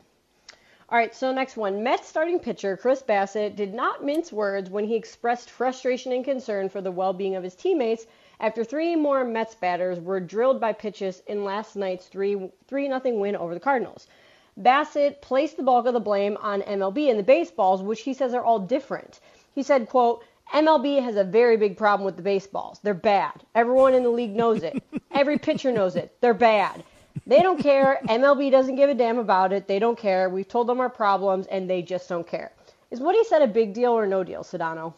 All 0.90 0.98
right, 0.98 1.14
so 1.14 1.32
next 1.32 1.56
one. 1.56 1.82
Mets 1.82 2.06
starting 2.06 2.38
pitcher 2.38 2.76
Chris 2.76 3.02
Bassitt 3.02 3.56
did 3.56 3.72
not 3.72 4.04
mince 4.04 4.30
words 4.30 4.68
when 4.68 4.84
he 4.84 4.94
expressed 4.94 5.48
frustration 5.48 6.12
and 6.12 6.22
concern 6.22 6.68
for 6.68 6.82
the 6.82 6.90
well 6.92 7.14
being 7.14 7.34
of 7.34 7.42
his 7.42 7.54
teammates 7.54 8.06
after 8.40 8.62
three 8.62 8.94
more 8.94 9.24
Mets 9.24 9.54
batters 9.54 10.00
were 10.00 10.20
drilled 10.20 10.60
by 10.60 10.74
pitches 10.74 11.22
in 11.26 11.44
last 11.44 11.76
night's 11.76 12.08
3 12.08 12.50
3 12.68 12.86
0 12.88 13.00
win 13.16 13.36
over 13.36 13.54
the 13.54 13.60
Cardinals. 13.60 14.06
Bassett 14.58 15.22
placed 15.22 15.56
the 15.56 15.62
bulk 15.62 15.86
of 15.86 15.94
the 15.94 15.98
blame 16.00 16.36
on 16.42 16.60
MLB 16.60 17.08
and 17.08 17.18
the 17.18 17.22
baseballs, 17.22 17.82
which 17.82 18.02
he 18.02 18.12
says 18.12 18.34
are 18.34 18.44
all 18.44 18.58
different. 18.58 19.18
He 19.54 19.62
said, 19.62 19.88
quote, 19.88 20.22
MLB 20.52 21.02
has 21.02 21.16
a 21.16 21.24
very 21.24 21.56
big 21.56 21.76
problem 21.76 22.04
with 22.04 22.16
the 22.16 22.22
baseballs. 22.22 22.80
They're 22.82 22.94
bad. 22.94 23.42
Everyone 23.54 23.94
in 23.94 24.02
the 24.02 24.10
league 24.10 24.36
knows 24.36 24.62
it. 24.62 24.82
Every 25.10 25.38
pitcher 25.38 25.72
knows 25.72 25.96
it. 25.96 26.16
They're 26.20 26.34
bad. 26.34 26.84
They 27.26 27.40
don't 27.40 27.60
care. 27.60 28.00
MLB 28.04 28.50
doesn't 28.50 28.76
give 28.76 28.90
a 28.90 28.94
damn 28.94 29.18
about 29.18 29.52
it. 29.52 29.66
They 29.66 29.78
don't 29.78 29.98
care. 29.98 30.28
We've 30.28 30.48
told 30.48 30.66
them 30.66 30.80
our 30.80 30.90
problems, 30.90 31.46
and 31.46 31.68
they 31.68 31.82
just 31.82 32.08
don't 32.08 32.26
care. 32.26 32.52
Is 32.90 33.00
what 33.00 33.14
he 33.14 33.24
said 33.24 33.42
a 33.42 33.46
big 33.46 33.72
deal 33.72 33.92
or 33.92 34.06
no 34.06 34.24
deal, 34.24 34.42
Sedano? 34.42 34.94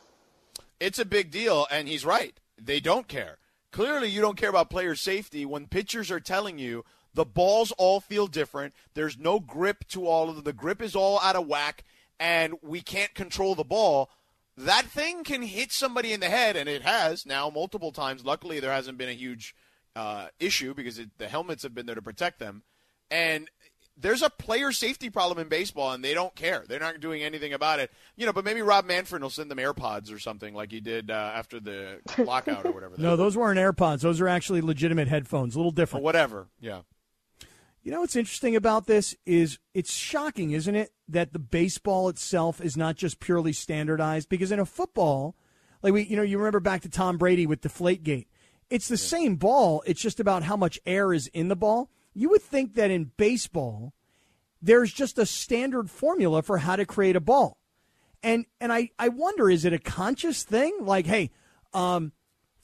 It's 0.80 0.98
a 0.98 1.04
big 1.04 1.30
deal, 1.30 1.66
and 1.70 1.88
he's 1.88 2.04
right. 2.04 2.38
They 2.60 2.80
don't 2.80 3.06
care. 3.06 3.38
Clearly, 3.70 4.08
you 4.08 4.20
don't 4.20 4.36
care 4.36 4.50
about 4.50 4.70
player 4.70 4.94
safety 4.94 5.44
when 5.44 5.66
pitchers 5.66 6.10
are 6.10 6.20
telling 6.20 6.58
you 6.58 6.84
the 7.14 7.24
balls 7.24 7.72
all 7.72 8.00
feel 8.00 8.26
different. 8.26 8.74
There's 8.94 9.18
no 9.18 9.38
grip 9.38 9.86
to 9.88 10.06
all 10.06 10.28
of 10.28 10.36
them. 10.36 10.44
The 10.44 10.52
grip 10.52 10.82
is 10.82 10.96
all 10.96 11.20
out 11.20 11.36
of 11.36 11.46
whack, 11.46 11.84
and 12.18 12.54
we 12.62 12.80
can't 12.80 13.14
control 13.14 13.54
the 13.54 13.64
ball. 13.64 14.10
That 14.56 14.86
thing 14.86 15.24
can 15.24 15.42
hit 15.42 15.72
somebody 15.72 16.12
in 16.12 16.20
the 16.20 16.28
head, 16.28 16.56
and 16.56 16.68
it 16.68 16.82
has 16.82 17.26
now 17.26 17.50
multiple 17.50 17.92
times. 17.92 18.24
Luckily, 18.24 18.60
there 18.60 18.72
hasn't 18.72 18.98
been 18.98 19.08
a 19.08 19.12
huge 19.12 19.54
uh, 19.96 20.28
issue 20.38 20.74
because 20.74 20.98
it, 20.98 21.10
the 21.18 21.28
helmets 21.28 21.62
have 21.62 21.74
been 21.74 21.86
there 21.86 21.94
to 21.94 22.02
protect 22.02 22.38
them. 22.38 22.62
And 23.10 23.50
there's 23.96 24.22
a 24.22 24.30
player 24.30 24.72
safety 24.72 25.10
problem 25.10 25.38
in 25.38 25.48
baseball, 25.48 25.92
and 25.92 26.02
they 26.04 26.14
don't 26.14 26.34
care. 26.34 26.64
They're 26.68 26.80
not 26.80 27.00
doing 27.00 27.22
anything 27.22 27.52
about 27.52 27.78
it. 27.80 27.90
You 28.16 28.26
know, 28.26 28.32
but 28.32 28.44
maybe 28.44 28.62
Rob 28.62 28.86
Manfred 28.86 29.22
will 29.22 29.30
send 29.30 29.50
them 29.50 29.58
AirPods 29.58 30.12
or 30.12 30.18
something 30.18 30.54
like 30.54 30.72
he 30.72 30.80
did 30.80 31.10
uh, 31.10 31.32
after 31.34 31.60
the 31.60 32.00
lockout 32.18 32.64
or 32.64 32.72
whatever. 32.72 32.94
No, 32.98 33.16
those 33.16 33.36
weren't 33.36 33.58
AirPods. 33.58 34.00
Those 34.00 34.20
are 34.20 34.28
actually 34.28 34.60
legitimate 34.62 35.08
headphones. 35.08 35.54
A 35.54 35.58
little 35.58 35.72
or 35.72 35.74
different. 35.74 36.04
whatever. 36.04 36.48
Yeah. 36.60 36.80
You 37.84 37.90
know 37.92 38.00
what's 38.00 38.16
interesting 38.16 38.56
about 38.56 38.86
this 38.86 39.14
is 39.26 39.58
it's 39.74 39.92
shocking, 39.92 40.52
isn't 40.52 40.74
it, 40.74 40.94
that 41.06 41.34
the 41.34 41.38
baseball 41.38 42.08
itself 42.08 42.58
is 42.62 42.78
not 42.78 42.96
just 42.96 43.20
purely 43.20 43.52
standardized? 43.52 44.30
Because 44.30 44.50
in 44.50 44.58
a 44.58 44.64
football, 44.64 45.36
like 45.82 45.92
we, 45.92 46.04
you 46.04 46.16
know, 46.16 46.22
you 46.22 46.38
remember 46.38 46.60
back 46.60 46.80
to 46.82 46.88
Tom 46.88 47.18
Brady 47.18 47.46
with 47.46 47.60
Deflategate. 47.60 48.26
It's 48.70 48.88
the 48.88 48.96
same 48.96 49.36
ball. 49.36 49.82
It's 49.84 50.00
just 50.00 50.18
about 50.18 50.44
how 50.44 50.56
much 50.56 50.80
air 50.86 51.12
is 51.12 51.26
in 51.28 51.48
the 51.48 51.56
ball. 51.56 51.90
You 52.14 52.30
would 52.30 52.40
think 52.40 52.72
that 52.74 52.90
in 52.90 53.10
baseball, 53.18 53.92
there's 54.62 54.90
just 54.90 55.18
a 55.18 55.26
standard 55.26 55.90
formula 55.90 56.40
for 56.40 56.56
how 56.56 56.76
to 56.76 56.86
create 56.86 57.16
a 57.16 57.20
ball. 57.20 57.58
And 58.22 58.46
and 58.62 58.72
I, 58.72 58.92
I 58.98 59.10
wonder, 59.10 59.50
is 59.50 59.66
it 59.66 59.74
a 59.74 59.78
conscious 59.78 60.42
thing? 60.42 60.74
Like, 60.80 61.04
hey, 61.04 61.32
um, 61.74 62.12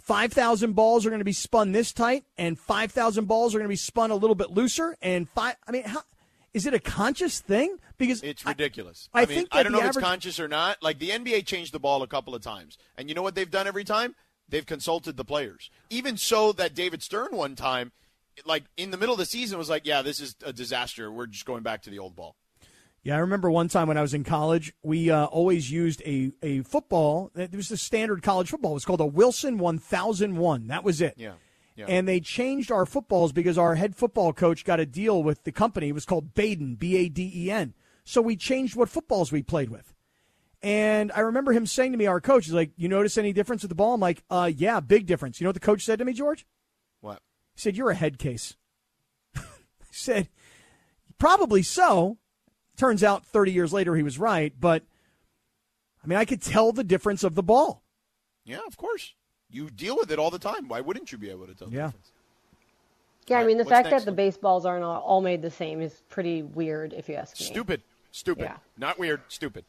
5,000 0.03 0.73
balls 0.73 1.07
are 1.07 1.11
going 1.11 1.21
to 1.21 1.25
be 1.25 1.33
spun 1.33 1.73
this 1.73 1.93
tight, 1.93 2.25
and 2.39 2.59
5,000 2.59 3.27
balls 3.27 3.55
are 3.55 3.59
going 3.59 3.67
to 3.67 3.73
be 3.73 3.77
spun 3.77 4.11
a 4.11 4.15
little 4.17 4.35
bit 4.35 4.51
looser. 4.51 4.97
And 5.01 5.29
five, 5.29 5.57
I 5.67 5.71
mean, 5.71 5.85
how, 5.85 6.03
is 6.53 6.67
it 6.67 6.75
a 6.75 6.81
conscious 6.81 7.41
thing? 7.41 7.77
Because 7.99 8.23
It's 8.23 8.45
ridiculous. 8.45 9.09
I 9.13 9.23
I, 9.23 9.27
mean, 9.27 9.37
think 9.37 9.49
I 9.53 9.63
don't 9.63 9.73
know 9.73 9.81
if 9.81 9.89
it's 9.89 9.99
conscious 9.99 10.41
or 10.41 10.49
not. 10.49 10.83
Like 10.83 10.99
the 10.99 11.11
NBA 11.11 11.47
changed 11.47 11.73
the 11.73 11.79
ball 11.79 12.03
a 12.03 12.07
couple 12.07 12.35
of 12.35 12.43
times, 12.43 12.79
and 12.97 13.09
you 13.09 13.15
know 13.15 13.23
what 13.23 13.35
they've 13.35 13.51
done 13.51 13.67
every 13.67 13.85
time? 13.85 14.17
They've 14.49 14.67
consulted 14.67 15.17
the 15.17 15.25
players. 15.25 15.71
Even 15.91 16.17
so, 16.17 16.53
that 16.53 16.75
David 16.75 17.03
Stern 17.03 17.29
one 17.31 17.55
time, 17.55 17.93
like 18.45 18.65
in 18.77 18.91
the 18.91 18.97
middle 18.97 19.13
of 19.13 19.19
the 19.19 19.27
season, 19.27 19.59
was 19.59 19.71
like, 19.71 19.87
"Yeah, 19.87 20.03
this 20.03 20.19
is 20.19 20.35
a 20.45 20.53
disaster. 20.53 21.13
We're 21.13 21.27
just 21.27 21.45
going 21.45 21.63
back 21.63 21.83
to 21.83 21.91
the 21.91 21.99
old 21.99 22.17
ball." 22.17 22.37
Yeah, 23.03 23.17
I 23.17 23.21
remember 23.21 23.51
one 23.51 23.69
time 23.69 23.89
when 23.89 23.97
I 23.97 24.03
was 24.03 24.13
in 24.13 24.25
college, 24.25 24.75
we 24.83 25.11
uh, 25.11 25.25
always 25.27 25.71
used 25.71 26.03
a, 26.03 26.33
a 26.43 26.61
football. 26.63 27.31
It 27.35 27.55
was 27.55 27.71
the 27.71 27.79
standard 27.79 28.23
college 28.23 28.51
football. 28.51 28.73
It 28.73 28.75
was 28.75 28.85
called 28.85 29.01
a 29.01 29.07
Wilson 29.07 29.57
1001. 29.59 30.67
That 30.67 30.85
was 30.85 31.01
it. 31.01 31.15
Yeah. 31.17 31.33
Yeah. 31.77 31.87
And 31.89 32.07
they 32.07 32.21
changed 32.21 32.71
our 32.71 32.85
footballs 32.85 33.33
because 33.33 33.57
our 33.57 33.75
head 33.75 33.97
football 33.97 34.35
coach 34.35 34.67
got 34.67 34.81
a 34.81 34.87
deal 34.87 35.23
with 35.23 35.45
the 35.45 35.53
company. 35.53 35.89
It 35.89 35.95
was 35.95 36.05
called 36.05 36.35
Baden, 36.35 36.75
B 36.75 36.97
A 36.97 37.09
D 37.09 37.33
E 37.35 37.51
N. 37.51 37.73
So 38.05 38.21
we 38.21 38.37
changed 38.37 38.77
what 38.77 38.91
footballs 38.91 39.33
we 39.33 39.43
played 39.43 39.71
with. 39.71 39.95
And 40.63 41.11
I 41.13 41.21
remember 41.21 41.53
him 41.53 41.65
saying 41.65 41.93
to 41.93 41.99
me, 41.99 42.07
our 42.07 42.21
coach, 42.21 42.45
he's 42.45 42.55
like, 42.55 42.73
You 42.77 42.89
notice 42.89 43.17
any 43.17 43.33
difference 43.33 43.63
with 43.63 43.71
the 43.71 43.75
ball? 43.77 43.95
I'm 43.95 44.01
like, 44.01 44.23
uh, 44.29 44.51
Yeah, 44.55 44.81
big 44.81 45.07
difference. 45.07 45.41
You 45.41 45.45
know 45.45 45.49
what 45.49 45.55
the 45.55 45.61
coach 45.61 45.85
said 45.85 46.01
to 46.01 46.05
me, 46.05 46.13
George? 46.13 46.47
What? 47.01 47.23
He 47.55 47.61
said, 47.61 47.77
You're 47.77 47.91
a 47.91 47.95
head 47.95 48.19
case. 48.19 48.57
I 49.37 49.43
said, 49.91 50.29
Probably 51.19 51.63
so. 51.63 52.19
Turns 52.81 53.05
out 53.05 53.27
30 53.27 53.53
years 53.53 53.75
later 53.75 53.95
he 53.95 54.03
was 54.03 54.19
right, 54.19 54.55
but 54.59 54.83
I 56.03 56.07
mean, 56.07 56.19
I 56.19 56.25
could 56.25 56.41
tell 56.41 56.73
the 56.73 56.83
difference 56.83 57.23
of 57.23 57.35
the 57.35 57.43
ball. 57.43 57.83
Yeah, 58.47 58.61
of 58.67 58.79
course. 58.79 59.13
You 59.51 59.69
deal 59.69 59.99
with 59.99 60.11
it 60.11 60.19
all 60.19 60.31
the 60.31 60.39
time. 60.39 60.67
Why 60.67 60.81
wouldn't 60.81 61.13
you 61.13 61.19
be 61.19 61.29
able 61.29 61.47
to 61.47 61.55
tell? 61.55 61.69
the 61.69 61.77
Yeah. 61.77 61.87
difference? 61.89 62.13
Yeah, 63.27 63.39
I 63.41 63.45
mean, 63.45 63.59
the 63.59 63.67
fact 63.67 63.91
next? 63.91 64.05
that 64.05 64.11
the 64.11 64.17
baseballs 64.17 64.65
aren't 64.65 64.83
all, 64.83 65.03
all 65.03 65.21
made 65.21 65.43
the 65.43 65.51
same 65.51 65.83
is 65.83 65.93
pretty 66.09 66.43
weird, 66.43 66.95
if 66.95 67.07
you 67.07 67.17
ask 67.17 67.39
me. 67.39 67.45
Stupid. 67.45 67.83
Stupid. 68.13 68.45
Yeah. 68.45 68.57
Not 68.79 68.99
weird. 68.99 69.21
Stupid. 69.29 69.67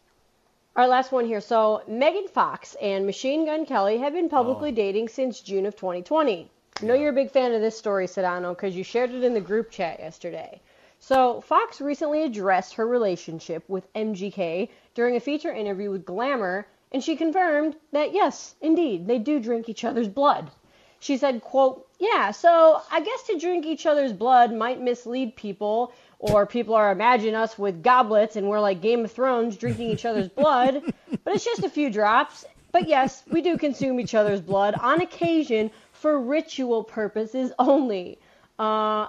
Our 0.77 0.87
last 0.87 1.11
one 1.11 1.25
here. 1.25 1.41
So, 1.41 1.83
Megan 1.89 2.29
Fox 2.29 2.75
and 2.81 3.05
Machine 3.05 3.45
Gun 3.45 3.65
Kelly 3.65 3.97
have 3.97 4.13
been 4.13 4.29
publicly 4.29 4.69
Oh. 4.69 4.75
dating 4.75 5.09
since 5.09 5.41
June 5.41 5.65
of 5.65 5.75
2020. 5.75 6.49
I 6.81 6.85
know 6.85 6.93
you're 6.93 7.09
a 7.09 7.13
big 7.13 7.29
fan 7.31 7.51
of 7.51 7.59
this 7.59 7.77
story, 7.77 8.07
Sedano, 8.07 8.55
because 8.55 8.73
you 8.73 8.85
shared 8.85 9.11
it 9.11 9.21
in 9.25 9.33
the 9.33 9.41
group 9.41 9.69
chat 9.69 9.99
yesterday. 9.99 10.61
So, 11.03 11.41
Fox 11.41 11.81
recently 11.81 12.21
addressed 12.21 12.75
her 12.75 12.87
relationship 12.87 13.67
with 13.67 13.91
MGK 13.93 14.69
during 14.93 15.15
a 15.15 15.19
feature 15.19 15.51
interview 15.51 15.89
with 15.89 16.05
Glamour, 16.05 16.67
and 16.91 17.03
she 17.03 17.15
confirmed 17.15 17.75
that 17.91 18.13
yes, 18.13 18.53
indeed, 18.61 19.07
they 19.07 19.17
do 19.17 19.39
drink 19.39 19.67
each 19.67 19.83
other's 19.83 20.07
blood. 20.07 20.51
She 20.99 21.17
said, 21.17 21.41
quote, 21.41 21.87
yeah, 21.97 22.29
so 22.29 22.79
I 22.91 23.01
guess 23.01 23.23
to 23.23 23.39
drink 23.39 23.65
each 23.65 23.87
other's 23.87 24.13
blood 24.13 24.53
might 24.53 24.79
mislead 24.79 25.35
people, 25.35 25.91
or 26.19 26.45
people 26.45 26.75
are 26.75 26.91
imagining 26.91 27.33
us 27.33 27.57
with 27.57 27.81
goblets 27.81 28.35
and 28.35 28.47
we're 28.47 28.59
like 28.59 28.79
Game 28.79 29.03
of 29.03 29.11
Thrones 29.11 29.57
drinking 29.57 29.89
each 29.89 30.05
other's 30.05 30.29
blood, 30.41 30.83
but 31.23 31.33
it's 31.33 31.43
just 31.43 31.63
a 31.63 31.69
few 31.69 31.89
drops. 31.89 32.45
But 32.71 32.87
yes, 32.87 33.23
we 33.27 33.41
do 33.41 33.57
consume 33.57 33.99
each 33.99 34.13
other's 34.13 34.39
blood 34.39 34.75
on 34.75 35.01
occasion 35.01 35.71
for 35.93 36.21
ritual 36.21 36.83
purposes 36.83 37.51
only. 37.57 38.19
Uh, 38.59 39.07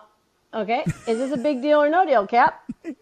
okay, 0.54 0.84
is 1.06 1.18
this 1.18 1.32
a 1.32 1.36
big 1.36 1.62
deal 1.62 1.82
or 1.82 1.88
no 1.88 2.06
deal, 2.06 2.26
Cap? 2.26 2.62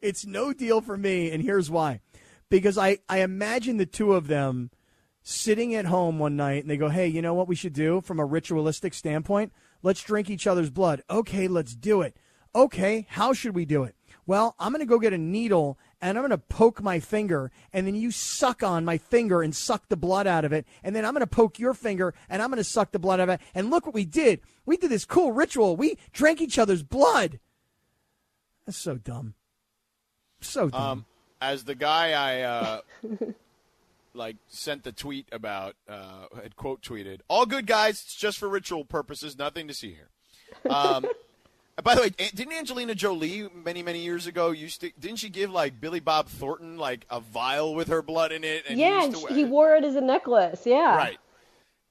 It's 0.00 0.26
no 0.26 0.52
deal 0.52 0.80
for 0.80 0.96
me, 0.96 1.30
and 1.30 1.42
here's 1.42 1.70
why. 1.70 2.00
Because 2.48 2.76
I, 2.76 2.98
I 3.08 3.20
imagine 3.20 3.76
the 3.76 3.86
two 3.86 4.12
of 4.12 4.26
them 4.26 4.70
sitting 5.22 5.74
at 5.74 5.86
home 5.86 6.18
one 6.18 6.36
night 6.36 6.62
and 6.62 6.70
they 6.70 6.76
go, 6.76 6.88
Hey, 6.88 7.06
you 7.06 7.22
know 7.22 7.34
what 7.34 7.48
we 7.48 7.54
should 7.54 7.72
do 7.72 8.00
from 8.00 8.18
a 8.18 8.24
ritualistic 8.24 8.94
standpoint? 8.94 9.52
Let's 9.82 10.02
drink 10.02 10.28
each 10.28 10.46
other's 10.46 10.70
blood. 10.70 11.02
Okay, 11.08 11.48
let's 11.48 11.74
do 11.74 12.02
it. 12.02 12.16
Okay, 12.54 13.06
how 13.08 13.32
should 13.32 13.54
we 13.54 13.64
do 13.64 13.84
it? 13.84 13.94
Well, 14.26 14.54
I'm 14.58 14.72
going 14.72 14.80
to 14.80 14.86
go 14.86 14.98
get 14.98 15.12
a 15.12 15.18
needle 15.18 15.78
and 16.00 16.18
I'm 16.18 16.22
going 16.22 16.30
to 16.30 16.38
poke 16.38 16.82
my 16.82 16.98
finger, 16.98 17.52
and 17.72 17.86
then 17.86 17.94
you 17.94 18.10
suck 18.10 18.64
on 18.64 18.84
my 18.84 18.98
finger 18.98 19.40
and 19.40 19.54
suck 19.54 19.88
the 19.88 19.96
blood 19.96 20.26
out 20.26 20.44
of 20.44 20.52
it. 20.52 20.66
And 20.82 20.96
then 20.96 21.04
I'm 21.04 21.12
going 21.12 21.20
to 21.20 21.28
poke 21.28 21.60
your 21.60 21.74
finger 21.74 22.12
and 22.28 22.42
I'm 22.42 22.50
going 22.50 22.58
to 22.58 22.64
suck 22.64 22.90
the 22.90 22.98
blood 22.98 23.20
out 23.20 23.28
of 23.28 23.34
it. 23.34 23.40
And 23.54 23.70
look 23.70 23.86
what 23.86 23.94
we 23.94 24.04
did. 24.04 24.40
We 24.66 24.76
did 24.76 24.90
this 24.90 25.04
cool 25.04 25.30
ritual. 25.30 25.76
We 25.76 25.96
drank 26.12 26.40
each 26.40 26.58
other's 26.58 26.82
blood. 26.82 27.38
That's 28.66 28.78
so 28.78 28.96
dumb. 28.96 29.34
So 30.40 30.70
dumb. 30.70 30.82
Um, 30.82 31.04
as 31.40 31.64
the 31.64 31.74
guy 31.74 32.12
I 32.12 32.42
uh, 32.42 32.80
like 34.14 34.36
sent 34.48 34.84
the 34.84 34.92
tweet 34.92 35.28
about 35.32 35.74
uh, 35.88 36.26
had 36.40 36.56
quote 36.56 36.82
tweeted, 36.82 37.20
"All 37.28 37.46
good 37.46 37.66
guys, 37.66 38.02
it's 38.02 38.14
just 38.14 38.38
for 38.38 38.48
ritual 38.48 38.84
purposes, 38.84 39.38
nothing 39.38 39.68
to 39.68 39.74
see 39.74 39.94
here." 39.94 40.08
Um, 40.70 41.06
by 41.82 41.94
the 41.94 42.02
way, 42.02 42.10
didn't 42.10 42.52
Angelina 42.52 42.94
Jolie 42.94 43.48
many 43.54 43.82
many 43.82 44.02
years 44.02 44.26
ago 44.26 44.50
used 44.50 44.82
to 44.82 44.90
didn't 44.98 45.18
she 45.18 45.30
give 45.30 45.50
like 45.50 45.80
Billy 45.80 46.00
Bob 46.00 46.28
Thornton 46.28 46.76
like 46.76 47.06
a 47.08 47.20
vial 47.20 47.74
with 47.74 47.88
her 47.88 48.02
blood 48.02 48.32
in 48.32 48.44
it? 48.44 48.64
And 48.68 48.78
yeah, 48.78 49.00
he, 49.00 49.06
used 49.06 49.20
sh- 49.20 49.24
to, 49.24 49.34
he 49.34 49.44
wore 49.44 49.74
it 49.76 49.84
as 49.84 49.96
a 49.96 50.00
necklace. 50.00 50.66
Yeah. 50.66 50.96
right. 50.96 51.18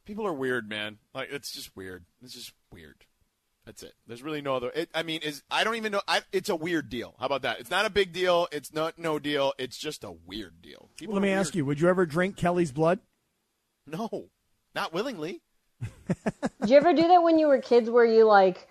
People 0.05 0.27
are 0.27 0.33
weird, 0.33 0.69
man. 0.69 0.99
Like 1.13 1.29
it's 1.31 1.51
just 1.51 1.75
weird. 1.75 2.05
It's 2.21 2.33
just 2.33 2.53
weird. 2.71 3.05
That's 3.65 3.83
it. 3.83 3.93
There's 4.07 4.23
really 4.23 4.41
no 4.41 4.55
other. 4.55 4.71
It, 4.73 4.89
I 4.93 5.03
mean, 5.03 5.21
is 5.21 5.43
I 5.49 5.63
don't 5.63 5.75
even 5.75 5.91
know. 5.91 6.01
I, 6.07 6.21
it's 6.31 6.49
a 6.49 6.55
weird 6.55 6.89
deal. 6.89 7.15
How 7.19 7.27
about 7.27 7.43
that? 7.43 7.59
It's 7.59 7.69
not 7.69 7.85
a 7.85 7.91
big 7.91 8.11
deal. 8.11 8.47
It's 8.51 8.73
not 8.73 8.97
no 8.97 9.19
deal. 9.19 9.53
It's 9.57 9.77
just 9.77 10.03
a 10.03 10.11
weird 10.11 10.61
deal. 10.61 10.89
People 10.97 11.15
Let 11.15 11.19
are 11.19 11.23
me 11.23 11.31
ask 11.31 11.55
you: 11.55 11.65
Would 11.65 11.79
you 11.79 11.87
ever 11.87 12.05
drink 12.05 12.37
Kelly's 12.37 12.71
blood? 12.71 12.99
No, 13.87 14.29
not 14.75 14.93
willingly. 14.93 15.41
Did 16.61 16.69
you 16.69 16.77
ever 16.77 16.93
do 16.93 17.07
that 17.07 17.23
when 17.23 17.39
you 17.39 17.47
were 17.47 17.59
kids 17.59 17.89
where 17.89 18.05
you 18.05 18.25
like 18.25 18.67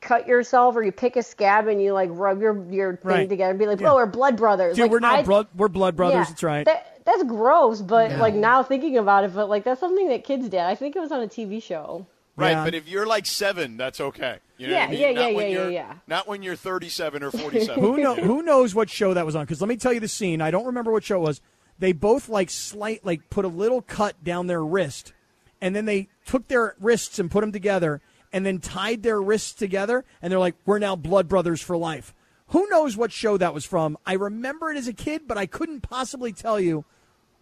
cut 0.00 0.26
yourself 0.26 0.76
or 0.76 0.82
you 0.82 0.92
pick 0.92 1.16
a 1.16 1.22
scab 1.22 1.66
and 1.68 1.82
you 1.82 1.92
like 1.92 2.08
rub 2.12 2.40
your 2.40 2.64
your 2.70 2.96
thing 2.96 3.08
Right. 3.10 3.28
together 3.28 3.50
and 3.50 3.58
be 3.58 3.66
like, 3.66 3.80
Yeah. 3.80 3.92
"Oh, 3.92 3.96
we're 3.96 4.06
blood 4.06 4.36
brothers." 4.36 4.76
Dude, 4.76 4.84
like, 4.84 4.90
we're 4.92 5.00
now 5.00 5.14
I- 5.16 5.22
blood. 5.22 5.48
We're 5.56 5.68
blood 5.68 5.96
brothers. 5.96 6.14
yeah, 6.16 6.24
That's 6.24 6.42
right. 6.42 6.64
That, 6.64 7.02
that's 7.04 7.22
gross, 7.24 7.80
but 7.82 8.12
like 8.18 8.34
now 8.34 8.62
thinking 8.62 8.96
about 8.98 9.24
it, 9.24 9.34
but 9.34 9.48
like 9.48 9.64
that's 9.64 9.80
something 9.80 10.08
that 10.08 10.24
kids 10.24 10.48
did. 10.48 10.60
I 10.60 10.74
think 10.74 10.96
it 10.96 11.00
was 11.00 11.12
on 11.12 11.20
a 11.22 11.26
TV 11.26 11.62
show. 11.62 12.06
Right, 12.36 12.52
Yeah. 12.52 12.64
but 12.64 12.74
if 12.74 12.88
you're 12.88 13.06
like 13.06 13.26
seven, 13.26 13.76
that's 13.76 14.00
okay. 14.00 14.38
You 14.56 14.68
know 14.68 14.74
Yeah, 14.74 14.84
I 14.84 14.90
mean? 14.90 15.00
yeah, 15.00 15.12
Not 15.12 15.20
yeah, 15.30 15.36
when 15.36 15.46
yeah, 15.50 15.52
yeah, 15.56 15.62
you're- 15.62 15.74
yeah. 15.74 15.94
Not 16.06 16.28
when 16.28 16.42
you're 16.42 16.56
37 16.56 17.22
or 17.22 17.30
47. 17.30 17.82
who 17.82 17.96
know? 17.98 18.14
Who 18.14 18.42
knows 18.42 18.74
what 18.74 18.88
show 18.88 19.12
that 19.14 19.26
was 19.26 19.34
on? 19.36 19.44
Because 19.44 19.60
let 19.60 19.68
me 19.68 19.76
tell 19.76 19.92
you 19.92 20.00
the 20.00 20.08
scene. 20.08 20.40
I 20.40 20.50
don't 20.50 20.64
remember 20.66 20.90
what 20.92 21.04
show 21.04 21.16
it 21.16 21.26
was. 21.26 21.40
They 21.78 21.92
both 21.92 22.28
like 22.28 22.48
slight, 22.48 23.04
like 23.04 23.28
put 23.30 23.44
a 23.44 23.48
little 23.48 23.82
cut 23.82 24.22
down 24.24 24.46
their 24.46 24.64
wrist, 24.64 25.12
and 25.60 25.74
then 25.76 25.84
they 25.86 26.08
took 26.24 26.48
their 26.48 26.76
wrists 26.80 27.18
and 27.18 27.30
put 27.30 27.40
them 27.42 27.52
together, 27.52 28.00
and 28.32 28.44
then 28.46 28.58
tied 28.58 29.02
their 29.02 29.20
wrists 29.20 29.52
together, 29.52 30.04
and 30.22 30.30
they're 30.30 30.38
like, 30.38 30.56
"We're 30.66 30.78
now 30.78 30.96
blood 30.96 31.28
brothers 31.28 31.60
for 31.60 31.76
life." 31.76 32.14
Who 32.48 32.68
knows 32.68 32.96
what 32.96 33.12
show 33.12 33.36
that 33.36 33.54
was 33.54 33.64
from? 33.64 33.96
I 34.04 34.14
remember 34.14 34.70
it 34.70 34.76
as 34.76 34.88
a 34.88 34.92
kid, 34.92 35.28
but 35.28 35.38
I 35.38 35.46
couldn't 35.46 35.82
possibly 35.82 36.32
tell 36.32 36.58
you 36.58 36.84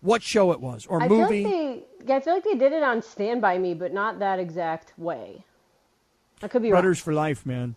what 0.00 0.22
show 0.22 0.52
it 0.52 0.60
was 0.60 0.86
or 0.86 1.02
I 1.02 1.08
movie. 1.08 1.42
feel 1.44 1.50
like 1.50 1.88
they, 1.98 2.04
yeah, 2.06 2.16
I 2.16 2.20
feel 2.20 2.34
like 2.34 2.44
they 2.44 2.54
did 2.54 2.72
it 2.72 2.82
on 2.82 3.02
Stand 3.02 3.40
by 3.40 3.58
Me, 3.58 3.74
but 3.74 3.92
not 3.92 4.18
that 4.18 4.38
exact 4.38 4.92
way. 4.98 5.44
I 6.42 6.48
could 6.48 6.62
be 6.62 6.70
Brothers 6.70 7.00
for 7.00 7.12
life, 7.12 7.44
man. 7.46 7.74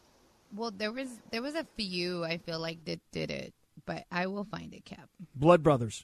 Well, 0.53 0.71
there 0.71 0.91
was 0.91 1.07
there 1.31 1.41
was 1.41 1.55
a 1.55 1.65
few 1.77 2.23
I 2.25 2.37
feel 2.37 2.59
like 2.59 2.83
that 2.85 2.99
did 3.11 3.31
it, 3.31 3.53
but 3.85 4.03
I 4.11 4.27
will 4.27 4.43
find 4.43 4.73
it, 4.73 4.83
Cap. 4.85 5.09
Blood 5.33 5.63
brothers. 5.63 6.03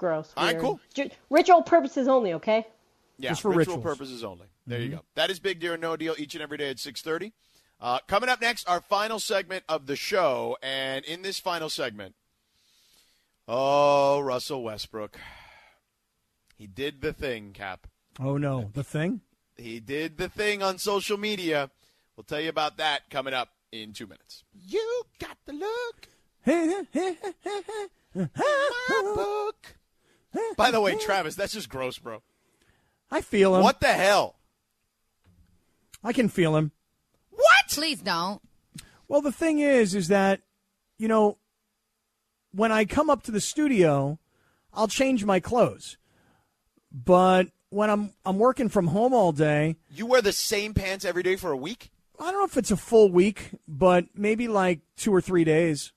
wrong. 0.00 0.12
Gross. 0.14 0.32
All 0.36 0.46
right, 0.46 0.58
cool. 0.58 0.80
Ju- 0.94 1.10
Ritual 1.28 1.62
purposes 1.62 2.08
only. 2.08 2.32
Okay. 2.32 2.66
Yeah, 3.20 3.30
Just 3.30 3.42
for 3.42 3.50
ritual 3.50 3.76
rituals. 3.76 3.84
purposes 3.98 4.24
only. 4.24 4.46
There 4.66 4.80
you 4.80 4.88
go. 4.88 5.00
That 5.14 5.30
is 5.30 5.38
Big 5.38 5.60
Deal 5.60 5.74
or 5.74 5.76
No 5.76 5.96
Deal 5.96 6.14
each 6.18 6.34
and 6.34 6.42
every 6.42 6.56
day 6.58 6.70
at 6.70 6.78
6:30. 6.78 7.32
Uh, 7.80 7.98
coming 8.06 8.28
up 8.28 8.40
next, 8.40 8.68
our 8.68 8.80
final 8.80 9.18
segment 9.18 9.64
of 9.68 9.86
the 9.86 9.96
show, 9.96 10.56
and 10.62 11.04
in 11.04 11.22
this 11.22 11.38
final 11.38 11.68
segment, 11.70 12.14
Oh, 13.48 14.20
Russell 14.20 14.62
Westbrook. 14.62 15.18
He 16.56 16.66
did 16.66 17.00
the 17.00 17.12
thing, 17.12 17.52
Cap. 17.52 17.86
Oh 18.18 18.36
no, 18.36 18.70
the 18.74 18.84
thing. 18.84 19.22
He 19.56 19.80
did 19.80 20.18
the 20.18 20.28
thing 20.28 20.62
on 20.62 20.78
social 20.78 21.16
media. 21.18 21.70
We'll 22.16 22.24
tell 22.24 22.40
you 22.40 22.48
about 22.50 22.76
that 22.76 23.08
coming 23.10 23.34
up 23.34 23.48
in 23.72 23.92
two 23.92 24.06
minutes. 24.06 24.44
You 24.66 25.02
got 25.18 25.36
the 25.46 25.52
look. 25.54 26.08
My 28.14 29.12
book. 29.14 29.74
By 30.56 30.70
the 30.70 30.80
way, 30.80 30.96
Travis, 30.96 31.34
that's 31.34 31.52
just 31.54 31.68
gross, 31.68 31.98
bro. 31.98 32.22
I 33.10 33.20
feel 33.20 33.56
him. 33.56 33.62
What 33.62 33.80
the 33.80 33.88
hell? 33.92 34.36
I 36.02 36.12
can 36.12 36.28
feel 36.28 36.56
him. 36.56 36.72
What? 37.30 37.68
Please 37.68 38.00
don't. 38.00 38.40
Well, 39.08 39.20
the 39.20 39.32
thing 39.32 39.58
is, 39.58 39.94
is 39.94 40.08
that, 40.08 40.40
you 40.98 41.08
know, 41.08 41.38
when 42.52 42.72
I 42.72 42.84
come 42.84 43.10
up 43.10 43.22
to 43.24 43.30
the 43.30 43.40
studio, 43.40 44.18
I'll 44.72 44.88
change 44.88 45.24
my 45.24 45.40
clothes. 45.40 45.96
But 46.92 47.48
when 47.70 47.90
I'm 47.90 48.12
I'm 48.24 48.38
working 48.38 48.68
from 48.68 48.88
home 48.88 49.12
all 49.12 49.32
day, 49.32 49.76
You 49.90 50.06
wear 50.06 50.22
the 50.22 50.32
same 50.32 50.74
pants 50.74 51.04
every 51.04 51.22
day 51.22 51.36
for 51.36 51.50
a 51.52 51.56
week? 51.56 51.90
I 52.18 52.24
don't 52.30 52.40
know 52.40 52.44
if 52.44 52.56
it's 52.56 52.70
a 52.70 52.76
full 52.76 53.10
week, 53.10 53.50
but 53.66 54.06
maybe 54.14 54.48
like 54.48 54.80
two 54.96 55.14
or 55.14 55.20
three 55.20 55.44
days. 55.44 55.92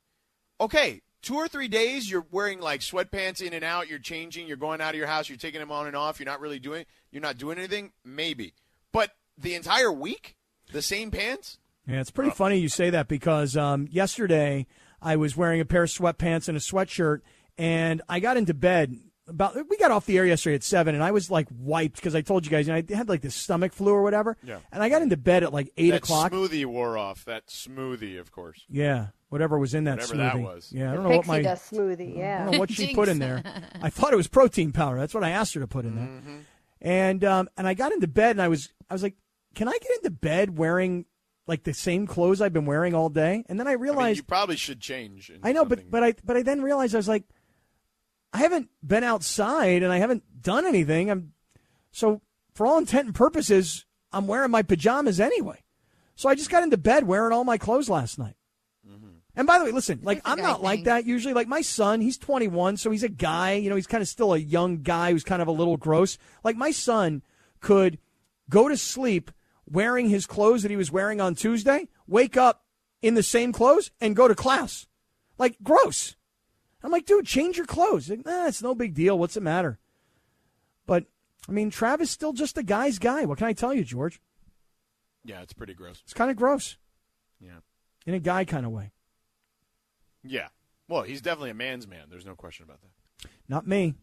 Okay, 0.61 1.01
two 1.23 1.35
or 1.35 1.47
three 1.47 1.67
days 1.67 2.09
you're 2.09 2.27
wearing 2.29 2.59
like 2.59 2.81
sweatpants 2.81 3.41
in 3.41 3.53
and 3.53 3.63
out, 3.63 3.89
you're 3.89 3.97
changing, 3.97 4.45
you're 4.45 4.57
going 4.57 4.81
out 4.81 4.93
of 4.93 4.97
your 4.97 5.07
house, 5.07 5.27
you're 5.27 5.37
taking 5.37 5.59
them 5.59 5.71
on 5.71 5.87
and 5.87 5.95
off, 5.95 6.19
you're 6.19 6.27
not 6.27 6.39
really 6.39 6.59
doing 6.59 6.85
you're 7.11 7.21
not 7.21 7.37
doing 7.37 7.57
anything, 7.57 7.91
maybe. 8.05 8.53
But 8.91 9.11
the 9.37 9.55
entire 9.55 9.91
week? 9.91 10.35
The 10.71 10.81
same 10.81 11.11
pants? 11.11 11.59
Yeah, 11.87 11.99
it's 11.99 12.11
pretty 12.11 12.31
funny 12.31 12.57
you 12.57 12.69
say 12.69 12.89
that 12.89 13.07
because 13.07 13.57
um, 13.57 13.87
yesterday 13.91 14.67
I 15.01 15.15
was 15.15 15.35
wearing 15.35 15.59
a 15.59 15.65
pair 15.65 15.83
of 15.83 15.89
sweatpants 15.89 16.47
and 16.47 16.57
a 16.57 16.61
sweatshirt, 16.61 17.21
and 17.57 18.01
I 18.07 18.19
got 18.19 18.37
into 18.37 18.53
bed 18.53 18.95
about. 19.27 19.55
We 19.69 19.77
got 19.77 19.91
off 19.91 20.05
the 20.05 20.17
air 20.17 20.25
yesterday 20.25 20.55
at 20.55 20.63
seven, 20.63 20.95
and 20.95 21.03
I 21.03 21.11
was 21.11 21.29
like 21.31 21.47
wiped 21.51 21.95
because 21.97 22.15
I 22.15 22.21
told 22.21 22.45
you 22.45 22.51
guys, 22.51 22.67
you 22.67 22.73
know, 22.73 22.81
I 22.89 22.95
had 22.95 23.09
like 23.09 23.21
this 23.21 23.35
stomach 23.35 23.73
flu 23.73 23.91
or 23.93 24.03
whatever. 24.03 24.37
Yeah. 24.43 24.59
And 24.71 24.81
I 24.83 24.89
got 24.89 25.01
into 25.01 25.17
bed 25.17 25.43
at 25.43 25.53
like 25.53 25.71
eight 25.77 25.91
that 25.91 25.97
o'clock. 26.03 26.31
smoothie 26.31 26.65
wore 26.65 26.97
off. 26.97 27.25
That 27.25 27.47
smoothie, 27.47 28.19
of 28.19 28.31
course. 28.31 28.63
Yeah, 28.69 29.07
whatever 29.29 29.57
was 29.57 29.73
in 29.73 29.85
that 29.85 29.99
Whatever 29.99 30.13
smoothie. 30.15 30.33
that 30.33 30.39
was. 30.39 30.71
Yeah, 30.73 30.91
I 30.91 30.95
don't 30.95 31.03
know 31.03 31.17
what 31.17 31.27
my 31.27 31.41
dust 31.41 31.71
smoothie. 31.71 32.15
I 32.15 32.19
Yeah. 32.19 32.43
don't 32.43 32.53
know 32.53 32.59
what 32.59 32.71
she 32.71 32.93
put 32.93 33.07
in 33.09 33.19
there. 33.19 33.43
I 33.81 33.89
thought 33.89 34.13
it 34.13 34.17
was 34.17 34.27
protein 34.27 34.71
powder. 34.71 34.97
That's 34.97 35.13
what 35.13 35.23
I 35.23 35.29
asked 35.31 35.53
her 35.53 35.59
to 35.61 35.67
put 35.67 35.85
in 35.85 35.95
there. 35.95 36.05
Mm-hmm. 36.07 36.37
And 36.81 37.23
um, 37.23 37.49
and 37.57 37.65
I 37.67 37.73
got 37.75 37.91
into 37.93 38.07
bed 38.07 38.31
and 38.31 38.41
I 38.41 38.47
was 38.49 38.69
I 38.89 38.93
was 38.93 39.03
like, 39.03 39.15
can 39.55 39.67
I 39.67 39.71
get 39.81 39.91
into 39.97 40.09
bed 40.11 40.57
wearing 40.57 41.05
like 41.47 41.63
the 41.63 41.73
same 41.73 42.07
clothes 42.07 42.41
I've 42.41 42.51
been 42.53 42.65
wearing 42.65 42.93
all 42.93 43.09
day? 43.09 43.43
And 43.47 43.57
then 43.59 43.67
I 43.67 43.71
I 43.71 43.75
mean, 43.75 43.81
realized 43.83 44.17
you 44.17 44.23
probably 44.23 44.57
should 44.57 44.81
change. 44.81 45.31
I 45.43 45.53
know, 45.53 45.63
but 45.65 45.89
but 45.89 46.03
I 46.03 46.13
but 46.25 46.35
I 46.35 46.41
then 46.41 46.61
realized 46.61 46.93
I 46.93 46.97
was 46.97 47.07
like, 47.07 47.23
I 48.33 48.39
haven't 48.39 48.69
been 48.85 49.03
outside 49.03 49.83
and 49.83 49.93
I 49.93 49.99
haven't 49.99 50.41
done 50.41 50.65
anything. 50.65 51.11
I'm 51.11 51.33
so 51.91 52.21
for 52.53 52.65
all 52.65 52.79
intent 52.79 53.05
and 53.05 53.15
purposes, 53.15 53.85
I'm 54.11 54.27
wearing 54.27 54.51
my 54.51 54.63
pajamas 54.63 55.19
anyway. 55.19 55.63
So 56.15 56.29
I 56.29 56.35
just 56.35 56.49
got 56.49 56.63
into 56.63 56.77
bed 56.77 57.05
wearing 57.05 57.31
all 57.31 57.43
my 57.43 57.57
clothes 57.57 57.89
last 57.89 58.17
night. 58.17 58.35
Mm-hmm. 58.87 59.07
And 59.35 59.47
by 59.47 59.59
the 59.59 59.65
way, 59.65 59.71
listen, 59.71 59.99
like 60.03 60.17
That's 60.17 60.27
a 60.27 60.31
I'm 60.31 60.37
guy 60.37 60.43
not 60.43 60.63
like 60.63 60.83
that 60.85 61.05
usually. 61.05 61.33
Like 61.33 61.47
my 61.47 61.61
son, 61.61 62.01
he's 62.01 62.17
21, 62.17 62.77
so 62.77 62.91
he's 62.91 63.03
a 63.03 63.09
guy. 63.09 63.53
You 63.53 63.69
know, 63.69 63.75
he's 63.75 63.87
kind 63.87 64.01
of 64.01 64.07
still 64.07 64.33
a 64.33 64.37
young 64.37 64.81
guy 64.81 65.11
who's 65.11 65.23
kind 65.23 65.41
of 65.41 65.47
a 65.47 65.51
little 65.51 65.77
gross. 65.77 66.17
Like 66.43 66.55
my 66.55 66.71
son 66.71 67.21
could 67.59 67.99
go 68.49 68.67
to 68.67 68.77
sleep 68.77 69.31
wearing 69.65 70.09
his 70.09 70.25
clothes 70.25 70.63
that 70.63 70.71
he 70.71 70.77
was 70.77 70.91
wearing 70.91 71.21
on 71.21 71.35
Tuesday, 71.35 71.87
wake 72.07 72.37
up 72.37 72.65
in 73.01 73.13
the 73.15 73.23
same 73.23 73.51
clothes, 73.51 73.91
and 74.01 74.15
go 74.15 74.27
to 74.27 74.35
class. 74.35 74.87
Like 75.37 75.57
gross. 75.63 76.15
I'm 76.83 76.91
like, 76.91 77.05
dude, 77.05 77.25
change 77.25 77.57
your 77.57 77.65
clothes. 77.65 78.09
Like, 78.09 78.25
nah, 78.25 78.47
it's 78.47 78.61
no 78.61 78.75
big 78.75 78.93
deal. 78.93 79.17
What's 79.17 79.35
the 79.35 79.41
matter? 79.41 79.79
But 80.85 81.05
I 81.47 81.51
mean, 81.53 81.69
Travis 81.69 82.09
is 82.09 82.13
still 82.13 82.33
just 82.33 82.57
a 82.57 82.63
guy's 82.63 82.99
guy. 82.99 83.25
What 83.25 83.37
can 83.37 83.47
I 83.47 83.53
tell 83.53 83.73
you, 83.73 83.83
George? 83.83 84.19
yeah, 85.25 85.41
it's 85.41 85.53
pretty 85.53 85.73
gross. 85.73 86.01
It's 86.03 86.13
kind 86.13 86.29
of 86.29 86.35
gross 86.35 86.77
Yeah. 87.39 87.59
in 88.05 88.13
a 88.13 88.19
guy 88.19 88.43
kind 88.43 88.65
of 88.65 88.73
way. 88.73 88.91
Yeah. 90.21 90.49
Well, 90.89 91.03
he's 91.03 91.21
definitely 91.21 91.51
a 91.51 91.53
man's 91.55 91.87
man. 91.87 92.07
There's 92.09 92.25
no 92.25 92.35
question 92.35 92.63
about 92.65 92.79
that. 92.81 93.29
Not 93.47 93.65
me. 93.65 93.93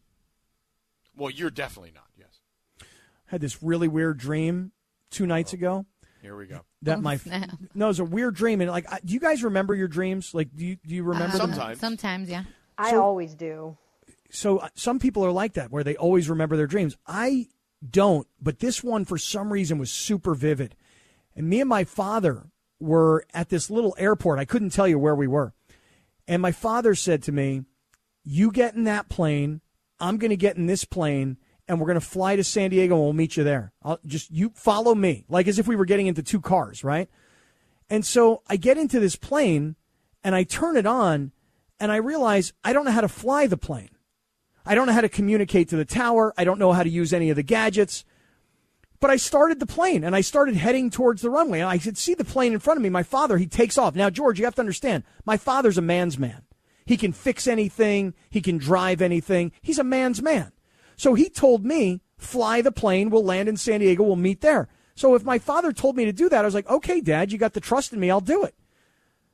Well, 1.15 1.29
you're 1.29 1.51
definitely 1.51 1.91
not. 1.93 2.07
Yes. 2.17 2.39
I 2.81 2.85
Had 3.27 3.41
this 3.41 3.61
really 3.61 3.87
weird 3.87 4.17
dream 4.17 4.71
two 5.11 5.27
nights 5.27 5.53
oh, 5.53 5.57
ago 5.57 5.85
Here 6.23 6.35
we 6.35 6.47
go. 6.47 6.61
that 6.81 6.97
Oh, 6.97 7.01
my 7.01 7.17
snap. 7.17 7.51
no, 7.75 7.85
it 7.85 7.89
was 7.89 7.99
a 7.99 8.03
weird 8.05 8.33
dream. 8.35 8.61
And 8.61 8.71
like, 8.71 8.91
I, 8.91 8.99
do 9.05 9.13
you 9.13 9.19
guys 9.19 9.43
remember 9.43 9.75
your 9.75 9.87
dreams? 9.87 10.33
Like, 10.33 10.49
do 10.55 10.65
you 10.65 10.77
do 10.87 10.95
you 10.95 11.03
remember 11.03 11.37
them? 11.37 11.51
Sometimes. 11.51 11.79
Sometimes, 11.79 12.29
yeah. 12.29 12.43
I 12.81 12.91
So- 12.91 13.01
always 13.01 13.35
do. 13.35 13.77
so 14.29 14.57
uh, 14.59 14.69
some 14.75 14.97
people 14.99 15.25
are 15.25 15.31
like 15.31 15.53
that 15.53 15.71
where 15.71 15.83
they 15.83 15.95
always 15.95 16.29
remember 16.29 16.55
their 16.57 16.67
dreams. 16.67 16.97
I 17.07 17.47
don't 17.89 18.27
but 18.41 18.59
this 18.59 18.83
one 18.83 19.05
for 19.05 19.17
some 19.17 19.51
reason 19.51 19.77
was 19.77 19.91
super 19.91 20.33
vivid. 20.35 20.75
And 21.35 21.49
me 21.49 21.59
and 21.61 21.69
my 21.69 21.83
father 21.83 22.51
were 22.79 23.25
at 23.33 23.49
this 23.49 23.69
little 23.69 23.95
airport. 23.97 24.37
I 24.39 24.45
couldn't 24.45 24.69
tell 24.71 24.87
you 24.87 24.99
where 24.99 25.15
we 25.15 25.27
were. 25.27 25.53
And 26.27 26.41
my 26.41 26.51
father 26.51 26.95
said 26.95 27.23
to 27.23 27.31
me 27.31 27.63
you 28.23 28.51
get 28.51 28.75
in 28.75 28.83
that 28.83 29.09
plane 29.09 29.61
i'm 29.99 30.17
going 30.17 30.29
to 30.29 30.37
get 30.37 30.55
in 30.57 30.67
this 30.67 30.85
plane 30.85 31.37
and 31.67 31.79
we're 31.79 31.87
going 31.87 31.99
to 31.99 32.05
fly 32.05 32.35
to 32.35 32.43
san 32.43 32.69
diego 32.69 32.95
and 32.95 33.03
we'll 33.03 33.13
meet 33.13 33.35
you 33.37 33.43
there. 33.43 33.71
I'll 33.83 33.99
just 34.05 34.29
you 34.31 34.51
follow 34.55 34.93
me. 34.95 35.25
Like 35.29 35.47
as 35.47 35.57
if 35.59 35.67
we 35.67 35.75
were 35.75 35.85
getting 35.85 36.07
into 36.07 36.23
two 36.23 36.41
cars 36.41 36.83
right? 36.83 37.09
And 37.89 38.05
so 38.05 38.41
I 38.47 38.55
get 38.57 38.77
into 38.77 38.99
this 38.99 39.15
plane 39.15 39.75
and 40.23 40.35
I 40.35 40.43
turn 40.43 40.77
it 40.77 40.85
on 40.85 41.31
and 41.81 41.91
I 41.91 41.97
realize 41.97 42.53
I 42.63 42.71
don't 42.71 42.85
know 42.85 42.91
how 42.91 43.01
to 43.01 43.09
fly 43.09 43.47
the 43.47 43.57
plane. 43.57 43.89
I 44.65 44.75
don't 44.75 44.85
know 44.85 44.93
how 44.93 45.01
to 45.01 45.09
communicate 45.09 45.69
to 45.69 45.75
the 45.75 45.83
tower. 45.83 46.31
I 46.37 46.43
don't 46.43 46.59
know 46.59 46.71
how 46.71 46.83
to 46.83 46.89
use 46.89 47.11
any 47.11 47.31
of 47.31 47.35
the 47.35 47.43
gadgets. 47.43 48.05
But 48.99 49.09
I 49.09 49.15
started 49.15 49.59
the 49.59 49.65
plane 49.65 50.03
and 50.03 50.15
I 50.15 50.21
started 50.21 50.55
heading 50.55 50.91
towards 50.91 51.23
the 51.23 51.31
runway. 51.31 51.59
And 51.59 51.69
I 51.69 51.79
could 51.79 51.97
see 51.97 52.13
the 52.13 52.23
plane 52.23 52.53
in 52.53 52.59
front 52.59 52.77
of 52.77 52.83
me. 52.83 52.89
My 52.89 53.01
father, 53.01 53.39
he 53.39 53.47
takes 53.47 53.79
off. 53.79 53.95
Now, 53.95 54.11
George, 54.11 54.37
you 54.37 54.45
have 54.45 54.53
to 54.55 54.61
understand, 54.61 55.03
my 55.25 55.37
father's 55.37 55.79
a 55.79 55.81
man's 55.81 56.19
man. 56.19 56.43
He 56.85 56.97
can 56.97 57.13
fix 57.13 57.47
anything, 57.47 58.13
he 58.29 58.41
can 58.41 58.59
drive 58.59 59.01
anything. 59.01 59.51
He's 59.63 59.79
a 59.79 59.83
man's 59.83 60.21
man. 60.21 60.51
So 60.97 61.15
he 61.15 61.29
told 61.29 61.65
me, 61.65 62.01
fly 62.17 62.61
the 62.61 62.71
plane, 62.71 63.09
we'll 63.09 63.25
land 63.25 63.49
in 63.49 63.57
San 63.57 63.79
Diego, 63.79 64.03
we'll 64.03 64.15
meet 64.15 64.41
there. 64.41 64.69
So 64.93 65.15
if 65.15 65.23
my 65.23 65.39
father 65.39 65.71
told 65.71 65.95
me 65.95 66.05
to 66.05 66.13
do 66.13 66.29
that, 66.29 66.43
I 66.43 66.45
was 66.45 66.53
like, 66.53 66.69
okay, 66.69 67.01
dad, 67.01 67.31
you 67.31 67.39
got 67.39 67.53
the 67.53 67.59
trust 67.59 67.91
in 67.91 67.99
me, 67.99 68.11
I'll 68.11 68.21
do 68.21 68.43
it. 68.43 68.53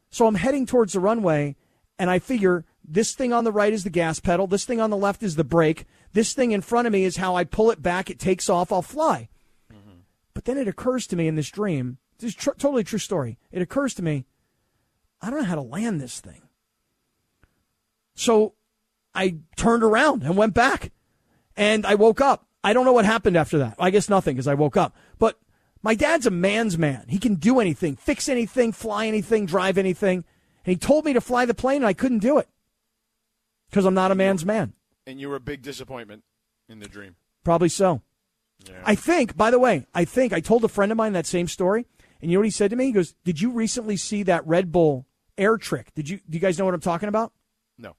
So 0.09 0.27
I'm 0.27 0.35
heading 0.35 0.65
towards 0.65 0.93
the 0.93 1.01
runway, 1.01 1.57
and 1.99 2.09
I 2.09 2.19
figure 2.19 2.65
this 2.87 3.13
thing 3.13 3.33
on 3.33 3.43
the 3.43 3.51
right 3.51 3.73
is 3.73 3.83
the 3.83 3.89
gas 3.89 4.19
pedal, 4.19 4.47
this 4.47 4.65
thing 4.65 4.79
on 4.79 4.89
the 4.89 4.97
left 4.97 5.23
is 5.23 5.35
the 5.35 5.43
brake, 5.43 5.85
this 6.13 6.33
thing 6.33 6.51
in 6.51 6.61
front 6.61 6.87
of 6.87 6.93
me 6.93 7.03
is 7.03 7.17
how 7.17 7.35
I 7.35 7.43
pull 7.43 7.71
it 7.71 7.81
back, 7.81 8.09
it 8.09 8.19
takes 8.19 8.49
off, 8.49 8.71
I'll 8.71 8.81
fly. 8.81 9.29
Mm-hmm. 9.71 9.99
But 10.33 10.45
then 10.45 10.57
it 10.57 10.67
occurs 10.67 11.07
to 11.07 11.15
me 11.15 11.27
in 11.27 11.35
this 11.35 11.49
dream, 11.49 11.97
this 12.19 12.29
is 12.29 12.35
tr- 12.35 12.51
totally 12.51 12.83
true 12.83 12.99
story. 12.99 13.37
It 13.51 13.61
occurs 13.61 13.93
to 13.95 14.03
me, 14.03 14.25
I 15.21 15.29
don't 15.29 15.39
know 15.39 15.45
how 15.45 15.55
to 15.55 15.61
land 15.61 15.99
this 15.99 16.19
thing. 16.19 16.41
So 18.15 18.53
I 19.13 19.37
turned 19.55 19.83
around 19.83 20.23
and 20.23 20.37
went 20.37 20.53
back, 20.53 20.91
and 21.55 21.85
I 21.85 21.95
woke 21.95 22.21
up. 22.21 22.47
I 22.63 22.73
don't 22.73 22.85
know 22.85 22.93
what 22.93 23.05
happened 23.05 23.37
after 23.37 23.57
that. 23.59 23.75
I 23.79 23.89
guess 23.89 24.09
nothing 24.09 24.35
because 24.35 24.47
I 24.47 24.53
woke 24.53 24.77
up. 24.77 24.95
But 25.19 25.39
my 25.81 25.95
dad's 25.95 26.25
a 26.25 26.31
man's 26.31 26.77
man. 26.77 27.05
He 27.07 27.19
can 27.19 27.35
do 27.35 27.59
anything, 27.59 27.95
fix 27.95 28.27
anything, 28.27 28.71
fly 28.71 29.07
anything, 29.07 29.45
drive 29.45 29.77
anything. 29.77 30.25
He 30.67 30.75
told 30.75 31.05
me 31.05 31.13
to 31.13 31.21
fly 31.21 31.45
the 31.45 31.53
plane, 31.53 31.77
and 31.77 31.87
I 31.87 31.93
couldn't 31.93 32.19
do 32.19 32.37
it 32.37 32.49
because 33.69 33.85
I'm 33.85 33.93
not 33.93 34.11
a 34.11 34.15
man's 34.15 34.45
man. 34.45 34.73
And 35.05 35.19
you 35.19 35.29
were 35.29 35.37
a 35.37 35.39
big 35.41 35.61
disappointment 35.61 36.23
in 36.67 36.79
the 36.79 36.87
dream. 36.89 37.15
Probably 37.45 37.69
so. 37.69 38.01
Yeah. 38.65 38.81
I 38.83 38.95
think, 38.95 39.37
by 39.37 39.49
the 39.49 39.59
way, 39.59 39.85
I 39.93 40.03
think 40.03 40.33
I 40.33 40.41
told 40.41 40.65
a 40.65 40.67
friend 40.67 40.91
of 40.91 40.97
mine 40.97 41.13
that 41.13 41.25
same 41.25 41.47
story, 41.47 41.85
and 42.21 42.29
you 42.29 42.35
know 42.35 42.41
what 42.41 42.47
he 42.47 42.51
said 42.51 42.71
to 42.71 42.75
me? 42.75 42.85
He 42.85 42.91
goes, 42.91 43.13
"Did 43.23 43.39
you 43.39 43.51
recently 43.51 43.95
see 43.95 44.23
that 44.23 44.45
Red 44.45 44.71
Bull 44.71 45.05
air 45.37 45.57
trick? 45.57 45.93
Did 45.95 46.09
you? 46.09 46.19
Do 46.29 46.35
you 46.35 46.39
guys 46.41 46.59
know 46.59 46.65
what 46.65 46.73
I'm 46.73 46.81
talking 46.81 47.09
about? 47.09 47.31
no. 47.77 47.95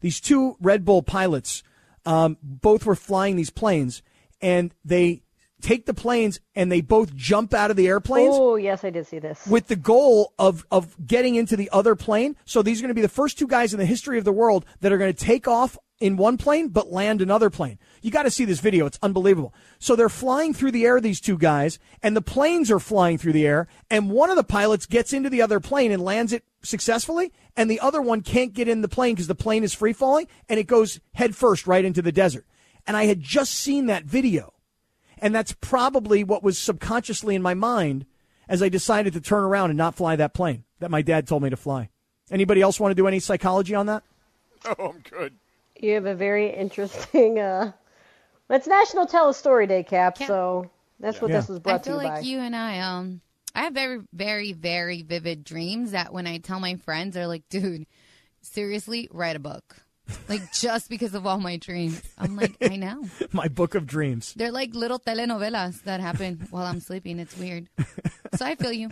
These 0.00 0.20
two 0.20 0.56
Red 0.60 0.84
Bull 0.84 1.02
pilots, 1.02 1.64
um, 2.06 2.36
both 2.42 2.86
were 2.86 2.94
flying 2.94 3.34
these 3.34 3.50
planes, 3.50 4.02
and 4.40 4.72
they 4.84 5.21
take 5.62 5.86
the 5.86 5.94
planes 5.94 6.40
and 6.54 6.70
they 6.70 6.80
both 6.80 7.14
jump 7.14 7.54
out 7.54 7.70
of 7.70 7.76
the 7.76 7.86
airplanes." 7.86 8.34
Oh, 8.36 8.56
yes, 8.56 8.84
I 8.84 8.90
did 8.90 9.06
see 9.06 9.18
this. 9.18 9.46
with 9.46 9.68
the 9.68 9.76
goal 9.76 10.34
of 10.38 10.66
of 10.70 10.94
getting 11.06 11.36
into 11.36 11.56
the 11.56 11.70
other 11.72 11.94
plane. 11.94 12.36
So 12.44 12.62
these 12.62 12.80
are 12.80 12.82
going 12.82 12.88
to 12.88 12.94
be 12.94 13.00
the 13.02 13.08
first 13.08 13.38
two 13.38 13.46
guys 13.46 13.72
in 13.72 13.78
the 13.78 13.86
history 13.86 14.18
of 14.18 14.24
the 14.24 14.32
world 14.32 14.64
that 14.80 14.92
are 14.92 14.98
going 14.98 15.12
to 15.12 15.24
take 15.24 15.48
off 15.48 15.78
in 16.00 16.16
one 16.16 16.36
plane 16.36 16.68
but 16.68 16.90
land 16.90 17.22
another 17.22 17.48
plane. 17.48 17.78
You 18.02 18.10
got 18.10 18.24
to 18.24 18.30
see 18.30 18.44
this 18.44 18.58
video; 18.60 18.86
it's 18.86 18.98
unbelievable. 19.02 19.54
So 19.78 19.94
they're 19.94 20.08
flying 20.08 20.52
through 20.52 20.72
the 20.72 20.84
air, 20.84 21.00
these 21.00 21.20
two 21.20 21.38
guys, 21.38 21.78
and 22.02 22.16
the 22.16 22.22
planes 22.22 22.70
are 22.70 22.80
flying 22.80 23.18
through 23.18 23.34
the 23.34 23.46
air. 23.46 23.68
And 23.88 24.10
one 24.10 24.28
of 24.28 24.36
the 24.36 24.44
pilots 24.44 24.86
gets 24.86 25.12
into 25.12 25.30
the 25.30 25.42
other 25.42 25.60
plane 25.60 25.92
and 25.92 26.02
lands 26.02 26.32
it 26.32 26.44
successfully, 26.62 27.32
and 27.56 27.70
the 27.70 27.80
other 27.80 28.02
one 28.02 28.20
can't 28.20 28.52
get 28.52 28.68
in 28.68 28.82
the 28.82 28.88
plane 28.88 29.14
because 29.14 29.28
the 29.28 29.34
plane 29.34 29.62
is 29.62 29.74
free 29.74 29.92
falling 29.92 30.26
and 30.48 30.58
it 30.58 30.66
goes 30.66 31.00
head 31.14 31.36
first 31.36 31.66
right 31.66 31.84
into 31.84 32.02
the 32.02 32.12
desert. 32.12 32.46
And 32.84 32.96
I 32.96 33.04
had 33.06 33.20
just 33.20 33.54
seen 33.54 33.86
that 33.86 34.04
video. 34.04 34.54
And 35.22 35.34
that's 35.34 35.52
probably 35.60 36.24
what 36.24 36.42
was 36.42 36.58
subconsciously 36.58 37.34
in 37.36 37.40
my 37.42 37.54
mind 37.54 38.04
as 38.48 38.62
I 38.62 38.68
decided 38.68 39.12
to 39.14 39.20
turn 39.20 39.44
around 39.44 39.70
and 39.70 39.78
not 39.78 39.94
fly 39.94 40.16
that 40.16 40.34
plane 40.34 40.64
that 40.80 40.90
my 40.90 41.00
dad 41.00 41.26
told 41.28 41.42
me 41.44 41.50
to 41.50 41.56
fly. 41.56 41.88
Anybody 42.30 42.60
else 42.60 42.80
want 42.80 42.90
to 42.90 42.94
do 42.96 43.06
any 43.06 43.20
psychology 43.20 43.74
on 43.74 43.86
that? 43.86 44.02
Oh, 44.78 44.90
I'm 44.90 45.00
good. 45.10 45.32
You 45.80 45.94
have 45.94 46.06
a 46.06 46.14
very 46.14 46.48
interesting. 46.54 47.38
uh 47.38 47.72
It's 48.50 48.66
National 48.66 49.06
Tell 49.06 49.28
a 49.30 49.34
Story 49.34 49.66
Day, 49.66 49.82
Cap. 49.84 50.18
Cap. 50.18 50.26
So 50.28 50.70
that's 51.00 51.20
what 51.20 51.30
Yeah. 51.30 51.38
this 51.38 51.48
was 51.48 51.58
I 51.58 51.62
brought 51.62 51.82
to 51.84 51.90
feel 51.90 52.02
you 52.02 52.08
like 52.08 52.14
by. 52.14 52.20
you 52.20 52.38
and 52.38 52.54
I, 52.54 52.78
um, 52.80 53.20
I 53.54 53.62
have 53.62 53.74
very, 53.74 54.02
very, 54.12 54.52
very 54.52 55.02
vivid 55.02 55.42
dreams 55.44 55.90
that 55.92 56.12
when 56.12 56.26
I 56.28 56.38
tell 56.38 56.60
my 56.60 56.76
friends, 56.76 57.14
they're 57.14 57.26
like, 57.26 57.48
dude, 57.48 57.86
seriously, 58.40 59.08
write 59.12 59.34
a 59.36 59.40
book. 59.40 59.81
Like, 60.28 60.52
just 60.52 60.88
because 60.90 61.14
of 61.14 61.26
all 61.26 61.38
my 61.38 61.56
dreams. 61.56 62.02
I'm 62.18 62.36
like, 62.36 62.56
I 62.62 62.76
know. 62.76 63.04
My 63.32 63.48
book 63.48 63.74
of 63.74 63.86
dreams. 63.86 64.34
They're 64.34 64.50
like 64.52 64.74
little 64.74 64.98
telenovelas 64.98 65.82
that 65.84 66.00
happen 66.00 66.46
while 66.50 66.64
I'm 66.66 66.80
sleeping. 66.80 67.18
It's 67.18 67.36
weird. 67.36 67.68
So 68.34 68.44
I 68.44 68.54
feel 68.56 68.72
you. 68.72 68.90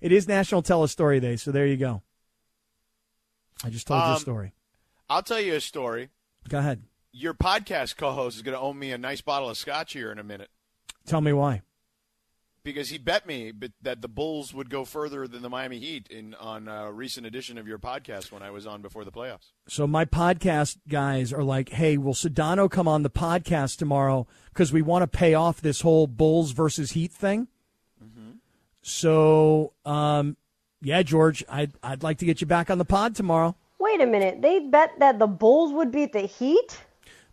It 0.00 0.12
is 0.12 0.26
National 0.28 0.62
Tell 0.62 0.82
a 0.82 0.88
Story 0.88 1.20
Day, 1.20 1.36
so 1.36 1.52
there 1.52 1.66
you 1.66 1.76
go. 1.76 2.02
I 3.64 3.70
just 3.70 3.86
told 3.86 4.00
you 4.02 4.08
a 4.10 4.12
Um, 4.14 4.18
story. 4.20 4.52
I'll 5.08 5.22
tell 5.22 5.40
you 5.40 5.54
a 5.54 5.60
story. 5.60 6.10
Go 6.48 6.58
ahead. 6.58 6.82
Your 7.12 7.32
podcast 7.32 7.96
co-host 7.96 8.36
is 8.36 8.42
going 8.42 8.54
to 8.56 8.60
owe 8.60 8.74
me 8.74 8.92
a 8.92 8.98
nice 8.98 9.20
bottle 9.22 9.48
of 9.48 9.56
scotch 9.56 9.92
here 9.94 10.12
in 10.12 10.18
a 10.18 10.24
minute 10.24 10.50
Tell 11.06 11.20
me 11.20 11.32
why. 11.32 11.62
Because 12.66 12.88
he 12.88 12.98
bet 12.98 13.28
me 13.28 13.52
that 13.80 14.02
the 14.02 14.08
Bulls 14.08 14.52
would 14.52 14.68
go 14.68 14.84
further 14.84 15.28
than 15.28 15.40
the 15.40 15.48
Miami 15.48 15.78
Heat 15.78 16.08
in 16.10 16.34
on 16.34 16.66
a 16.66 16.90
recent 16.90 17.24
edition 17.24 17.58
of 17.58 17.68
your 17.68 17.78
podcast 17.78 18.32
when 18.32 18.42
I 18.42 18.50
was 18.50 18.66
on 18.66 18.82
before 18.82 19.04
the 19.04 19.12
playoffs. 19.12 19.52
So 19.68 19.86
my 19.86 20.04
podcast 20.04 20.78
guys 20.88 21.32
are 21.32 21.44
like, 21.44 21.68
"Hey, 21.68 21.96
will 21.96 22.12
Sedano 22.12 22.68
come 22.68 22.88
on 22.88 23.04
the 23.04 23.08
podcast 23.10 23.78
tomorrow 23.78 24.26
because 24.48 24.72
we 24.72 24.82
want 24.82 25.04
to 25.04 25.06
pay 25.06 25.32
off 25.32 25.60
this 25.60 25.82
whole 25.82 26.08
Bulls 26.08 26.50
versus 26.50 26.90
Heat 26.90 27.12
thing?" 27.12 27.46
So, 28.82 29.72
um, 29.84 30.36
yeah, 30.82 31.02
George, 31.02 31.44
I'd 31.48 31.72
I'd 31.84 32.02
like 32.02 32.18
to 32.18 32.24
get 32.24 32.40
you 32.40 32.48
back 32.48 32.68
on 32.68 32.78
the 32.78 32.84
pod 32.84 33.14
tomorrow. 33.14 33.56
Wait 33.78 34.00
a 34.00 34.06
minute. 34.06 34.42
They 34.42 34.58
bet 34.58 34.98
that 34.98 35.20
the 35.20 35.28
Bulls 35.28 35.72
would 35.72 35.92
beat 35.92 36.12
the 36.12 36.22
Heat. 36.22 36.80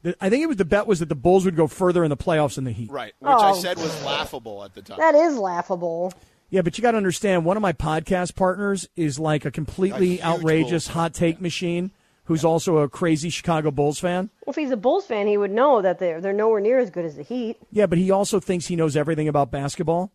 The- 0.04 0.16
I 0.22 0.30
think 0.30 0.44
it 0.44 0.48
was 0.48 0.58
the 0.58 0.66
bet 0.66 0.86
was 0.88 1.00
that 1.00 1.10
the 1.10 1.16
Bulls 1.16 1.46
would 1.46 1.56
go 1.56 1.68
further 1.68 2.04
in 2.04 2.10
the 2.10 2.18
playoffs 2.18 2.56
than 2.56 2.64
the 2.66 2.72
Heat. 2.72 2.92
Right, 2.92 3.14
which 3.20 3.30
I 3.32 3.52
Oh. 3.52 3.56
said 3.56 3.78
was 3.78 4.04
laughable 4.04 4.64
at 4.64 4.74
the 4.76 4.82
time. 4.82 4.98
That 5.00 5.16
is 5.16 5.38
laughable. 5.38 6.14
Yeah, 6.50 6.62
but 6.62 6.78
you 6.78 6.82
got 6.84 6.92
to 6.92 6.98
understand, 6.98 7.46
one 7.46 7.58
of 7.58 7.62
my 7.62 7.74
podcast 7.74 8.36
partners 8.36 8.88
is 8.96 9.18
like 9.18 9.44
a 9.46 9.50
completely 9.52 10.20
A 10.20 10.24
outrageous 10.24 10.88
Bulls 10.88 10.94
hot 10.94 11.14
take 11.16 11.42
machine, 11.42 11.90
who's 12.26 12.46
also 12.46 12.78
a 12.78 12.90
crazy 12.90 13.30
Chicago 13.32 13.72
Bulls 13.72 13.98
fan. 14.00 14.30
Well, 14.46 14.52
if 14.52 14.56
he's 14.56 14.70
a 14.72 14.78
Bulls 14.78 15.06
fan, 15.06 15.26
he 15.26 15.36
would 15.38 15.52
know 15.52 15.82
that 15.82 15.98
they're 16.00 16.22
they're 16.22 16.32
nowhere 16.34 16.60
near 16.62 16.78
as 16.80 16.90
good 16.92 17.06
as 17.06 17.16
the 17.16 17.24
Heat. 17.24 17.58
Yeah, 17.72 17.86
but 17.88 17.98
he 17.98 18.12
also 18.12 18.40
thinks 18.40 18.68
he 18.68 18.76
knows 18.76 18.96
everything 18.96 19.28
about 19.28 19.50
basketball. 19.52 20.12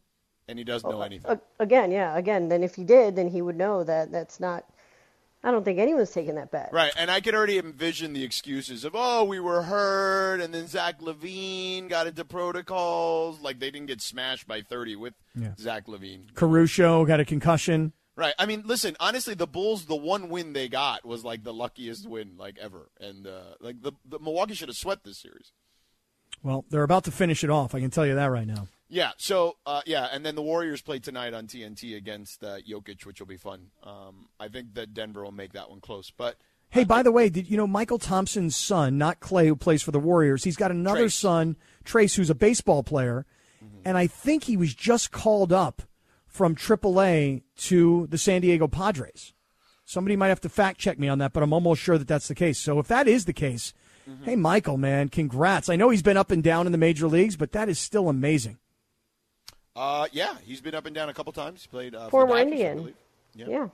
and 0.51 0.59
he 0.59 0.65
doesn't 0.65 0.89
know 0.89 1.03
anything. 1.03 1.31
A- 1.31 1.63
again, 1.63 1.91
yeah, 1.91 2.17
again. 2.17 2.49
Then 2.49 2.63
if 2.63 2.75
he 2.77 2.83
did, 2.85 3.17
then 3.17 3.29
he 3.29 3.43
would 3.43 3.57
know 3.57 3.85
that 3.85 4.11
that's 4.13 4.41
not. 4.41 4.65
I 5.45 5.51
don't 5.53 5.65
think 5.65 5.79
anyone's 5.79 6.11
taking 6.11 6.35
that 6.35 6.51
bet. 6.51 6.71
Right, 6.73 6.93
and 6.97 7.11
I 7.11 7.21
can 7.21 7.35
already 7.35 7.59
envision 7.59 8.13
the 8.13 8.25
excuses 8.25 8.85
of, 8.85 8.93
oh, 8.97 9.23
we 9.25 9.39
were 9.39 9.63
hurt, 9.63 10.41
and 10.41 10.53
then 10.53 10.67
Zach 10.67 11.01
LaVine 11.01 11.89
got 11.89 12.07
into 12.09 12.25
protocols. 12.25 13.41
Like 13.41 13.61
they 13.61 13.71
didn't 13.71 13.87
get 13.87 14.01
smashed 14.01 14.47
by 14.49 14.63
30 14.63 14.97
with 14.97 15.15
Yeah. 15.35 15.55
Zach 15.59 15.87
LaVine. 15.87 16.35
Caruso 16.35 17.05
got 17.05 17.21
a 17.21 17.25
concussion. 17.25 17.93
Right. 18.17 18.35
I 18.37 18.47
mean, 18.47 18.63
listen, 18.67 18.97
honestly, 18.99 19.35
the 19.35 19.47
Bulls, 19.47 19.85
the 19.87 19.95
one 19.95 20.29
win 20.29 20.53
they 20.53 20.69
got 20.69 21.07
was 21.07 21.25
like 21.25 21.45
the 21.45 21.55
luckiest 21.55 22.09
win 22.09 22.33
like 22.37 22.59
ever. 22.61 22.91
And 23.01 23.29
uh, 23.29 23.55
like 23.61 23.81
the, 23.81 23.93
the 24.05 24.19
Milwaukee 24.19 24.55
should 24.55 24.69
have 24.69 24.77
swept 24.77 25.05
this 25.05 25.19
series. 25.19 25.53
Well, 26.43 26.65
they're 26.69 26.83
about 26.83 27.05
to 27.05 27.13
finish 27.13 27.45
it 27.45 27.51
off. 27.51 27.77
I 27.77 27.81
can 27.81 27.91
tell 27.91 28.05
you 28.05 28.17
that 28.17 28.27
right 28.27 28.47
now. 28.47 28.67
Yeah. 28.89 29.13
So 29.17 29.57
uh, 29.67 29.83
yeah, 29.87 30.09
and 30.11 30.25
then 30.25 30.35
the 30.35 30.43
Warriors 30.43 30.83
play 30.83 30.99
tonight 30.99 31.35
on 31.35 31.47
TNT 31.47 31.97
against 31.97 32.43
uh, 32.43 32.59
Jokic, 32.59 33.05
which 33.05 33.21
will 33.21 33.27
be 33.27 33.37
fun. 33.37 33.69
Um, 33.83 34.29
I 34.41 34.49
think 34.49 34.75
that 34.75 34.95
Denver 34.95 35.25
will 35.25 35.33
make 35.33 35.53
that 35.53 35.71
one 35.71 35.81
close. 35.81 36.11
But 36.11 36.37
Hey, 36.71 36.85
by 36.85 37.03
the 37.03 37.13
way, 37.13 37.31
did 37.31 37.51
you 37.51 37.57
know 37.57 37.67
Mychal 37.67 38.01
Thompson's 38.01 38.55
son, 38.55 38.99
not 38.99 39.21
Clay, 39.21 39.49
who 39.49 39.57
plays 39.57 39.83
for 39.83 39.91
the 39.91 39.99
Warriors? 39.99 40.45
He's 40.45 40.57
got 40.57 40.71
another 40.71 41.07
Trayce. 41.07 41.13
son, 41.13 41.57
Trayce, 41.85 42.17
who's 42.17 42.31
a 42.31 42.35
baseball 42.35 42.83
player, 42.83 43.25
and 43.85 43.97
I 43.97 44.07
think 44.07 44.45
he 44.45 44.57
was 44.57 44.75
just 44.75 45.11
called 45.11 45.53
up 45.53 45.83
from 46.27 46.55
AAA 46.55 47.43
to 47.57 48.07
the 48.11 48.19
San 48.19 48.43
Diego 48.43 48.69
Padres. 48.69 49.33
Somebody 49.87 50.17
might 50.17 50.29
have 50.29 50.43
to 50.43 50.51
fact 50.51 50.79
check 50.79 50.99
me 50.99 51.09
on 51.09 51.19
that, 51.19 51.33
but 51.33 51.43
I'm 51.43 51.55
almost 51.55 51.81
sure 51.81 51.97
that 51.97 52.07
that's 52.07 52.29
the 52.29 52.35
case. 52.35 52.59
So 52.59 52.79
if 52.79 52.87
that 52.89 53.09
is 53.09 53.25
the 53.25 53.33
case, 53.33 53.73
hey, 54.25 54.37
Mychal, 54.37 54.79
man, 54.79 55.09
congrats. 55.09 55.71
I 55.71 55.77
know 55.77 55.89
he's 55.89 56.03
been 56.03 56.19
up 56.19 56.31
and 56.31 56.43
down 56.43 56.67
in 56.67 56.73
the 56.73 56.79
major 56.79 57.09
leagues, 57.09 57.37
but 57.37 57.53
that 57.53 57.71
is 57.71 57.79
still 57.79 58.11
amazing. 58.11 58.59
Uh, 59.79 60.07
yeah, 60.13 60.35
he's 60.45 60.61
been 60.61 60.75
up 60.75 60.87
and 60.87 60.95
down 60.95 61.09
a 61.09 61.15
couple 61.15 61.33
times. 61.33 61.63
He 61.63 61.69
played 61.69 61.95
uh, 61.95 62.07
for 62.07 62.27
Former 62.27 62.35
the 62.37 62.45
Dodgers, 62.45 62.51
I 62.51 62.55
Indian. 62.57 62.77
believe. 62.77 62.95
Yeah. 63.35 63.47
Yeah. 63.49 63.69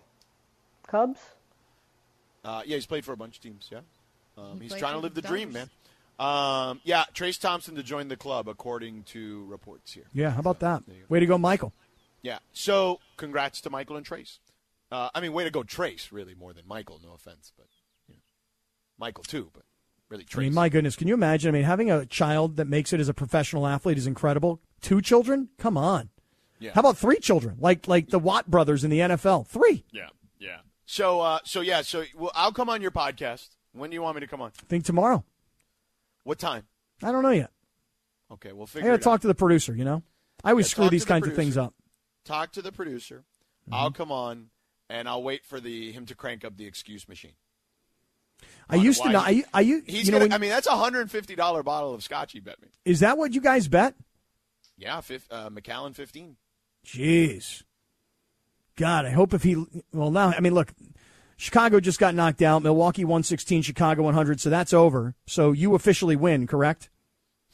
Cubs. 0.86 1.20
Uh, 2.44 2.62
yeah, 2.66 2.74
he's 2.76 2.84
played 2.86 3.04
for 3.06 3.12
a 3.12 3.16
bunch 3.16 3.36
of 3.36 3.42
teams. 3.42 3.70
Yeah, 3.72 3.78
um, 4.36 4.60
He 4.60 4.64
he's 4.68 4.74
trying 4.74 4.92
to 4.92 4.98
live 4.98 5.14
the 5.14 5.22
the 5.22 5.28
dream, 5.28 5.52
man. 5.52 5.70
Um, 6.18 6.80
yeah, 6.84 7.04
Trayce 7.14 7.40
Thompson 7.40 7.74
to 7.76 7.82
join 7.82 8.08
the 8.08 8.16
club, 8.16 8.48
according 8.48 9.04
to 9.04 9.46
reports 9.46 9.92
here. 9.94 10.04
Yeah, 10.12 10.30
how 10.30 10.40
about 10.40 10.60
that? 10.60 10.82
There. 10.86 10.96
Way 11.08 11.20
to 11.20 11.26
go, 11.26 11.38
Mychal. 11.38 11.72
Yeah. 12.22 12.38
So, 12.52 13.00
congrats 13.16 13.60
to 13.62 13.70
Mychal 13.70 13.96
and 13.96 14.06
Trayce. 14.06 14.38
Uh, 14.92 15.08
I 15.14 15.20
mean, 15.20 15.32
way 15.32 15.44
to 15.44 15.50
go, 15.50 15.62
Trayce. 15.62 16.12
Really, 16.12 16.34
more 16.34 16.52
than 16.52 16.64
Mychal. 16.66 17.02
No 17.02 17.14
offense, 17.14 17.52
but 17.56 17.66
you 18.08 18.14
know, 18.14 19.06
Mychal 19.06 19.26
too. 19.26 19.50
But 19.54 19.64
really, 20.08 20.26
I 20.34 20.38
mean, 20.38 20.54
my 20.54 20.68
goodness, 20.68 20.96
can 20.96 21.08
you 21.08 21.14
imagine? 21.14 21.48
I 21.48 21.52
mean, 21.52 21.64
having 21.64 21.90
a 21.90 22.04
child 22.06 22.56
that 22.56 22.66
makes 22.66 22.92
it 22.92 23.00
as 23.00 23.08
a 23.08 23.14
professional 23.14 23.66
athlete 23.66 23.98
is 23.98 24.06
incredible. 24.06 24.60
Two 24.80 25.00
children? 25.00 25.48
Come 25.58 25.76
on. 25.76 26.10
Yeah. 26.58 26.72
How 26.74 26.80
about 26.80 26.96
three 26.96 27.18
children? 27.18 27.56
Like 27.58 27.88
like 27.88 28.08
the 28.10 28.18
Watt 28.18 28.50
brothers 28.50 28.84
in 28.84 28.90
the 28.90 29.00
NFL. 29.00 29.46
Three. 29.46 29.84
yeah, 29.92 30.08
yeah. 30.38 30.58
So, 30.86 31.20
uh, 31.20 31.38
so 31.44 31.60
yeah. 31.60 31.82
So, 31.82 32.04
well, 32.16 32.30
I'll 32.34 32.52
come 32.52 32.68
on 32.68 32.80
your 32.82 32.90
podcast. 32.90 33.48
When 33.72 33.90
do 33.90 33.94
you 33.94 34.02
want 34.02 34.14
me 34.16 34.20
to 34.20 34.26
come 34.26 34.40
on? 34.40 34.52
I 34.60 34.66
think 34.68 34.84
tomorrow. 34.84 35.24
What 36.22 36.38
time? 36.38 36.64
I 37.02 37.10
don't 37.12 37.22
know 37.22 37.30
yet. 37.30 37.50
Okay, 38.32 38.52
we'll 38.52 38.66
figure 38.66 38.88
I 38.88 38.92
gotta 38.92 39.02
talk 39.02 39.14
out. 39.14 39.20
to 39.22 39.26
the 39.26 39.34
producer, 39.34 39.74
you 39.74 39.84
know? 39.84 40.02
I 40.42 40.50
always 40.50 40.66
Yeah, 40.66 40.70
screw 40.70 40.90
these 40.90 41.04
kinds 41.04 41.26
of 41.26 41.34
things 41.34 41.56
up. 41.56 41.74
Talk 42.24 42.52
to 42.52 42.62
the 42.62 42.72
producer. 42.72 43.24
Mm-hmm. 43.66 43.74
I'll 43.74 43.90
come 43.90 44.10
on, 44.12 44.46
and 44.88 45.08
I'll 45.08 45.22
wait 45.22 45.44
for 45.44 45.60
the 45.60 45.92
him 45.92 46.06
to 46.06 46.14
crank 46.14 46.44
up 46.44 46.56
the 46.56 46.66
excuse 46.66 47.08
machine. 47.08 47.32
I 48.68 48.76
used 48.76 49.00
to 49.02 49.06
why 49.08 49.12
know 49.12 49.20
he- 49.22 49.44
I, 49.44 49.58
I 49.58 49.60
u- 49.60 49.82
He's 49.86 50.06
you 50.06 50.12
know 50.12 50.18
gonna. 50.18 50.24
when- 50.26 50.32
I 50.32 50.38
mean, 50.38 50.50
that's 50.50 50.66
a 50.66 50.76
hundred 50.76 51.02
and 51.02 51.10
fifty 51.10 51.34
dollar 51.34 51.62
bottle 51.62 51.92
of 51.94 52.02
scotch. 52.02 52.32
He 52.32 52.40
bet 52.40 52.60
me. 52.62 52.68
is 52.84 53.00
that 53.00 53.18
what 53.18 53.32
you 53.34 53.40
guys 53.40 53.68
bet? 53.68 53.94
Yeah, 54.76 55.00
fif- 55.00 55.30
uh, 55.30 55.50
Macallan 55.50 55.92
fifteen. 55.94 56.36
Jeez. 56.86 57.62
God, 58.76 59.06
I 59.06 59.10
hope 59.10 59.32
if 59.34 59.42
he 59.42 59.64
well 59.92 60.10
now 60.10 60.30
I 60.36 60.40
mean 60.40 60.54
look, 60.54 60.72
Chicago 61.36 61.78
just 61.80 61.98
got 62.00 62.14
knocked 62.14 62.42
out. 62.42 62.62
Milwaukee 62.62 63.04
116, 63.04 63.62
Chicago 63.62 64.02
100, 64.02 64.40
so 64.40 64.50
that's 64.50 64.72
over. 64.72 65.14
So 65.26 65.52
you 65.52 65.74
officially 65.74 66.16
win, 66.16 66.46
correct? 66.46 66.90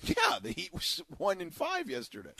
Yeah, 0.02 0.38
the 0.42 0.52
Heat 0.52 0.72
was 0.72 1.02
one 1.18 1.40
in 1.40 1.50
five 1.50 1.90
yesterday. 1.90 2.32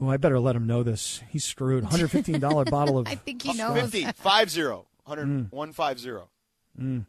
Oh, 0.00 0.08
I 0.10 0.16
better 0.16 0.38
let 0.38 0.54
him 0.54 0.66
know 0.66 0.82
this. 0.82 1.22
He's 1.30 1.44
screwed. 1.44 1.82
$115 1.84 2.70
bottle 2.70 2.98
of 2.98 3.08
I 3.08 3.14
think 3.16 3.42
he 3.42 3.54
knows. 3.54 3.80
50, 3.90 4.12
5 4.12 4.50
0, 4.50 4.86
Mm. 5.08 5.50
100, 5.50 5.52
150. 5.52 7.06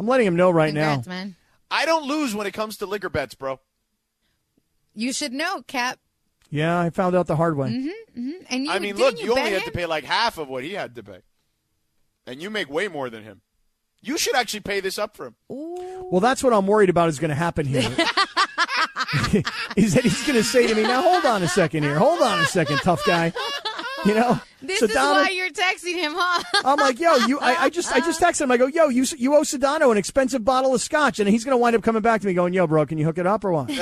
I'm 0.00 0.06
letting 0.06 0.26
him 0.26 0.34
know 0.34 0.50
right 0.50 0.68
Congrats, 0.68 1.06
now. 1.06 1.12
man. 1.12 1.36
I 1.70 1.84
don't 1.84 2.08
lose 2.08 2.34
when 2.34 2.46
it 2.46 2.54
comes 2.54 2.78
to 2.78 2.86
liquor 2.86 3.10
bets, 3.10 3.34
bro. 3.34 3.60
You 4.94 5.12
should 5.12 5.34
know, 5.34 5.62
Cap. 5.66 5.98
Yeah, 6.48 6.80
I 6.80 6.88
found 6.88 7.14
out 7.14 7.26
the 7.26 7.36
hard 7.36 7.54
way. 7.54 7.68
Mm-hmm. 7.68 8.30
And 8.48 8.64
you, 8.64 8.70
I 8.70 8.78
mean, 8.78 8.96
look, 8.96 9.18
you, 9.18 9.26
you 9.26 9.38
only 9.38 9.50
had 9.52 9.64
to 9.66 9.70
pay 9.70 9.84
like 9.84 10.04
half 10.04 10.38
of 10.38 10.48
what 10.48 10.64
he 10.64 10.72
had 10.72 10.94
to 10.94 11.02
pay. 11.02 11.18
And 12.26 12.40
you 12.40 12.48
make 12.48 12.70
way 12.70 12.88
more 12.88 13.10
than 13.10 13.22
him. 13.24 13.42
You 14.00 14.16
should 14.16 14.34
actually 14.34 14.60
pay 14.60 14.80
this 14.80 14.98
up 14.98 15.18
for 15.18 15.26
him. 15.26 15.34
Well, 15.48 16.20
that's 16.20 16.42
what 16.42 16.54
I'm 16.54 16.66
worried 16.66 16.88
about 16.88 17.10
is 17.10 17.18
going 17.18 17.28
to 17.28 17.34
happen 17.34 17.66
here. 17.66 17.82
is 19.76 19.92
that 19.94 20.00
he's 20.02 20.22
going 20.26 20.38
to 20.38 20.44
say 20.44 20.66
to 20.66 20.74
me, 20.74 20.82
"Now 20.82 21.02
hold 21.02 21.26
on 21.26 21.42
a 21.42 21.48
second 21.48 21.82
here. 21.82 21.98
Hold 21.98 22.22
on 22.22 22.40
a 22.40 22.46
second, 22.46 22.78
tough 22.78 23.04
guy." 23.04 23.32
You 24.06 24.14
know, 24.14 24.40
This 24.62 24.80
Sedano- 24.80 24.88
is 24.88 24.94
why 24.94 25.28
you're 25.32 25.50
texting 25.50 25.94
him, 25.94 26.12
huh? 26.16 26.42
I'm 26.64 26.78
like, 26.78 26.98
yo, 26.98 27.16
you. 27.26 27.38
I, 27.38 27.64
I 27.64 27.70
just, 27.78 27.92
I 27.92 28.00
just 28.00 28.20
texted 28.20 28.42
him. 28.42 28.50
I 28.50 28.56
go, 28.56 28.66
yo, 28.66 28.88
you, 28.88 29.04
you 29.18 29.36
owe 29.36 29.42
Sedano 29.42 29.92
an 29.92 29.98
expensive 29.98 30.44
bottle 30.44 30.74
of 30.74 30.80
scotch, 30.80 31.20
and 31.20 31.28
he's 31.28 31.44
going 31.44 31.52
to 31.52 31.58
wind 31.58 31.76
up 31.76 31.82
coming 31.82 32.02
back 32.02 32.22
to 32.22 32.26
me, 32.26 32.34
going, 32.34 32.54
yo, 32.54 32.66
bro, 32.66 32.86
can 32.86 32.96
you 32.98 33.04
hook 33.04 33.18
it 33.18 33.26
up 33.26 33.44
or 33.44 33.52
what? 33.52 33.70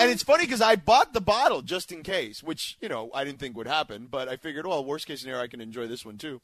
And 0.00 0.10
it's 0.10 0.22
funny 0.22 0.46
because 0.46 0.62
I 0.62 0.76
bought 0.76 1.12
the 1.12 1.20
bottle 1.20 1.60
just 1.60 1.92
in 1.92 2.02
case, 2.02 2.42
which, 2.42 2.78
you 2.80 2.88
know, 2.88 3.10
I 3.12 3.22
didn't 3.24 3.38
think 3.38 3.54
would 3.56 3.66
happen. 3.66 4.08
But 4.10 4.28
I 4.28 4.36
figured, 4.36 4.66
well, 4.66 4.82
worst 4.82 5.06
case 5.06 5.20
scenario, 5.20 5.42
I 5.42 5.46
can 5.46 5.60
enjoy 5.60 5.88
this 5.88 6.06
one 6.06 6.16
too. 6.16 6.40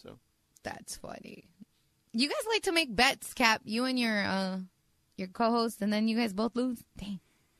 So, 0.00 0.18
That's 0.62 0.96
funny. 0.96 1.48
You 2.12 2.28
guys 2.28 2.36
like 2.48 2.62
to 2.62 2.72
make 2.72 2.94
bets, 2.94 3.34
Cap. 3.34 3.62
You 3.64 3.84
and 3.86 3.98
your 3.98 4.24
uh, 4.24 4.58
your 5.16 5.26
co-host, 5.26 5.82
and 5.82 5.92
then 5.92 6.06
you 6.06 6.16
guys 6.16 6.32
both 6.32 6.54
lose. 6.54 6.84
Dang. 6.96 7.18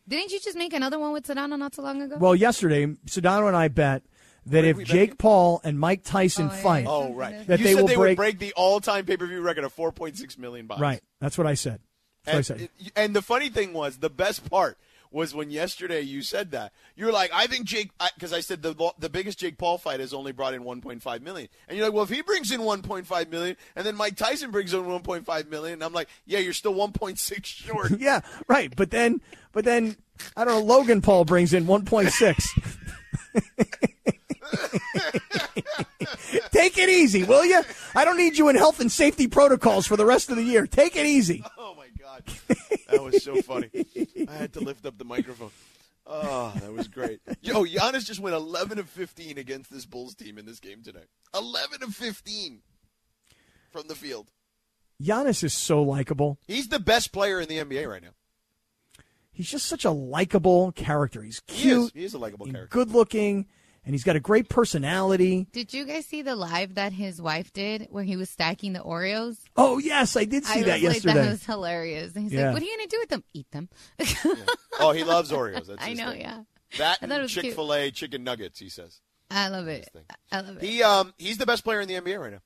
Didn't 0.08 0.32
you 0.32 0.40
just 0.40 0.56
make 0.56 0.72
another 0.72 0.98
one 0.98 1.12
with 1.12 1.26
Sedano 1.26 1.58
not 1.58 1.74
so 1.74 1.82
long 1.82 2.02
ago? 2.02 2.16
well, 2.18 2.34
yesterday, 2.34 2.86
Sedano 3.06 3.46
and 3.48 3.56
I 3.56 3.68
bet 3.68 4.02
that 4.46 4.64
if 4.64 4.78
Jake 4.84 5.02
again? 5.10 5.16
Paul 5.16 5.60
and 5.64 5.78
Mike 5.80 6.04
Tyson 6.04 6.48
Oh, 6.50 6.54
yeah. 6.54 6.62
fight, 6.62 6.84
oh, 6.86 7.14
right. 7.14 7.46
That 7.46 7.58
you 7.60 7.64
they 7.64 7.72
said 7.74 7.80
will 7.80 7.88
they 7.88 7.94
break- 7.96 8.16
break 8.16 8.38
the 8.38 8.52
all 8.54 8.80
time 8.80 9.06
pay 9.06 9.16
per 9.16 9.26
view 9.26 9.40
record 9.40 9.64
of 9.64 9.74
4.6 9.74 10.36
million 10.38 10.66
bucks. 10.66 10.80
right? 10.80 11.00
That's 11.20 11.38
what 11.38 11.46
I 11.46 11.54
said. 11.54 11.80
That's 12.24 12.50
what 12.50 12.58
I 12.58 12.60
And, 12.62 12.70
said. 12.80 12.92
and 12.96 13.16
the 13.16 13.22
funny 13.22 13.48
thing 13.48 13.72
was, 13.72 13.98
the 13.98 14.10
best 14.10 14.48
part 14.50 14.76
was 15.14 15.32
when 15.32 15.48
yesterday 15.48 16.00
you 16.00 16.20
said 16.22 16.50
that 16.50 16.72
you 16.96 17.06
were 17.06 17.12
like, 17.12 17.30
I 17.32 17.46
think 17.46 17.66
Jake, 17.66 17.92
because 18.16 18.32
I, 18.32 18.38
I, 18.38 18.40
said 18.40 18.62
the 18.62 18.92
the 18.98 19.08
biggest 19.08 19.38
Jake 19.38 19.56
Paul 19.56 19.78
fight 19.78 20.00
has 20.00 20.12
only 20.12 20.32
brought 20.32 20.54
in 20.54 20.64
1.5 20.64 21.22
million, 21.22 21.48
and 21.68 21.78
you're 21.78 21.86
like, 21.86 21.94
well, 21.94 22.02
if 22.02 22.10
he 22.10 22.20
brings 22.20 22.50
in 22.50 22.60
1.5 22.60 23.30
million, 23.30 23.56
and 23.76 23.86
then 23.86 23.94
Mike 23.94 24.16
Tyson 24.16 24.50
brings 24.50 24.74
in 24.74 24.82
1.5 24.82 25.48
million, 25.48 25.74
and 25.74 25.84
I'm 25.84 25.92
like, 25.92 26.08
yeah, 26.26 26.40
you're 26.40 26.52
still 26.52 26.74
1.6 26.74 27.44
short. 27.46 27.92
yeah, 27.98 28.22
right. 28.48 28.74
But 28.74 28.90
then, 28.90 29.20
but 29.52 29.64
then, 29.64 29.96
I 30.36 30.44
don't 30.44 30.54
know. 30.54 30.74
Logan 30.74 31.00
Paul 31.00 31.24
brings 31.24 31.54
in 31.54 31.66
1.6. 31.66 32.80
Take 36.50 36.78
it 36.78 36.88
easy, 36.88 37.22
will 37.22 37.44
you? 37.44 37.62
I 37.94 38.04
don't 38.04 38.16
need 38.16 38.36
you 38.36 38.48
in 38.48 38.56
health 38.56 38.80
and 38.80 38.90
safety 38.90 39.28
protocols 39.28 39.86
for 39.86 39.96
the 39.96 40.04
rest 40.06 40.30
of 40.30 40.36
the 40.36 40.42
year. 40.42 40.66
Take 40.66 40.96
it 40.96 41.06
easy. 41.06 41.44
Oh 41.56 41.76
my 41.76 41.86
god, 42.00 42.24
that 42.94 43.02
was 43.02 43.22
so 43.22 43.42
funny. 43.42 43.70
I 44.28 44.32
had 44.32 44.52
to 44.54 44.60
lift 44.60 44.86
up 44.86 44.98
the 44.98 45.04
microphone. 45.04 45.50
Oh, 46.06 46.52
that 46.60 46.72
was 46.72 46.88
great. 46.88 47.20
Yo, 47.40 47.64
Giannis 47.64 48.04
just 48.04 48.20
went 48.20 48.36
11 48.36 48.78
of 48.78 48.88
15 48.90 49.38
against 49.38 49.70
this 49.70 49.86
Bulls 49.86 50.14
team 50.14 50.36
in 50.38 50.44
this 50.44 50.60
game 50.60 50.82
tonight. 50.82 51.08
11 51.34 51.82
of 51.82 51.94
15 51.94 52.60
from 53.70 53.88
the 53.88 53.94
field. 53.94 54.30
Giannis 55.02 55.42
is 55.42 55.54
so 55.54 55.82
likable. 55.82 56.38
He's 56.46 56.68
the 56.68 56.78
best 56.78 57.12
player 57.12 57.40
in 57.40 57.48
the 57.48 57.58
NBA 57.58 57.88
right 57.88 58.02
now. 58.02 58.10
He's 59.32 59.50
just 59.50 59.66
such 59.66 59.84
a 59.84 59.90
likable 59.90 60.70
character. 60.72 61.22
He's 61.22 61.40
cute. 61.40 61.58
He 61.58 61.70
is, 61.70 61.92
he 61.92 62.04
is 62.04 62.14
a 62.14 62.18
likable 62.18 62.46
character. 62.46 62.68
Good 62.68 62.90
looking 62.90 63.46
and 63.84 63.94
he's 63.94 64.04
got 64.04 64.16
a 64.16 64.20
great 64.20 64.48
personality. 64.48 65.46
Did 65.52 65.72
you 65.74 65.84
guys 65.84 66.06
see 66.06 66.22
the 66.22 66.36
live 66.36 66.74
that 66.76 66.92
his 66.92 67.20
wife 67.20 67.52
did 67.52 67.86
where 67.90 68.04
he 68.04 68.16
was 68.16 68.30
stacking 68.30 68.72
the 68.72 68.80
Oreos? 68.80 69.38
Oh 69.56 69.78
yes, 69.78 70.16
I 70.16 70.24
did 70.24 70.44
see 70.44 70.60
I 70.60 70.62
that 70.64 70.80
yesterday. 70.80 71.14
Like, 71.14 71.24
that 71.24 71.30
was 71.30 71.44
hilarious. 71.44 72.14
And 72.14 72.24
he's 72.24 72.32
Yeah. 72.32 72.46
like, 72.46 72.54
"What 72.54 72.62
are 72.62 72.66
you 72.66 72.76
gonna 72.76 72.88
do 72.88 72.98
with 73.00 73.08
them? 73.10 73.24
Eat 73.34 73.50
them." 73.50 73.68
Yeah. 73.98 74.44
Oh, 74.80 74.90
he 74.92 75.04
loves 75.04 75.30
Oreos. 75.30 75.66
That's 75.66 75.84
I 75.84 75.92
know, 75.94 76.10
thing. 76.12 76.20
yeah. 76.22 76.42
That 76.78 76.98
I 77.02 77.06
thought 77.06 77.18
it 77.18 77.22
was 77.22 77.32
cute. 77.32 77.44
Chick 77.46 77.54
Fil 77.54 77.72
A 77.74 77.90
chicken 77.90 78.24
nuggets. 78.24 78.58
He 78.58 78.68
says 78.68 79.00
I 79.30 79.48
love 79.48 79.68
it. 79.68 79.88
I 80.32 80.40
love 80.40 80.56
it. 80.56 80.62
he 80.62 80.82
um 80.82 81.14
he's 81.18 81.38
the 81.38 81.46
best 81.46 81.64
player 81.64 81.80
in 81.80 81.88
the 81.88 81.94
NBA 81.94 82.20
right 82.20 82.32
now. 82.32 82.40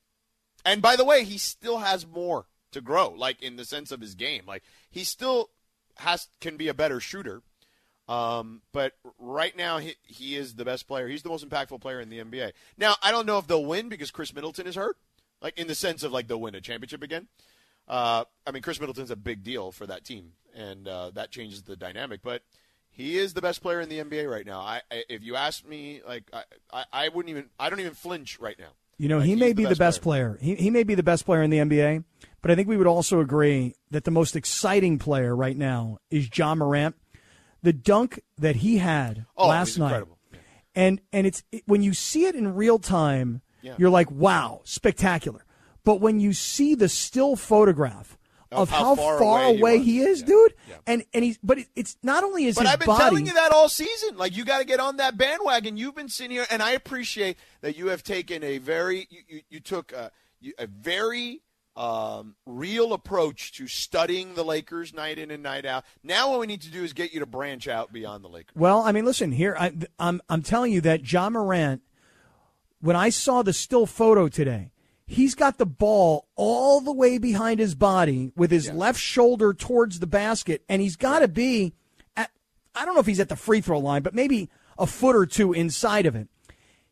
And 0.65 0.81
by 0.81 0.95
the 0.95 1.05
way, 1.05 1.23
he 1.23 1.37
still 1.37 1.79
has 1.79 2.05
more 2.05 2.45
to 2.71 2.81
grow, 2.81 3.09
like 3.09 3.41
in 3.41 3.55
the 3.55 3.65
sense 3.65 3.91
of 3.91 4.01
his 4.01 4.13
game. 4.15 4.43
Like 4.45 4.63
he 4.91 5.03
still 5.03 5.49
has 5.97 6.27
can 6.41 6.57
be 6.57 6.67
a 6.67 6.73
better 6.73 6.99
shooter. 6.99 7.41
Um, 8.09 8.63
but 8.71 8.93
right 9.19 9.55
now 9.55 9.77
he, 9.77 9.93
he 10.03 10.35
is 10.35 10.55
the 10.55 10.65
best 10.65 10.87
player. 10.87 11.07
He's 11.07 11.21
the 11.21 11.29
most 11.29 11.47
impactful 11.47 11.79
player 11.79 12.01
in 12.01 12.09
the 12.09 12.17
NBA. 12.17 12.53
Now 12.75 12.95
I 13.03 13.11
don't 13.11 13.27
know 13.27 13.37
if 13.37 13.45
they'll 13.45 13.63
win 13.63 13.87
because 13.87 14.09
Khris 14.09 14.33
Middleton 14.33 14.65
is 14.65 14.75
hurt, 14.75 14.97
like 15.43 15.57
in 15.59 15.67
the 15.67 15.75
sense 15.75 16.01
of 16.03 16.11
like 16.11 16.27
they'll 16.27 16.41
win 16.41 16.55
a 16.55 16.61
championship 16.61 17.03
again. 17.03 17.27
Uh, 17.87 18.23
I 18.47 18.51
mean 18.51 18.63
Khris 18.63 18.79
Middleton's 18.79 19.11
a 19.11 19.15
big 19.15 19.43
deal 19.43 19.71
for 19.71 19.85
that 19.85 20.05
team, 20.05 20.31
and 20.55 20.87
uh, 20.87 21.11
that 21.11 21.29
changes 21.29 21.61
the 21.61 21.75
dynamic. 21.75 22.21
But 22.23 22.41
he 22.89 23.17
is 23.17 23.35
the 23.35 23.41
best 23.41 23.61
player 23.61 23.79
in 23.79 23.89
the 23.89 23.99
NBA 23.99 24.29
right 24.29 24.45
now. 24.45 24.59
I, 24.61 24.81
I 24.91 25.03
if 25.07 25.23
you 25.23 25.35
ask 25.35 25.63
me, 25.67 26.01
like 26.07 26.23
I, 26.33 26.43
I, 26.73 26.85
I 26.91 27.09
wouldn't 27.09 27.29
even 27.29 27.49
I 27.59 27.69
don't 27.69 27.79
even 27.79 27.93
flinch 27.93 28.39
right 28.39 28.57
now. 28.57 28.71
You 28.97 29.07
know, 29.07 29.19
Like, 29.19 29.27
he 29.27 29.35
may 29.35 29.49
the 29.49 29.53
be 29.53 29.63
the 29.63 29.69
best 29.69 29.79
best 29.79 30.01
player. 30.01 30.37
He, 30.41 30.55
he 30.55 30.69
may 30.71 30.83
be 30.83 30.95
the 30.95 31.03
best 31.03 31.25
player 31.25 31.43
in 31.43 31.51
the 31.51 31.59
NBA, 31.59 32.03
but 32.41 32.49
I 32.49 32.55
think 32.55 32.67
we 32.67 32.75
would 32.75 32.87
also 32.87 33.19
agree 33.19 33.75
that 33.91 34.03
the 34.03 34.11
most 34.11 34.35
exciting 34.35 34.97
player 34.97 35.35
right 35.35 35.55
now 35.55 35.99
is 36.09 36.27
Ja 36.35 36.55
Morant. 36.55 36.95
The 37.61 37.73
dunk 37.73 38.21
that 38.37 38.57
he 38.57 38.77
had 38.77 39.25
Oh, 39.35 39.47
last 39.47 39.77
night, 39.77 39.87
incredible. 39.87 40.17
and 40.75 41.01
and 41.11 41.27
it's 41.27 41.43
it, 41.51 41.63
when 41.65 41.81
you 41.83 41.93
see 41.93 42.25
it 42.25 42.35
in 42.35 42.55
real 42.55 42.79
time, 42.79 43.41
Yeah. 43.61 43.75
you're 43.77 43.89
like, 43.89 44.09
wow, 44.11 44.61
spectacular. 44.63 45.45
But 45.83 45.95
when 46.01 46.19
you 46.19 46.33
see 46.33 46.75
the 46.75 46.87
still 46.89 47.35
photograph 47.35 48.17
Of 48.51 48.59
of, 48.61 48.69
how 48.69 48.77
how, 48.83 48.95
far 48.95 49.19
far, 49.19 49.43
away 49.43 49.53
he 49.53 49.59
away 49.59 49.77
he 49.79 49.99
is, 50.01 50.21
Yeah. 50.21 50.25
dude, 50.27 50.53
and 50.87 51.03
and 51.13 51.23
he's 51.25 51.37
but 51.43 51.59
it, 51.59 51.67
it's 51.75 51.97
not 52.01 52.23
only 52.23 52.45
is 52.45 52.55
But 52.55 52.65
I've 52.67 52.79
been 52.79 52.87
body. 52.87 53.03
telling 53.03 53.25
you 53.27 53.33
that 53.33 53.51
all 53.51 53.69
season. 53.69 54.17
Like 54.17 54.35
you 54.37 54.45
got 54.45 54.59
to 54.59 54.65
get 54.65 54.79
on 54.79 54.97
that 54.97 55.17
bandwagon. 55.17 55.77
You've 55.77 55.95
been 55.95 56.09
sitting 56.09 56.31
here, 56.31 56.47
and 56.49 56.61
I 56.63 56.71
appreciate 56.71 57.37
that 57.61 57.75
you 57.77 57.87
have 57.87 58.03
taken 58.03 58.43
a 58.43 58.57
very 58.57 59.07
you, 59.09 59.19
you, 59.27 59.41
you 59.49 59.59
took 59.59 59.91
a, 59.91 60.11
a 60.57 60.65
very 60.67 61.41
um, 61.79 62.35
real 62.45 62.91
approach 62.91 63.53
to 63.53 63.65
studying 63.67 64.33
the 64.33 64.43
Lakers 64.43 64.93
night 64.93 65.17
in 65.17 65.31
and 65.31 65.41
night 65.41 65.65
out. 65.65 65.85
Now 66.03 66.29
what 66.29 66.41
we 66.41 66.45
need 66.45 66.61
to 66.63 66.69
do 66.69 66.83
is 66.83 66.91
get 66.91 67.13
you 67.13 67.21
to 67.21 67.25
branch 67.25 67.69
out 67.69 67.93
beyond 67.93 68.21
the 68.21 68.27
Lakers. 68.27 68.53
Well, 68.53 68.81
I 68.81 68.91
mean, 68.91 69.05
listen 69.05 69.31
here. 69.31 69.55
I, 69.57 69.71
I'm 69.97 70.21
I'm 70.27 70.41
telling 70.41 70.73
you 70.73 70.81
that 70.81 71.09
Ja 71.09 71.29
Morant. 71.29 71.81
When 72.81 72.97
I 72.97 73.09
saw 73.09 73.43
the 73.43 73.53
still 73.53 73.85
photo 73.85 74.27
today, 74.27 74.71
he's 75.05 75.35
got 75.35 75.57
the 75.57 75.65
ball 75.65 76.27
all 76.35 76.81
the 76.81 76.93
way 76.93 77.17
behind 77.17 77.61
his 77.61 77.75
body 77.75 78.33
with 78.35 78.51
his 78.51 78.69
left 78.71 78.99
shoulder 78.99 79.53
towards 79.53 79.99
the 79.99 80.07
basket, 80.07 80.63
and 80.67 80.81
he's 80.81 80.97
got 80.97 81.19
to 81.19 81.29
be 81.29 81.73
at. 82.17 82.29
I 82.75 82.83
don't 82.83 82.93
know 82.93 83.01
if 83.01 83.07
he's 83.07 83.19
at 83.21 83.29
the 83.29 83.37
free 83.37 83.61
throw 83.61 83.79
line, 83.79 84.01
but 84.01 84.13
maybe 84.13 84.49
a 84.77 84.85
foot 84.85 85.15
or 85.15 85.25
two 85.25 85.53
inside 85.53 86.05
of 86.05 86.15
it. 86.15 86.27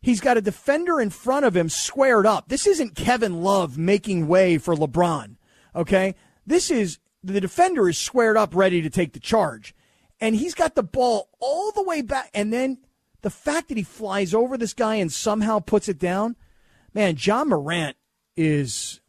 He's 0.00 0.20
got 0.20 0.36
a 0.36 0.42
defender 0.42 1.00
in 1.00 1.10
front 1.10 1.44
of 1.44 1.56
him 1.56 1.68
squared 1.68 2.26
up. 2.26 2.48
This 2.48 2.66
isn't 2.66 2.94
Kevin 2.94 3.42
Love 3.42 3.76
making 3.76 4.28
way 4.28 4.58
for 4.58 4.74
LeBron. 4.74 5.36
Okay? 5.74 6.14
This 6.46 6.70
is 6.70 6.98
the 7.22 7.40
defender 7.40 7.88
is 7.88 7.98
squared 7.98 8.36
up 8.36 8.54
ready 8.54 8.80
to 8.80 8.90
take 8.90 9.12
the 9.12 9.20
charge. 9.20 9.74
And 10.20 10.34
he's 10.34 10.54
got 10.54 10.74
the 10.74 10.82
ball 10.82 11.28
all 11.40 11.72
the 11.72 11.82
way 11.82 12.02
back. 12.02 12.30
And 12.32 12.52
then 12.52 12.78
the 13.22 13.30
fact 13.30 13.68
that 13.68 13.76
he 13.76 13.82
flies 13.82 14.34
over 14.34 14.56
this 14.56 14.74
guy 14.74 14.96
and 14.96 15.12
somehow 15.12 15.58
puts 15.58 15.88
it 15.88 15.98
down, 15.98 16.36
man, 16.94 17.16
Ja 17.18 17.44
Morant 17.44 17.96
is 18.36 19.00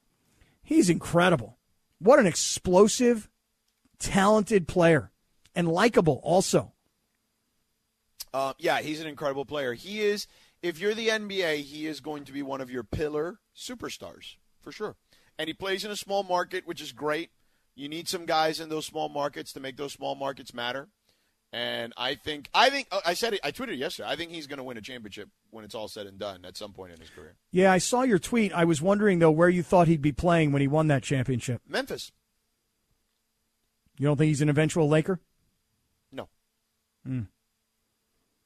he's 0.64 0.90
incredible. 0.90 1.58
What 2.00 2.20
an 2.20 2.28
explosive, 2.28 3.30
talented 4.00 4.68
player. 4.68 5.12
And 5.56 5.68
likable 5.68 6.22
also. 6.24 6.74
Uh, 8.34 8.54
yeah, 8.60 8.80
he's 8.82 9.02
an 9.02 9.08
incredible 9.08 9.46
player. 9.46 9.74
He 9.74 10.02
is. 10.02 10.28
If 10.62 10.80
you're 10.80 10.94
the 10.94 11.08
NBA, 11.08 11.58
he 11.64 11.88
is 11.88 12.00
going 12.02 12.26
to 12.26 12.34
be 12.34 12.42
one 12.42 12.60
of 12.62 12.70
your 12.70 12.84
pillar 12.84 13.40
superstars 13.56 14.36
for 14.62 14.72
sure. 14.72 14.96
And 15.38 15.48
he 15.48 15.54
plays 15.54 15.86
in 15.86 15.92
a 15.92 15.96
small 15.96 16.24
market, 16.24 16.68
which 16.68 16.82
is 16.82 16.92
great. 16.92 17.30
You 17.76 17.88
need 17.88 18.10
some 18.10 18.26
guys 18.26 18.60
in 18.60 18.68
those 18.68 18.86
small 18.86 19.08
markets 19.08 19.54
to 19.54 19.62
make 19.62 19.78
those 19.78 19.94
small 19.94 20.16
markets 20.16 20.54
matter. 20.54 20.90
And 21.54 21.94
I 21.98 22.16
think, 22.16 22.50
I 22.54 22.70
think, 22.70 22.88
oh, 22.92 23.00
I 23.06 23.14
said 23.14 23.34
it, 23.34 23.40
I 23.44 23.52
tweeted 23.52 23.70
it 23.70 23.78
yesterday. 23.78 24.10
I 24.10 24.16
think 24.18 24.32
he's 24.32 24.48
going 24.48 24.58
to 24.58 24.64
win 24.64 24.78
a 24.78 24.82
championship 24.82 25.30
when 25.50 25.64
it's 25.66 25.74
all 25.74 25.88
said 25.88 26.06
and 26.06 26.20
done 26.20 26.44
at 26.46 26.58
some 26.58 26.74
point 26.74 26.92
in 26.94 27.00
his 27.00 27.10
career. 27.10 27.36
Yeah, 27.52 27.72
I 27.72 27.78
saw 27.80 28.04
your 28.04 28.20
tweet. 28.20 28.54
I 28.54 28.66
was 28.66 28.82
wondering 28.82 29.20
though 29.20 29.32
where 29.32 29.50
you 29.50 29.64
thought 29.64 29.88
he'd 29.88 30.02
be 30.02 30.12
playing 30.12 30.52
when 30.52 30.62
he 30.62 30.68
won 30.68 30.88
that 30.88 31.02
championship. 31.04 31.62
Memphis, 31.68 32.12
You 33.98 34.06
don't 34.08 34.18
think 34.18 34.28
he's 34.28 34.42
an 34.42 34.50
eventual 34.50 34.88
Laker? 34.90 35.22
no. 36.12 36.28
Hmm. 37.06 37.22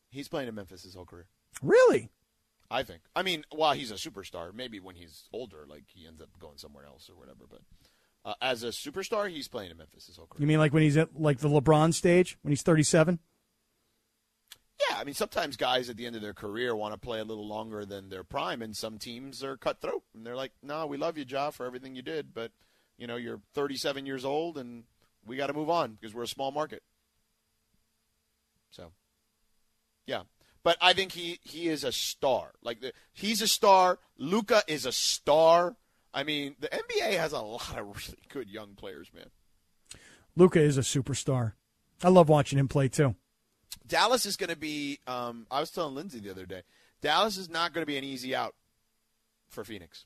He's 0.09 0.27
playing 0.29 0.47
in 0.47 0.53
Memphis 0.55 0.83
his 0.83 0.93
whole 0.93 1.05
career. 1.05 1.25
Really? 1.61 2.09
I 2.69 2.83
think. 2.83 3.01
I 3.15 3.21
mean, 3.21 3.45
while 3.51 3.73
he's 3.73 3.91
a 3.91 3.95
superstar, 3.95 4.53
maybe 4.53 4.79
when 4.79 4.95
he's 4.95 5.29
older, 5.31 5.65
like 5.67 5.83
he 5.87 6.07
ends 6.07 6.21
up 6.21 6.29
going 6.39 6.57
somewhere 6.57 6.85
else 6.85 7.09
or 7.09 7.15
whatever. 7.15 7.45
But 7.49 7.61
uh, 8.25 8.33
as 8.41 8.63
a 8.63 8.67
superstar, 8.67 9.29
he's 9.29 9.47
playing 9.47 9.71
in 9.71 9.77
Memphis 9.77 10.07
his 10.07 10.17
whole 10.17 10.25
career. 10.25 10.41
You 10.41 10.47
mean 10.47 10.57
like 10.57 10.73
when 10.73 10.83
he's 10.83 10.97
at 10.97 11.19
like 11.19 11.39
the 11.39 11.49
LeBron 11.49 11.93
stage 11.93 12.37
when 12.41 12.51
he's 12.51 12.63
37? 12.63 13.19
Yeah, 14.89 14.97
I 14.97 15.03
mean, 15.03 15.13
sometimes 15.13 15.55
guys 15.55 15.89
at 15.89 15.97
the 15.97 16.05
end 16.05 16.15
of 16.15 16.21
their 16.21 16.33
career 16.33 16.75
want 16.75 16.93
to 16.93 16.99
play 16.99 17.19
a 17.19 17.23
little 17.23 17.47
longer 17.47 17.85
than 17.85 18.09
their 18.09 18.23
prime, 18.23 18.61
and 18.61 18.75
some 18.75 18.97
teams 18.97 19.43
are 19.43 19.55
cutthroat, 19.55 20.03
and 20.15 20.25
they're 20.25 20.35
like, 20.35 20.51
"No, 20.63 20.87
we 20.87 20.97
love 20.97 21.17
you, 21.17 21.25
Ja, 21.27 21.51
for 21.51 21.65
everything 21.65 21.95
you 21.95 22.01
did, 22.01 22.33
but 22.33 22.51
you 22.97 23.07
know, 23.07 23.15
you're 23.15 23.39
37 23.53 24.05
years 24.05 24.25
old, 24.25 24.57
and 24.57 24.83
we 25.25 25.37
got 25.37 25.47
to 25.47 25.53
move 25.53 25.69
on 25.69 25.93
because 25.93 26.13
we're 26.13 26.23
a 26.23 26.27
small 26.27 26.51
market." 26.51 26.81
So, 28.71 28.91
yeah, 30.07 30.23
but 30.63 30.77
I 30.81 30.93
think 30.93 31.11
he 31.11 31.39
he 31.43 31.67
is 31.67 31.83
a 31.83 31.91
star. 31.91 32.51
Like 32.61 32.81
the, 32.81 32.93
he's 33.13 33.41
a 33.41 33.47
star. 33.47 33.99
Luka 34.17 34.63
is 34.67 34.85
a 34.85 34.91
star. 34.91 35.75
I 36.13 36.23
mean, 36.23 36.55
the 36.59 36.67
NBA 36.69 37.17
has 37.17 37.31
a 37.33 37.39
lot 37.41 37.77
of 37.77 37.87
really 38.07 38.19
good 38.29 38.49
young 38.49 38.75
players, 38.75 39.09
man. 39.13 39.27
Luka 40.35 40.61
is 40.61 40.77
a 40.77 40.81
superstar. 40.81 41.53
I 42.03 42.09
love 42.09 42.29
watching 42.29 42.59
him 42.59 42.67
play 42.67 42.87
too. 42.87 43.15
Dallas 43.87 44.25
is 44.25 44.37
going 44.37 44.49
to 44.49 44.55
be. 44.55 44.99
Um, 45.07 45.47
I 45.51 45.59
was 45.59 45.71
telling 45.71 45.95
Lindsay 45.95 46.19
the 46.19 46.31
other 46.31 46.45
day. 46.45 46.61
Dallas 47.01 47.37
is 47.37 47.49
not 47.49 47.73
going 47.73 47.81
to 47.81 47.85
be 47.85 47.97
an 47.97 48.03
easy 48.03 48.35
out 48.35 48.55
for 49.49 49.63
Phoenix. 49.63 50.05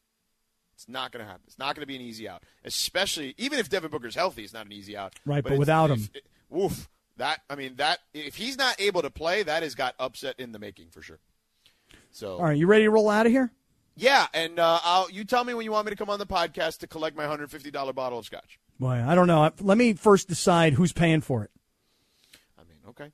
It's 0.73 0.87
not 0.87 1.11
going 1.11 1.23
to 1.23 1.27
happen. 1.29 1.43
It's 1.47 1.57
not 1.57 1.75
going 1.75 1.81
to 1.81 1.87
be 1.87 1.95
an 1.95 2.01
easy 2.01 2.29
out, 2.29 2.43
especially 2.63 3.33
even 3.37 3.57
if 3.59 3.69
Devin 3.69 3.89
Booker's 3.89 4.15
healthy. 4.15 4.43
It's 4.43 4.53
not 4.53 4.65
an 4.65 4.71
easy 4.71 4.95
out. 4.95 5.13
Right, 5.25 5.43
but 5.43 5.53
it's- 5.53 5.59
without 5.59 5.91
him. 5.91 6.09
it- 6.13 6.25
woof. 6.49 6.87
That 7.17 7.41
I 7.49 7.55
mean 7.55 7.75
that 7.77 7.99
if 8.13 8.35
he's 8.35 8.57
not 8.57 8.79
able 8.79 9.01
to 9.01 9.09
play, 9.09 9.43
that 9.43 9.63
has 9.63 9.75
got 9.75 9.95
upset 9.99 10.35
in 10.39 10.51
the 10.51 10.59
making 10.59 10.89
for 10.91 11.01
sure. 11.01 11.19
So 12.11 12.37
All 12.37 12.43
right, 12.43 12.57
you 12.57 12.67
ready 12.67 12.83
to 12.85 12.91
roll 12.91 13.09
out 13.09 13.25
of 13.25 13.31
here? 13.31 13.51
yeah, 13.95 14.27
and 14.33 14.59
uh, 14.59 14.79
I'll 14.83 15.09
you 15.09 15.23
tell 15.25 15.43
me 15.43 15.53
when 15.53 15.65
you 15.65 15.71
want 15.71 15.85
me 15.85 15.91
to 15.91 15.95
come 15.95 16.09
on 16.09 16.19
the 16.19 16.25
podcast 16.27 16.79
to 16.79 16.87
collect 16.87 17.17
my 17.17 17.25
hundred 17.25 17.49
fifty 17.51 17.71
dollar 17.71 17.93
bottle 17.93 18.19
of 18.19 18.25
scotch. 18.25 18.59
Boy, 18.79 19.03
I 19.05 19.15
don't 19.15 19.27
know. 19.27 19.51
Let 19.59 19.77
me 19.77 19.93
first 19.93 20.27
decide 20.27 20.73
who's 20.73 20.93
paying 20.93 21.21
for 21.21 21.43
it. 21.43 21.51
I 22.57 22.61
mean, 22.61 22.77
okay, 22.89 23.11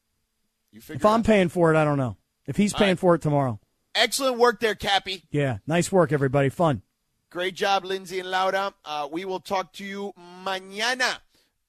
you 0.72 0.82
figure. 0.82 0.98
If 0.98 1.06
I'm 1.06 1.24
paying 1.24 1.48
for 1.50 1.74
it, 1.74 1.78
I 1.78 1.86
don't 1.86 1.98
know. 1.98 2.18
If 2.46 2.58
he's 2.58 2.74
All 2.74 2.80
paying 2.80 2.92
right. 2.92 3.00
for 3.00 3.16
it 3.16 3.22
tomorrow. 3.22 3.60
excellent 3.96 4.38
work 4.38 4.60
there, 4.60 4.76
Cappy. 4.76 5.24
Yeah, 5.32 5.60
nice 5.66 5.90
work, 5.92 6.12
everybody. 6.12 6.50
Fun. 6.50 6.82
Great 7.30 7.56
job, 7.56 7.86
Lindsay 7.86 8.20
and 8.20 8.30
Laura. 8.30 8.74
Uh, 8.84 9.08
we 9.12 9.24
will 9.26 9.40
talk 9.40 9.72
to 9.74 9.86
you 9.86 10.14
mañana 10.44 11.18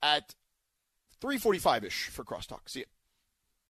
at 0.02 0.34
3.45ish 1.24 2.10
for 2.10 2.22
Crosstalk. 2.22 2.60
See 2.66 2.80
you. 2.80 2.93